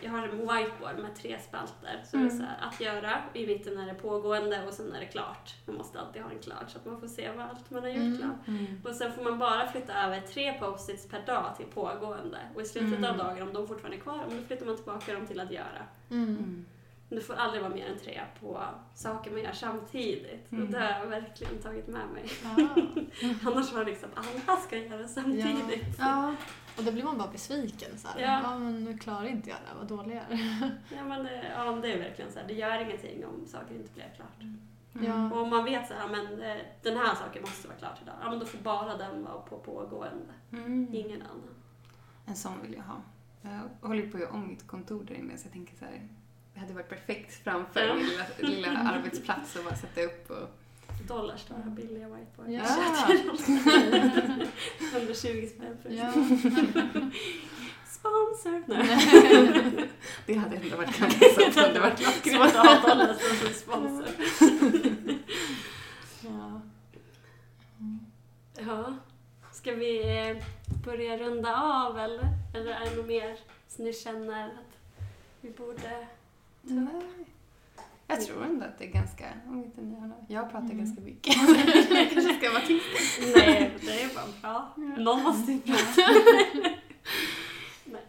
jag 0.00 0.10
har 0.10 0.22
en 0.28 0.38
whiteboard 0.38 0.98
med 0.98 1.14
tre 1.16 1.38
spalter. 1.40 2.02
Så 2.04 2.16
det 2.16 2.22
är 2.22 2.26
Mm. 2.26 2.38
så 2.38 2.42
här, 2.44 2.56
att 2.68 2.80
göra, 2.80 3.22
i 3.34 3.46
mitten 3.46 3.78
är 3.78 3.86
det 3.86 3.94
pågående 3.94 4.66
och 4.66 4.72
sen 4.74 4.92
är 4.92 5.00
det 5.00 5.06
klart. 5.06 5.54
Man 5.66 5.76
måste 5.76 6.00
alltid 6.00 6.22
ha 6.22 6.30
en 6.30 6.38
klart 6.38 6.70
så 6.70 6.78
att 6.78 6.84
man 6.86 7.00
får 7.00 7.06
se 7.08 7.30
vad 7.36 7.46
allt 7.46 7.70
man 7.70 7.82
har 7.82 7.88
gjort 7.90 7.98
Mm. 7.98 8.18
klart. 8.18 8.46
Mm. 8.48 8.80
Och 8.84 8.94
sen 8.94 9.12
får 9.12 9.22
man 9.22 9.38
bara 9.38 9.66
flytta 9.68 10.04
över 10.04 10.20
tre 10.20 10.52
post-its 10.52 11.08
per 11.08 11.26
dag 11.26 11.54
till 11.56 11.66
pågående. 11.66 12.38
Och 12.54 12.62
i 12.62 12.64
slutet 12.64 12.98
av 12.98 13.04
Mm. 13.14 13.18
dagen, 13.18 13.42
om 13.48 13.52
de 13.54 13.68
fortfarande 13.68 13.96
är 13.96 14.00
kvar, 14.00 14.24
då 14.30 14.36
flyttar 14.46 14.66
man 14.66 14.76
tillbaka 14.76 15.12
dem 15.14 15.26
till 15.26 15.40
att 15.40 15.50
göra. 15.50 15.82
Men 17.08 17.18
du 17.18 17.24
får 17.24 17.34
aldrig 17.34 17.62
vara 17.62 17.74
mer 17.74 17.86
än 17.86 17.98
tre 17.98 18.20
på 18.40 18.64
saker 18.94 19.30
man 19.30 19.42
gör 19.42 19.52
samtidigt. 19.52 20.52
Mm. 20.52 20.64
Och 20.64 20.70
det 20.70 20.78
har 20.78 21.00
jag 21.00 21.06
verkligen 21.06 21.62
tagit 21.62 21.86
med 21.86 22.08
mig. 22.08 22.24
Ja. 22.44 22.50
Annars 23.50 23.72
var 23.72 23.84
det 23.84 23.90
liksom, 23.90 24.08
alla 24.14 24.56
ska 24.56 24.78
göra 24.78 25.08
samtidigt. 25.08 25.98
Ja. 25.98 26.34
Och 26.78 26.84
då 26.84 26.92
blir 26.92 27.04
man 27.04 27.18
bara 27.18 27.30
besviken. 27.30 27.98
Så 27.98 28.08
här. 28.08 28.20
Ja. 28.20 28.40
Ja. 28.42 28.58
men 28.58 28.84
nu 28.84 28.98
klarar 28.98 29.26
inte 29.26 29.50
jag 29.50 29.58
det, 29.58 29.78
vad 29.78 29.86
dålig 29.86 30.16
jag 30.16 30.38
är. 30.38 30.70
Ja, 30.96 31.04
men 31.04 31.24
det, 31.24 31.52
ja, 31.56 31.72
det 31.82 31.92
är 31.92 31.98
verkligen 31.98 32.32
så 32.32 32.38
här, 32.38 32.46
det 32.46 32.54
gör 32.54 32.80
ingenting 32.80 33.26
om 33.26 33.46
saker 33.46 33.74
inte 33.74 33.92
blir 33.92 34.12
klart. 34.16 34.42
Mm. 34.42 34.60
Ja. 35.06 35.30
Och 35.32 35.42
om 35.42 35.50
man 35.50 35.64
vet 35.64 35.88
så 35.88 35.94
här, 35.94 36.08
men 36.08 36.42
eh, 36.42 36.56
den 36.82 36.96
här 36.96 37.14
saken 37.14 37.42
måste 37.42 37.68
vara 37.68 37.78
klart 37.78 37.98
idag, 38.02 38.14
ja 38.22 38.30
men 38.30 38.38
då 38.38 38.46
får 38.46 38.58
bara 38.58 38.96
den 38.96 39.24
vara 39.24 39.38
på 39.38 39.58
pågående. 39.58 40.32
Mm. 40.52 40.88
Ingen 40.92 41.22
annan. 41.22 41.54
En 42.26 42.36
sån 42.36 42.62
vill 42.62 42.74
jag 42.74 42.82
ha. 42.82 43.02
Jag 43.42 43.88
håller 43.88 44.10
på 44.10 44.16
att 44.16 44.22
göra 44.22 44.32
om 44.32 44.48
mitt 44.48 44.66
kontor 44.66 45.04
där 45.04 45.14
inne 45.14 45.36
så 45.36 45.46
jag 45.46 45.52
tänker 45.52 45.76
så 45.76 45.84
här. 45.84 46.08
Det 46.58 46.62
hade 46.62 46.74
varit 46.74 46.88
perfekt 46.88 47.44
framför 47.44 47.80
Ja. 47.80 47.94
min 47.94 48.04
lilla, 48.06 48.24
lilla 48.38 48.78
arbetsplats 48.78 49.56
att 49.56 49.64
bara 49.64 49.76
sätta 49.76 50.02
upp 50.02 50.30
och... 50.30 50.48
Dollars 51.08 51.44
då, 51.48 51.54
här 51.54 51.70
billiga 51.70 52.08
whiteboard. 52.08 52.48
Ja. 52.48 52.52
Jag 52.52 53.08
köpte 53.08 54.48
120 54.98 55.48
spänn 55.54 55.78
för 55.82 55.90
Ja. 55.90 56.12
Sponsor! 57.86 58.62
Nej. 58.66 59.88
Det 60.26 60.34
hade 60.34 60.56
ändå 60.56 60.76
varit 60.76 60.98
ganska 60.98 61.24
så 61.34 61.46
att 61.46 61.54
det 61.54 61.60
hade 61.60 61.80
varit 61.80 61.98
Klockrent 61.98 62.56
att 62.56 62.66
ha 62.66 62.88
Dollars 62.88 63.16
som 63.20 63.48
sponsor. 63.54 64.06
Ja. 66.20 66.60
Ja. 68.66 68.94
Ska 69.52 69.74
vi 69.74 70.18
eh, 70.28 70.36
börja 70.84 71.18
runda 71.18 71.56
av 71.56 71.98
eller? 71.98 72.28
Eller 72.54 72.70
är 72.70 72.90
det 72.90 72.96
något 72.96 73.06
mer 73.06 73.38
som 73.68 73.84
ni 73.84 73.92
känner 73.92 74.46
att 74.46 74.78
vi 75.40 75.50
borde... 75.50 76.06
Nej. 76.62 77.02
Jag 78.06 78.20
tror 78.26 78.44
ändå 78.44 78.64
att 78.66 78.78
det 78.78 78.84
är 78.84 78.90
ganska, 78.92 79.24
om 79.48 79.58
inte 79.64 79.80
ni 79.80 80.00
har 80.00 80.06
något. 80.06 80.24
Jag 80.28 80.50
pratar 80.50 80.64
Mm. 80.66 80.78
ganska 80.78 81.00
mycket. 81.02 81.36
jag 81.90 82.10
kanske 82.10 82.34
ska 82.34 82.50
vara 82.50 82.62
tyst. 82.62 82.86
Nej, 83.36 83.72
det 83.80 84.02
är 84.02 84.14
bara 84.14 84.24
bra. 84.40 84.72
Ja. 84.76 85.02
Någon 85.02 85.22
måste 85.22 85.52
ju 85.52 85.60
prata. 85.60 86.02
Nej. 87.84 88.02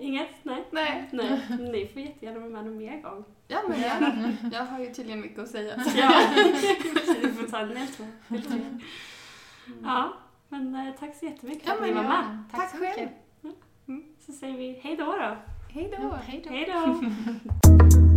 Inget? 0.00 0.28
Nej? 0.42 0.64
Nej. 0.70 1.08
Nej. 1.12 1.40
Ni 1.60 1.88
får 1.92 2.02
jättegärna 2.02 2.38
vara 2.38 2.50
med 2.50 2.64
någon 2.64 2.76
mer 2.76 3.02
gång. 3.02 3.24
Ja, 3.48 3.58
men 3.68 3.80
jag, 3.80 4.02
jag 4.52 4.64
har 4.64 4.80
ju 4.80 4.94
tydligen 4.94 5.20
mycket 5.20 5.38
att 5.38 5.48
säga. 5.48 5.82
Ja. 5.96 6.12
Vi 7.22 7.28
får 7.32 7.48
ta 7.50 7.58
en 7.58 7.68
del 7.68 7.86
två. 7.86 8.04
tre. 8.28 8.60
Ja, 9.82 10.12
men 10.48 10.74
eh, 10.74 10.94
tack 11.00 11.16
så 11.16 11.24
jättemycket 11.24 11.62
för 11.64 11.70
Ja, 11.70 11.76
att 11.76 11.82
ni 11.82 11.92
var 11.92 12.02
med. 12.02 12.44
Tack, 12.50 12.60
Tack 12.60 12.70
så 12.70 12.76
själv. 12.76 13.08
mycket. 13.40 14.24
Så 14.26 14.32
säger 14.32 14.58
vi 14.58 14.80
hej 14.82 14.96
då 14.96 15.04
då. 15.04 15.36
Hej 15.74 15.90
då. 15.98 16.18
Hej 16.50 16.66
då. 16.66 17.00